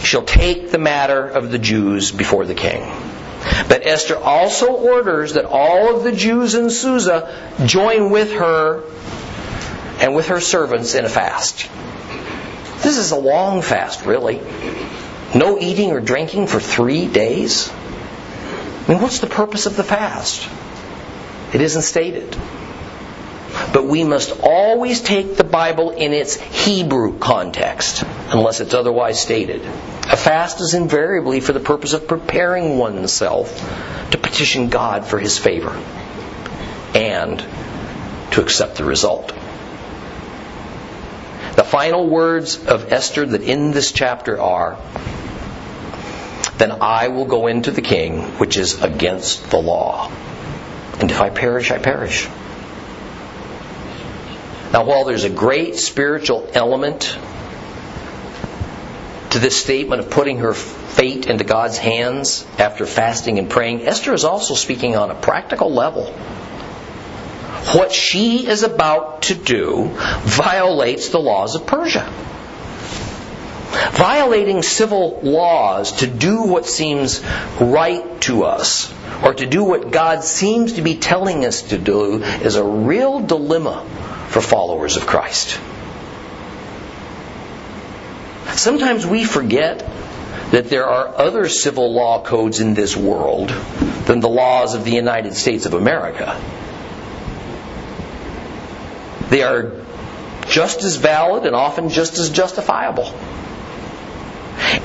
She'll 0.04 0.24
take 0.24 0.72
the 0.72 0.80
matter 0.80 1.28
of 1.28 1.52
the 1.52 1.60
Jews 1.60 2.12
before 2.12 2.46
the 2.46 2.56
king. 2.56 2.82
But 3.68 3.86
Esther 3.86 4.18
also 4.18 4.74
orders 4.74 5.34
that 5.34 5.46
all 5.46 5.96
of 5.96 6.04
the 6.04 6.12
Jews 6.12 6.56
in 6.56 6.72
Susa 6.72 7.56
join 7.66 8.10
with 8.10 8.34
her 8.34 8.84
and 10.00 10.16
with 10.16 10.28
her 10.28 10.40
servants 10.40 10.96
in 10.96 11.06
a 11.06 11.10
fast. 11.10 11.70
This 12.82 12.98
is 12.98 13.12
a 13.12 13.16
long 13.16 13.62
fast, 13.62 14.06
really. 14.08 14.42
No 15.36 15.60
eating 15.60 15.92
or 15.92 16.02
drinking 16.02 16.48
for 16.48 16.60
three 16.60 17.08
days. 17.08 17.72
I 18.92 18.96
mean, 18.96 19.04
what's 19.04 19.20
the 19.20 19.28
purpose 19.28 19.68
of 19.68 19.78
the 19.78 19.86
fast? 19.86 20.50
It 21.54 21.62
isn't 21.62 21.84
stated. 21.84 22.38
But 23.72 23.86
we 23.86 24.04
must 24.04 24.38
always 24.44 25.00
take 25.00 25.38
the 25.38 25.46
Bible 25.46 25.92
in 25.92 26.12
its 26.12 26.36
Hebrew 26.36 27.18
context, 27.18 28.04
unless 28.32 28.60
it's 28.60 28.74
otherwise 28.74 29.18
stated. 29.18 29.62
A 29.62 30.18
fast 30.18 30.60
is 30.60 30.74
invariably 30.74 31.40
for 31.40 31.54
the 31.54 31.62
purpose 31.62 31.94
of 31.94 32.06
preparing 32.06 32.78
oneself 32.78 33.58
to 34.12 34.18
petition 34.18 34.68
God 34.68 35.06
for 35.06 35.20
His 35.20 35.38
favor 35.38 35.72
and 36.94 37.40
to 38.32 38.42
accept 38.42 38.76
the 38.76 38.84
result. 38.84 39.30
The 41.56 41.64
final 41.64 42.10
words 42.10 42.62
of 42.66 42.92
Esther 42.92 43.26
that 43.26 43.42
in 43.42 43.72
this 43.72 43.94
chapter 43.94 44.38
are 44.38 44.78
Then 46.62 46.78
I 46.80 47.08
will 47.08 47.26
go 47.26 47.48
into 47.48 47.72
the 47.72 47.82
king, 47.82 48.22
which 48.38 48.56
is 48.56 48.84
against 48.84 49.50
the 49.50 49.58
law. 49.58 50.12
And 51.00 51.10
if 51.10 51.20
I 51.20 51.32
perish, 51.32 51.72
I 51.72 51.80
perish. 51.80 52.28
Now, 54.72 54.86
while 54.86 55.04
there's 55.06 55.24
a 55.24 55.30
great 55.32 55.76
spiritual 55.78 56.48
element 56.54 57.18
to 59.32 59.40
this 59.40 59.60
statement 59.60 60.02
of 60.02 60.12
putting 60.12 60.38
her 60.38 60.54
fate 60.54 61.26
into 61.26 61.44
God's 61.44 61.80
hands 61.80 62.46
after 62.60 62.86
fasting 62.86 63.40
and 63.40 63.50
praying, 63.50 63.88
Esther 63.88 64.14
is 64.14 64.24
also 64.24 64.54
speaking 64.54 64.96
on 64.96 65.10
a 65.10 65.16
practical 65.16 65.74
level. 65.74 66.12
What 67.74 67.92
she 67.92 68.46
is 68.48 68.62
about 68.62 69.24
to 69.24 69.34
do 69.34 69.90
violates 69.96 71.10
the 71.10 71.20
laws 71.20 71.56
of 71.56 71.66
Persia. 71.66 72.08
Violating 73.92 74.62
civil 74.62 75.20
laws 75.24 75.92
to 75.98 76.08
do 76.08 76.44
what 76.44 76.66
seems 76.66 77.22
right 77.60 78.22
to 78.22 78.44
us, 78.44 78.94
or 79.24 79.34
to 79.34 79.46
do 79.46 79.64
what 79.64 79.92
God 79.92 80.24
seems 80.24 80.74
to 80.74 80.82
be 80.82 80.96
telling 80.96 81.46
us 81.46 81.64
to 81.64 81.78
do, 81.78 82.24
is 82.24 82.56
a 82.56 82.64
real 82.64 83.20
dilemma 83.20 83.86
for 84.30 84.42
followers 84.42 84.98
of 84.98 85.06
Christ. 85.06 85.60
Sometimes 88.54 89.06
we 89.06 89.24
forget 89.24 89.80
that 90.52 90.70
there 90.70 90.86
are 90.86 91.08
other 91.18 91.48
civil 91.48 91.94
law 91.94 92.22
codes 92.22 92.60
in 92.60 92.74
this 92.74 92.96
world 92.96 93.50
than 94.06 94.20
the 94.20 94.30
laws 94.30 94.76
of 94.76 94.84
the 94.84 94.92
United 94.92 95.34
States 95.34 95.66
of 95.66 95.74
America. 95.74 96.40
They 99.30 99.44
are 99.44 99.72
just 100.48 100.84
as 100.84 100.98
valid 100.98 101.46
and 101.46 101.56
often 101.56 101.90
just 101.90 102.18
as 102.20 102.30
justifiable. 102.30 103.14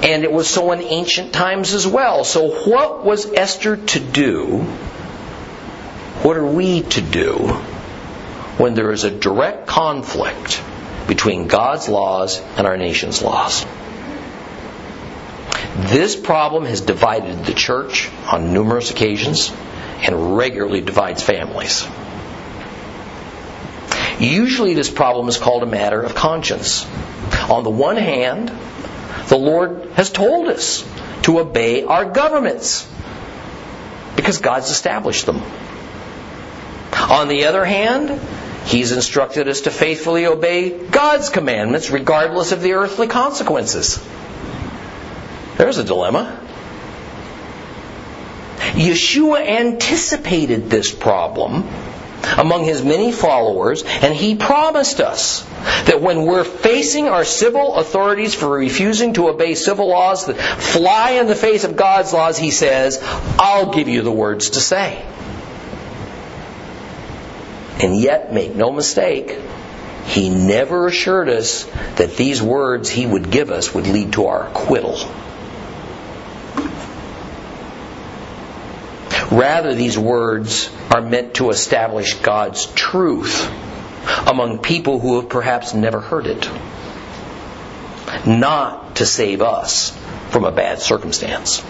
And 0.03 0.25
it 0.25 0.33
was 0.33 0.49
so 0.49 0.73
in 0.73 0.83
ancient 0.83 1.33
times 1.33 1.73
as 1.73 1.87
well. 1.87 2.25
So, 2.25 2.51
what 2.65 3.05
was 3.05 3.33
Esther 3.33 3.77
to 3.77 4.01
do? 4.01 4.63
What 6.23 6.37
are 6.37 6.47
we 6.47 6.83
to 6.83 7.01
do 7.01 7.35
when 8.59 8.75
there 8.75 8.93
is 8.93 9.05
a 9.05 9.11
direct 9.11 9.67
conflict 9.67 10.63
between 11.07 11.47
God's 11.47 11.89
laws 11.89 12.41
and 12.57 12.67
our 12.67 12.77
nation's 12.77 13.23
laws? 13.23 13.65
This 15.77 16.17
problem 16.17 16.65
has 16.65 16.81
divided 16.81 17.45
the 17.45 17.53
church 17.53 18.11
on 18.33 18.53
numerous 18.53 18.91
occasions 18.91 19.53
and 20.01 20.37
regularly 20.37 20.81
divides 20.81 21.23
families. 21.23 21.87
Usually, 24.19 24.73
this 24.73 24.91
problem 24.91 25.29
is 25.29 25.37
called 25.37 25.63
a 25.63 25.67
matter 25.67 26.01
of 26.01 26.15
conscience. 26.15 26.87
On 27.51 27.63
the 27.63 27.71
one 27.71 27.97
hand, 27.97 28.51
the 29.29 29.37
Lord 29.37 29.91
has 29.95 30.11
told 30.11 30.49
us 30.49 30.89
to 31.23 31.41
obey 31.41 31.85
our 31.85 32.05
governments 32.05 32.89
because 34.15 34.39
God's 34.39 34.71
established 34.71 35.27
them. 35.27 35.43
On 36.93 37.29
the 37.29 37.47
other 37.47 37.65
hand, 37.65 38.21
He's 38.67 38.91
instructed 38.91 39.47
us 39.47 39.63
to 39.63 39.71
faithfully 39.71 40.27
obey 40.27 40.87
God's 40.89 41.29
commandments 41.29 41.91
regardless 41.91 42.51
of 42.51 42.63
the 42.63 42.73
earthly 42.73 43.07
consequences. 43.07 44.05
There's 45.57 45.79
a 45.79 45.85
dilemma. 45.85 46.41
Yeshua 48.73 49.47
anticipated 49.47 50.69
this 50.69 50.93
problem 50.93 51.69
among 52.37 52.65
his 52.65 52.85
many 52.85 53.13
followers, 53.13 53.83
and 53.85 54.15
he 54.15 54.35
promised 54.35 55.01
us 55.01 55.43
that 55.87 56.01
when 56.01 56.25
we're 56.27 56.45
facing 56.45 57.09
our 57.09 57.25
civil 57.25 57.77
authorities 57.77 58.35
for 58.35 58.49
refusing 58.49 59.15
to 59.15 59.29
obey 59.29 59.55
civil 59.55 59.89
laws 59.89 60.27
that 60.27 60.37
fly 60.37 61.13
in 61.13 61.27
the 61.27 61.35
face 61.35 61.65
of 61.65 61.77
God's 61.77 62.13
laws, 62.13 62.39
he 62.39 62.51
says, 62.51 63.01
I'll 63.39 63.73
give 63.73 63.89
you 63.89 64.03
the 64.03 64.13
words 64.13 64.51
to 64.51 64.61
say. 64.61 65.05
And 67.81 67.97
yet, 67.97 68.33
make 68.33 68.55
no 68.55 68.73
mistake, 68.73 69.39
he 70.07 70.31
never 70.31 70.87
assured 70.87 71.29
us 71.29 71.65
that 71.97 72.17
these 72.17 72.41
words 72.41 72.89
he 72.89 73.05
would 73.05 73.31
give 73.31 73.51
us 73.51 73.75
would 73.75 73.87
lead 73.87 74.15
to 74.15 74.27
our 74.27 74.49
acquittal. 74.49 74.97
Rather, 79.31 79.75
these 79.75 79.99
words 79.99 80.71
are 80.95 81.01
meant 81.01 81.35
to 81.35 81.51
establish 81.51 82.15
God's 82.15 82.67
truth 82.67 83.51
among 84.27 84.59
people 84.59 85.01
who 85.01 85.21
have 85.21 85.29
perhaps 85.29 85.75
never 85.75 86.01
heard 86.01 86.27
it, 86.27 86.49
not 88.27 88.97
to 88.97 89.07
save 89.07 89.43
us 89.43 89.97
from 90.31 90.45
a 90.45 90.53
bad 90.53 90.81
circumstance. 90.81 91.65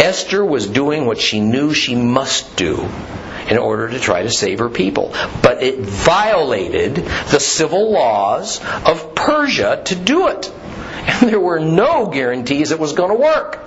Esther 0.00 0.44
was 0.44 0.66
doing 0.66 1.06
what 1.06 1.18
she 1.18 1.40
knew 1.40 1.72
she 1.72 1.94
must 1.94 2.56
do 2.56 2.88
in 3.48 3.58
order 3.58 3.88
to 3.88 4.00
try 4.00 4.22
to 4.22 4.30
save 4.30 4.58
her 4.58 4.68
people. 4.68 5.14
But 5.42 5.62
it 5.62 5.78
violated 5.80 6.96
the 6.96 7.40
civil 7.40 7.92
laws 7.92 8.60
of 8.84 9.14
Persia 9.14 9.82
to 9.86 9.94
do 9.94 10.28
it. 10.28 10.52
And 11.06 11.30
there 11.30 11.40
were 11.40 11.60
no 11.60 12.06
guarantees 12.06 12.72
it 12.72 12.80
was 12.80 12.92
going 12.92 13.10
to 13.10 13.16
work. 13.16 13.60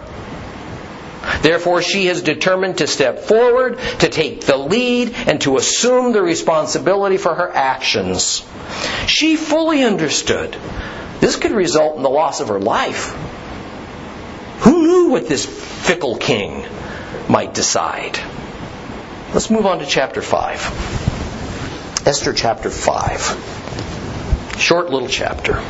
Therefore, 1.41 1.82
she 1.82 2.05
has 2.07 2.22
determined 2.22 2.78
to 2.80 2.88
step 2.88 3.20
forward, 3.20 3.80
to 3.99 4.09
take 4.09 4.45
the 4.45 4.57
lead, 4.57 5.13
and 5.28 5.41
to 5.41 5.57
assume 5.57 6.13
the 6.13 6.22
responsibility 6.22 7.17
for 7.17 7.36
her 7.36 7.49
actions. 7.49 8.45
She 9.07 9.36
fully 9.36 9.84
understood 9.84 10.55
this 11.20 11.36
could 11.36 11.51
result 11.51 11.97
in 11.97 12.03
the 12.03 12.09
loss 12.09 12.39
of 12.39 12.47
her 12.47 12.59
life. 12.59 13.13
Who 14.61 14.88
knew 14.88 15.09
what 15.09 15.28
this 15.28 15.45
fickle 15.45 16.17
king 16.17 16.65
might 17.28 17.53
decide? 17.53 18.20
Let's 19.34 19.49
move 19.49 19.65
on 19.65 19.80
to 19.80 19.86
chapter 19.86 20.22
5. 20.22 22.07
Esther 22.07 22.34
chapter 22.34 22.70
5. 22.70 24.55
Short 24.57 24.89
little 24.89 25.07
chapter. 25.07 25.61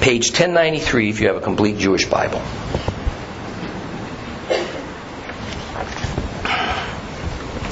Page 0.00 0.28
1093 0.28 1.10
if 1.10 1.20
you 1.20 1.26
have 1.28 1.36
a 1.36 1.40
complete 1.40 1.78
Jewish 1.78 2.06
Bible. 2.06 2.40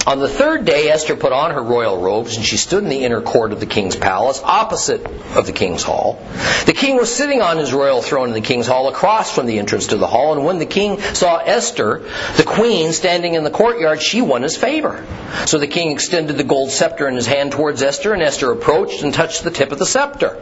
On 0.06 0.20
the 0.20 0.28
third 0.28 0.64
day, 0.64 0.88
Esther 0.88 1.16
put 1.16 1.32
on 1.32 1.50
her 1.50 1.60
royal 1.60 2.00
robes, 2.00 2.36
and 2.36 2.46
she 2.46 2.56
stood 2.56 2.84
in 2.84 2.88
the 2.88 3.04
inner 3.04 3.20
court 3.20 3.50
of 3.50 3.58
the 3.58 3.66
king's 3.66 3.96
palace, 3.96 4.40
opposite 4.44 5.04
of 5.34 5.46
the 5.46 5.52
king's 5.52 5.82
hall. 5.82 6.24
The 6.64 6.74
king 6.74 6.96
was 6.96 7.12
sitting 7.12 7.42
on 7.42 7.58
his 7.58 7.72
royal 7.72 8.02
throne 8.02 8.28
in 8.28 8.34
the 8.34 8.40
king's 8.40 8.68
hall, 8.68 8.88
across 8.88 9.34
from 9.34 9.46
the 9.46 9.58
entrance 9.58 9.88
to 9.88 9.96
the 9.96 10.06
hall, 10.06 10.32
and 10.32 10.44
when 10.44 10.58
the 10.60 10.66
king 10.66 11.00
saw 11.00 11.38
Esther, 11.38 12.08
the 12.36 12.44
queen, 12.44 12.92
standing 12.92 13.34
in 13.34 13.42
the 13.42 13.50
courtyard, 13.50 14.00
she 14.00 14.22
won 14.22 14.42
his 14.42 14.56
favor. 14.56 15.04
So 15.46 15.58
the 15.58 15.66
king 15.66 15.90
extended 15.90 16.36
the 16.36 16.44
gold 16.44 16.70
scepter 16.70 17.08
in 17.08 17.16
his 17.16 17.26
hand 17.26 17.50
towards 17.50 17.82
Esther, 17.82 18.12
and 18.12 18.22
Esther 18.22 18.52
approached 18.52 19.02
and 19.02 19.12
touched 19.12 19.42
the 19.42 19.50
tip 19.50 19.72
of 19.72 19.80
the 19.80 19.86
scepter. 19.86 20.40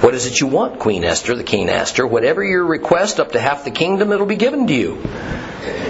What 0.00 0.14
is 0.14 0.24
it 0.24 0.40
you 0.40 0.46
want, 0.46 0.78
Queen 0.78 1.04
Esther? 1.04 1.34
The 1.34 1.44
king 1.44 1.68
asked 1.68 1.98
her. 1.98 2.06
Whatever 2.06 2.42
your 2.42 2.64
request, 2.64 3.20
up 3.20 3.32
to 3.32 3.40
half 3.40 3.64
the 3.64 3.70
kingdom, 3.70 4.12
it'll 4.12 4.24
be 4.24 4.36
given 4.36 4.66
to 4.66 4.72
you. 4.72 4.98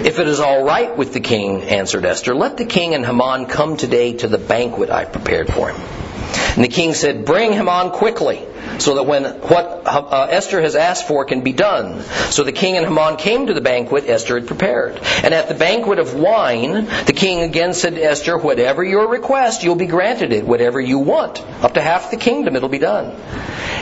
If 0.03 0.19
it 0.19 0.27
is 0.27 0.41
all 0.41 0.65
right 0.65 0.97
with 0.97 1.13
the 1.13 1.21
king, 1.21 1.63
answered 1.63 2.03
Esther, 2.03 2.35
let 2.35 2.57
the 2.57 2.65
king 2.65 2.93
and 2.93 3.05
Haman 3.05 3.45
come 3.45 3.77
today 3.77 4.11
to 4.17 4.27
the 4.27 4.37
banquet 4.37 4.89
I 4.89 5.05
prepared 5.05 5.47
for 5.47 5.69
him. 5.69 6.10
And 6.55 6.63
the 6.63 6.69
king 6.69 6.93
said, 6.93 7.25
Bring 7.25 7.53
Haman 7.53 7.91
quickly, 7.91 8.45
so 8.79 8.95
that 8.95 9.03
when 9.03 9.23
what 9.23 9.83
uh, 9.85 10.27
Esther 10.29 10.61
has 10.61 10.75
asked 10.75 11.07
for 11.07 11.25
can 11.25 11.41
be 11.41 11.53
done. 11.53 12.01
So 12.31 12.43
the 12.43 12.51
king 12.51 12.77
and 12.77 12.85
Haman 12.85 13.17
came 13.17 13.47
to 13.47 13.53
the 13.53 13.61
banquet 13.61 14.07
Esther 14.07 14.39
had 14.39 14.47
prepared. 14.47 14.99
And 15.23 15.33
at 15.33 15.47
the 15.47 15.55
banquet 15.55 15.99
of 15.99 16.13
wine, 16.13 16.85
the 17.05 17.13
king 17.15 17.41
again 17.41 17.73
said 17.73 17.95
to 17.95 18.03
Esther, 18.03 18.37
Whatever 18.37 18.83
your 18.83 19.07
request, 19.07 19.63
you'll 19.63 19.75
be 19.75 19.87
granted 19.87 20.31
it. 20.31 20.45
Whatever 20.45 20.79
you 20.79 20.99
want, 20.99 21.41
up 21.63 21.75
to 21.75 21.81
half 21.81 22.11
the 22.11 22.17
kingdom, 22.17 22.55
it'll 22.55 22.69
be 22.69 22.79
done. 22.79 23.15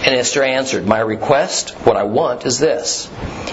And 0.05 0.15
Esther 0.15 0.43
answered, 0.43 0.87
My 0.87 0.99
request, 0.99 1.71
what 1.85 1.97
I 1.97 2.03
want, 2.03 2.45
is 2.45 2.57
this. 2.57 3.09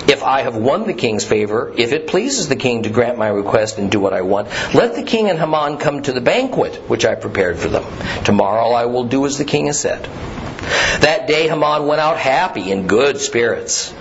If 0.09 0.23
I 0.23 0.43
have 0.43 0.57
won 0.57 0.87
the 0.87 0.95
king's 0.95 1.25
favor, 1.25 1.73
if 1.77 1.93
it 1.93 2.07
pleases 2.07 2.49
the 2.49 2.55
king 2.55 2.85
to 2.85 2.91
grant 2.91 3.19
my 3.19 3.27
request 3.27 3.79
and 3.79 3.91
do 3.91 3.99
what 3.99 4.13
I 4.13 4.23
want, 4.23 4.49
let 4.73 4.95
the 4.95 5.03
king 5.03 5.29
and 5.29 5.39
Haman 5.39 5.79
come 5.79 6.03
to 6.03 6.13
the 6.13 6.21
banquet 6.21 6.89
which 6.89 7.05
I 7.05 7.17
prepared 7.17 7.59
for 7.59 7.69
them. 7.69 7.85
Tomorrow 8.25 8.71
I 8.71 8.86
will 8.87 9.05
do 9.05 9.27
as 9.27 9.39
the 9.39 9.45
king 9.45 9.67
has 9.67 9.79
said. 9.79 10.05
That 11.01 11.27
day 11.27 11.49
Haman 11.49 11.87
went 11.87 12.01
out 12.01 12.19
happy 12.19 12.71
in 12.71 12.87
good 12.87 13.21
spirits. 13.21 13.93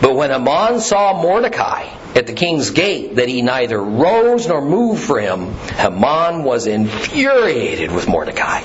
But 0.00 0.14
when 0.14 0.30
Haman 0.30 0.80
saw 0.80 1.20
Mordecai 1.20 1.88
at 2.14 2.26
the 2.26 2.32
king's 2.32 2.70
gate, 2.70 3.16
that 3.16 3.28
he 3.28 3.42
neither 3.42 3.82
rose 3.82 4.46
nor 4.46 4.60
moved 4.60 5.02
for 5.02 5.20
him, 5.20 5.52
Haman 5.54 6.44
was 6.44 6.66
infuriated 6.66 7.90
with 7.90 8.08
Mordecai. 8.08 8.62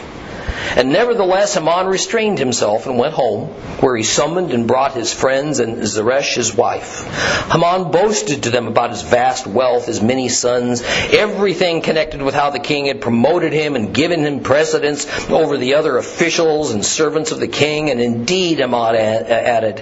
And 0.76 0.92
nevertheless, 0.92 1.54
Haman 1.56 1.88
restrained 1.88 2.40
himself 2.40 2.88
and 2.88 2.98
went 2.98 3.14
home, 3.14 3.50
where 3.80 3.96
he 3.96 4.04
summoned 4.04 4.52
and 4.52 4.68
brought 4.68 4.94
his 4.94 5.14
friends 5.14 5.60
and 5.60 5.86
Zeresh 5.86 6.36
his 6.36 6.56
wife. 6.56 7.04
Haman 7.52 7.92
boasted 7.92 8.44
to 8.44 8.50
them 8.50 8.68
about 8.68 8.92
his 8.92 9.02
vast 9.02 9.46
wealth, 9.46 9.86
his 9.86 10.02
many 10.02 10.30
sons, 10.30 10.82
everything 11.12 11.82
connected 11.82 12.22
with 12.22 12.34
how 12.34 12.50
the 12.50 12.60
king 12.60 12.86
had 12.86 13.02
promoted 13.02 13.54
him 13.54 13.76
and 13.76 13.94
given 13.94 14.26
him 14.26 14.40
precedence 14.42 15.08
over 15.30 15.58
the 15.58 15.76
other 15.76 15.98
officials 15.98 16.72
and 16.72 16.84
servants 16.84 17.32
of 17.32 17.40
the 17.40 17.48
king. 17.48 17.90
And 17.90 18.02
indeed, 18.02 18.60
Haman 18.60 18.96
added, 18.96 19.80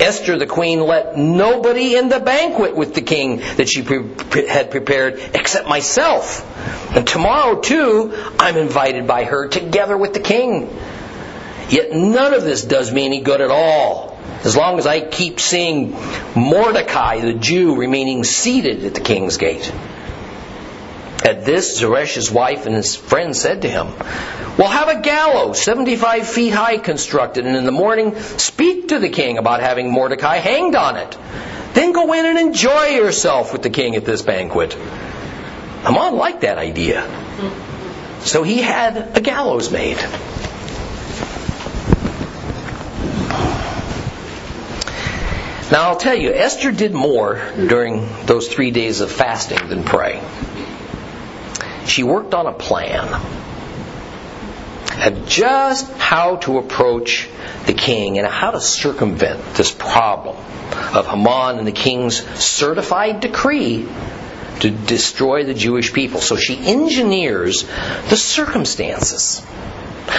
Esther 0.00 0.38
the 0.38 0.46
queen 0.46 0.80
let 0.80 1.16
nobody 1.16 1.96
in 1.96 2.08
the 2.08 2.20
banquet 2.20 2.76
with 2.76 2.94
the 2.94 3.02
king 3.02 3.38
that 3.56 3.68
she 3.68 3.82
pre- 3.82 4.46
had 4.46 4.70
prepared 4.70 5.20
except 5.34 5.68
myself. 5.68 6.46
And 6.94 7.06
tomorrow, 7.06 7.60
too, 7.60 8.12
I'm 8.38 8.56
invited 8.56 9.06
by 9.06 9.24
her 9.24 9.48
together 9.48 9.96
with 9.96 10.12
the 10.12 10.19
king. 10.20 10.68
Yet 11.68 11.92
none 11.92 12.34
of 12.34 12.42
this 12.42 12.64
does 12.64 12.92
me 12.92 13.06
any 13.06 13.20
good 13.20 13.40
at 13.40 13.50
all. 13.50 14.18
As 14.42 14.56
long 14.56 14.78
as 14.78 14.86
I 14.86 15.00
keep 15.00 15.38
seeing 15.38 15.92
Mordecai, 16.34 17.20
the 17.20 17.34
Jew, 17.34 17.76
remaining 17.76 18.24
seated 18.24 18.84
at 18.84 18.94
the 18.94 19.00
king's 19.00 19.36
gate. 19.36 19.72
At 21.24 21.44
this, 21.44 21.80
Zeresh's 21.80 22.30
wife 22.30 22.64
and 22.66 22.74
his 22.74 22.96
friends 22.96 23.38
said 23.40 23.62
to 23.62 23.68
him, 23.68 23.88
Well, 24.56 24.68
have 24.68 24.88
a 24.88 25.00
gallows 25.00 25.60
75 25.62 26.26
feet 26.26 26.50
high 26.50 26.78
constructed, 26.78 27.44
and 27.44 27.56
in 27.56 27.66
the 27.66 27.72
morning 27.72 28.18
speak 28.38 28.88
to 28.88 28.98
the 28.98 29.10
king 29.10 29.36
about 29.36 29.60
having 29.60 29.92
Mordecai 29.92 30.38
hanged 30.38 30.74
on 30.74 30.96
it. 30.96 31.16
Then 31.74 31.92
go 31.92 32.12
in 32.14 32.24
and 32.24 32.38
enjoy 32.38 32.86
yourself 32.86 33.52
with 33.52 33.62
the 33.62 33.70
king 33.70 33.94
at 33.94 34.04
this 34.04 34.22
banquet. 34.22 34.72
Haman 35.84 36.16
liked 36.16 36.40
that 36.40 36.58
idea. 36.58 37.02
So 38.20 38.42
he 38.42 38.60
had 38.60 39.16
a 39.16 39.20
gallows 39.20 39.70
made. 39.70 39.96
Now 45.70 45.90
I'll 45.90 45.96
tell 45.96 46.16
you, 46.16 46.32
Esther 46.32 46.72
did 46.72 46.92
more 46.92 47.40
during 47.56 48.08
those 48.26 48.48
three 48.48 48.72
days 48.72 49.00
of 49.00 49.10
fasting 49.10 49.68
than 49.68 49.84
pray. 49.84 50.20
She 51.86 52.02
worked 52.02 52.34
on 52.34 52.46
a 52.46 52.52
plan. 52.52 53.20
of 55.00 55.26
just 55.26 55.90
how 55.92 56.36
to 56.36 56.58
approach 56.58 57.28
the 57.66 57.72
king 57.72 58.18
and 58.18 58.26
how 58.26 58.50
to 58.50 58.60
circumvent 58.60 59.54
this 59.54 59.70
problem 59.70 60.36
of 60.94 61.06
Haman 61.06 61.58
and 61.58 61.66
the 61.66 61.72
king's 61.72 62.16
certified 62.38 63.20
decree 63.20 63.88
to 64.60 64.70
destroy 64.70 65.44
the 65.44 65.54
Jewish 65.54 65.92
people. 65.92 66.20
So 66.20 66.36
she 66.36 66.56
engineers 66.56 67.64
the 68.08 68.16
circumstances 68.16 69.42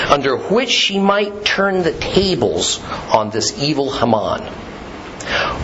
under 0.09 0.37
which 0.37 0.69
she 0.69 0.99
might 0.99 1.43
turn 1.45 1.83
the 1.83 1.93
tables 1.93 2.81
on 2.83 3.29
this 3.29 3.61
evil 3.61 3.91
Haman. 3.91 4.51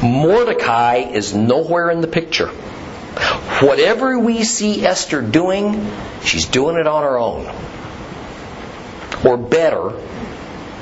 Mordecai 0.01 0.97
is 0.97 1.33
nowhere 1.33 1.89
in 1.89 2.01
the 2.01 2.07
picture. 2.07 2.47
Whatever 2.47 4.19
we 4.19 4.43
see 4.43 4.85
Esther 4.85 5.21
doing, 5.21 5.91
she's 6.23 6.45
doing 6.45 6.77
it 6.77 6.87
on 6.87 7.03
her 7.03 7.17
own. 7.17 7.45
Or 9.25 9.37
better, 9.37 9.99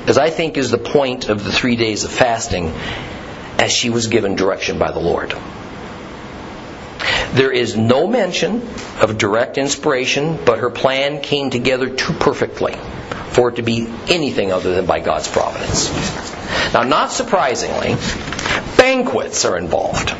as 0.06 0.18
I 0.18 0.28
think 0.28 0.58
is 0.58 0.70
the 0.70 0.78
point 0.78 1.30
of 1.30 1.42
the 1.42 1.50
three 1.50 1.76
days 1.76 2.04
of 2.04 2.10
fasting, 2.10 2.68
as 3.58 3.72
she 3.72 3.88
was 3.88 4.08
given 4.08 4.36
direction 4.36 4.78
by 4.78 4.92
the 4.92 5.00
Lord. 5.00 5.34
There 7.32 7.52
is 7.52 7.76
no 7.76 8.06
mention 8.06 8.66
of 9.00 9.18
direct 9.18 9.58
inspiration, 9.58 10.38
but 10.44 10.58
her 10.58 10.70
plan 10.70 11.20
came 11.20 11.50
together 11.50 11.88
too 11.90 12.12
perfectly 12.14 12.76
for 13.30 13.50
it 13.50 13.56
to 13.56 13.62
be 13.62 13.86
anything 14.08 14.52
other 14.52 14.74
than 14.74 14.86
by 14.86 15.00
God's 15.00 15.28
providence. 15.28 15.90
Now, 16.72 16.82
not 16.82 17.12
surprisingly, 17.12 17.96
banquets 18.76 19.44
are 19.44 19.58
involved. 19.58 20.14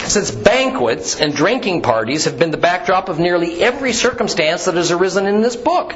Since 0.00 0.30
banquets 0.30 1.20
and 1.20 1.34
drinking 1.34 1.82
parties 1.82 2.26
have 2.26 2.38
been 2.38 2.50
the 2.50 2.56
backdrop 2.56 3.08
of 3.08 3.18
nearly 3.18 3.62
every 3.62 3.92
circumstance 3.92 4.66
that 4.66 4.74
has 4.74 4.90
arisen 4.92 5.26
in 5.26 5.40
this 5.40 5.56
book. 5.56 5.94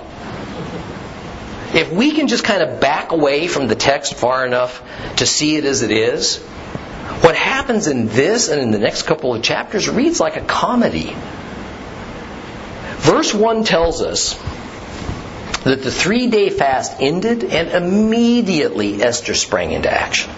If 1.74 1.92
we 1.92 2.12
can 2.12 2.28
just 2.28 2.44
kind 2.44 2.62
of 2.62 2.80
back 2.80 3.12
away 3.12 3.46
from 3.46 3.68
the 3.68 3.76
text 3.76 4.14
far 4.14 4.46
enough 4.46 4.82
to 5.18 5.26
see 5.26 5.56
it 5.56 5.64
as 5.64 5.82
it 5.82 5.90
is, 5.90 6.42
what 7.22 7.34
happens 7.36 7.86
in 7.86 8.08
this 8.08 8.48
and 8.48 8.60
in 8.60 8.70
the 8.70 8.78
next 8.78 9.02
couple 9.02 9.34
of 9.34 9.42
chapters 9.42 9.88
reads 9.88 10.20
like 10.20 10.36
a 10.36 10.44
comedy. 10.44 11.14
Verse 12.98 13.32
1 13.32 13.64
tells 13.64 14.02
us 14.02 14.34
that 15.64 15.82
the 15.82 15.90
three 15.90 16.28
day 16.28 16.50
fast 16.50 17.00
ended 17.00 17.44
and 17.44 17.68
immediately 17.68 19.02
Esther 19.02 19.34
sprang 19.34 19.72
into 19.72 19.90
action. 19.90 20.30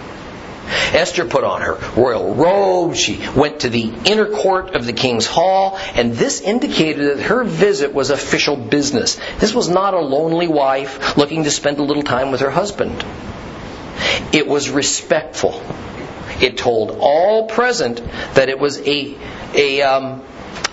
Esther 0.93 1.25
put 1.25 1.43
on 1.43 1.61
her 1.61 1.77
royal 1.95 2.33
robe. 2.33 2.95
She 2.95 3.19
went 3.35 3.61
to 3.61 3.69
the 3.69 3.93
inner 4.05 4.27
court 4.27 4.75
of 4.75 4.85
the 4.85 4.93
king's 4.93 5.25
hall, 5.25 5.77
and 5.95 6.13
this 6.13 6.41
indicated 6.41 7.17
that 7.17 7.23
her 7.23 7.43
visit 7.43 7.93
was 7.93 8.09
official 8.09 8.55
business. 8.55 9.19
This 9.39 9.53
was 9.53 9.69
not 9.69 9.93
a 9.93 9.99
lonely 9.99 10.47
wife 10.47 11.17
looking 11.17 11.43
to 11.43 11.51
spend 11.51 11.79
a 11.79 11.83
little 11.83 12.03
time 12.03 12.31
with 12.31 12.41
her 12.41 12.51
husband. 12.51 13.03
It 14.33 14.47
was 14.47 14.69
respectful. 14.69 15.61
It 16.41 16.57
told 16.57 16.97
all 16.99 17.47
present 17.47 18.01
that 18.33 18.49
it 18.49 18.59
was 18.59 18.79
a, 18.79 19.15
a, 19.53 19.81
um, 19.81 20.23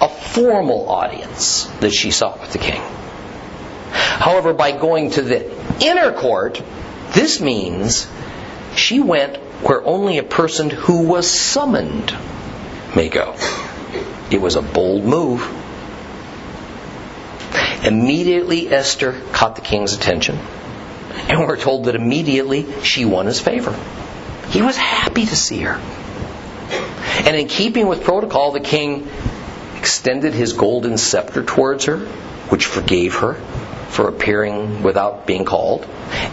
a 0.01 0.09
formal 0.09 0.89
audience 0.89 1.65
that 1.81 1.93
she 1.93 2.11
sought 2.11 2.41
with 2.41 2.53
the 2.53 2.59
king. 2.59 2.81
However, 3.91 4.53
by 4.53 4.73
going 4.73 5.11
to 5.13 5.23
the 5.23 5.51
inner 5.85 6.13
court, 6.13 6.63
this 7.13 7.41
means 7.41 8.09
she 8.75 9.01
went 9.01 9.37
where 9.63 9.85
only 9.85 10.19
a 10.19 10.23
person 10.23 10.71
who 10.71 11.03
was 11.03 11.29
summoned 11.29 12.15
may 12.95 13.09
go. 13.09 13.35
It 14.31 14.41
was 14.41 14.57
a 14.57 14.63
bold 14.63 15.05
move. 15.05 15.43
Immediately, 17.85 18.69
Esther 18.69 19.21
caught 19.33 19.57
the 19.57 19.63
king's 19.63 19.95
attention, 19.95 20.37
and 20.37 21.41
we're 21.41 21.57
told 21.57 21.85
that 21.85 21.95
immediately 21.95 22.67
she 22.83 23.05
won 23.05 23.27
his 23.27 23.41
favor. 23.41 23.79
He 24.51 24.63
was 24.63 24.77
happy 24.77 25.27
to 25.27 25.37
see 25.37 25.61
her. 25.61 25.81
And 27.27 27.37
in 27.37 27.49
keeping 27.49 27.87
with 27.87 28.05
protocol, 28.05 28.53
the 28.53 28.61
king 28.61 29.09
extended 29.79 30.35
his 30.35 30.53
golden 30.53 30.99
scepter 30.99 31.43
towards 31.43 31.85
her, 31.87 31.99
which 32.49 32.67
forgave 32.67 33.17
her 33.17 33.35
for 33.89 34.09
appearing 34.09 34.83
without 34.83 35.27
being 35.27 35.45
called. 35.45 35.87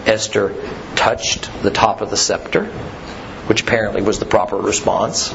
Esther 0.05 0.55
touched 0.95 1.49
the 1.63 1.71
top 1.71 2.01
of 2.01 2.09
the 2.09 2.17
scepter, 2.17 2.65
which 3.47 3.63
apparently 3.63 4.01
was 4.01 4.19
the 4.19 4.25
proper 4.25 4.57
response. 4.57 5.33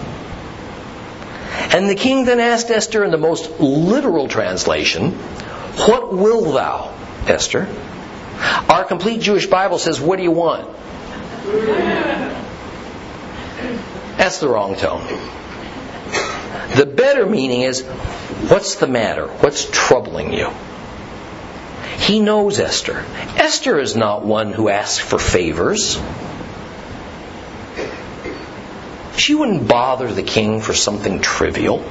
And 1.73 1.89
the 1.89 1.95
king 1.95 2.25
then 2.25 2.41
asked 2.41 2.71
Esther 2.71 3.05
in 3.05 3.11
the 3.11 3.19
most 3.19 3.61
literal 3.61 4.29
translation, 4.29 5.13
What 5.13 6.13
will 6.13 6.53
thou, 6.53 6.95
Esther? 7.27 7.69
Our 8.69 8.85
complete 8.85 9.21
Jewish 9.21 9.47
Bible 9.47 9.79
says, 9.79 10.01
What 10.01 10.17
do 10.17 10.23
you 10.23 10.31
want? 10.31 10.69
That's 14.17 14.39
the 14.41 14.49
wrong 14.49 14.77
tone. 14.77 15.07
The 16.77 16.87
better 16.87 17.27
meaning 17.27 17.63
is, 17.63 17.87
What's 18.49 18.77
the 18.77 18.89
matter? 18.89 19.27
What's 19.27 19.69
troubling 19.71 20.33
you? 20.33 20.51
He 21.99 22.21
knows 22.21 22.59
Esther. 22.59 23.05
Esther 23.37 23.79
is 23.79 23.95
not 23.95 24.25
one 24.25 24.53
who 24.53 24.69
asks 24.69 24.99
for 24.99 25.19
favors. 25.19 26.01
She 29.17 29.35
wouldn't 29.35 29.69
bother 29.69 30.13
the 30.13 30.23
king 30.23 30.63
for 30.63 30.73
something 30.73 31.21
trivial. 31.21 31.85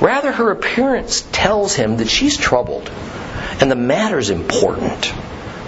Rather, 0.00 0.32
her 0.32 0.50
appearance 0.50 1.20
tells 1.30 1.74
him 1.74 1.98
that 1.98 2.08
she's 2.08 2.36
troubled 2.36 2.90
and 3.60 3.70
the 3.70 3.76
matter's 3.76 4.30
important, 4.30 5.12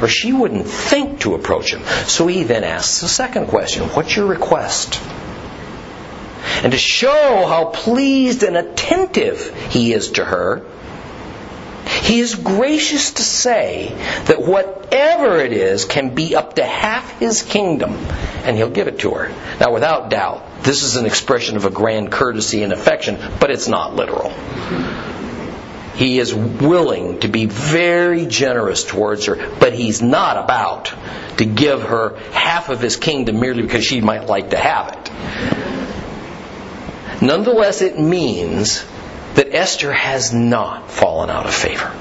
or 0.01 0.09
she 0.09 0.33
wouldn't 0.33 0.67
think 0.67 1.21
to 1.21 1.35
approach 1.35 1.73
him. 1.73 1.83
So 2.07 2.27
he 2.27 2.45
then 2.45 2.65
asks 2.65 3.01
the 3.01 3.09
second 3.09 3.47
question 3.49 3.85
What's 3.89 4.15
your 4.17 4.27
request? 4.27 5.01
And 6.63 6.73
to 6.73 6.79
show 6.79 7.47
how 7.47 7.67
pleased 7.67 8.43
and 8.43 8.57
attentive 8.57 9.55
he 9.71 9.93
is 9.93 10.13
to 10.13 10.25
her, 10.25 10.65
he 12.03 12.21
is 12.21 12.35
gracious 12.35 13.13
to 13.13 13.23
say 13.23 13.93
that 14.27 14.41
whatever 14.41 15.39
it 15.39 15.53
is 15.53 15.85
can 15.85 16.15
be 16.15 16.35
up 16.35 16.55
to 16.55 16.65
half 16.65 17.19
his 17.19 17.43
kingdom, 17.43 17.93
and 18.45 18.57
he'll 18.57 18.71
give 18.71 18.89
it 18.89 19.01
to 19.01 19.11
her. 19.11 19.33
Now, 19.61 19.73
without 19.73 20.11
doubt, 20.11 20.63
this 20.63 20.83
is 20.83 20.97
an 20.97 21.07
expression 21.07 21.57
of 21.57 21.65
a 21.65 21.71
grand 21.71 22.11
courtesy 22.11 22.63
and 22.63 22.73
affection, 22.73 23.19
but 23.41 23.51
it's 23.51 23.69
not 23.69 23.95
literal. 23.95 24.33
He 25.99 26.19
is 26.21 26.33
willing 26.33 27.19
to 27.21 27.29
be 27.29 27.47
very 27.47 28.27
generous 28.27 28.85
towards 28.85 29.27
her, 29.27 29.35
but 29.59 29.73
he's 29.73 30.01
not 30.01 30.37
about 30.37 30.95
to 31.39 31.45
give 31.45 31.83
her 31.83 32.17
half 32.31 32.69
of 32.69 32.81
his 32.81 32.95
kingdom 32.95 33.41
merely 33.41 33.63
because 33.63 33.85
she 33.85 34.01
might 34.01 34.27
like 34.27 34.51
to 34.51 34.57
have 34.57 34.93
it. 34.97 35.11
Nonetheless, 37.21 37.83
it 37.83 37.99
means 37.99 38.85
that 39.35 39.53
Esther 39.53 39.93
has 39.93 40.33
not 40.33 40.89
fallen 40.89 41.31
out 41.31 41.47
of 41.47 41.55
favor. 41.55 41.93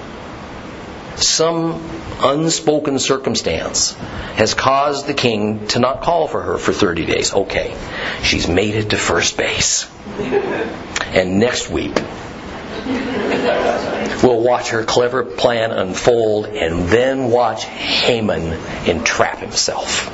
Some 1.16 1.84
unspoken 2.22 3.00
circumstance 3.00 3.94
has 4.36 4.54
caused 4.54 5.08
the 5.08 5.16
king 5.16 5.66
to 5.70 5.80
not 5.80 6.04
call 6.04 6.28
for 6.28 6.44
her 6.44 6.60
for 6.60 6.72
30 6.72 7.08
days. 7.08 7.34
Okay, 7.34 7.76
she's 8.22 8.48
made 8.48 8.76
it 8.76 8.92
to 8.92 8.98
first 8.98 9.38
base. 9.38 9.90
And 10.20 11.40
next 11.40 11.72
week, 11.72 11.98
we'll 14.24 14.42
watch 14.42 14.70
her 14.70 14.84
clever 14.84 15.24
plan 15.24 15.72
unfold 15.72 16.46
and 16.46 16.90
then 16.90 17.30
watch 17.30 17.66
Haman 17.66 18.54
entrap 18.88 19.40
himself. 19.40 20.08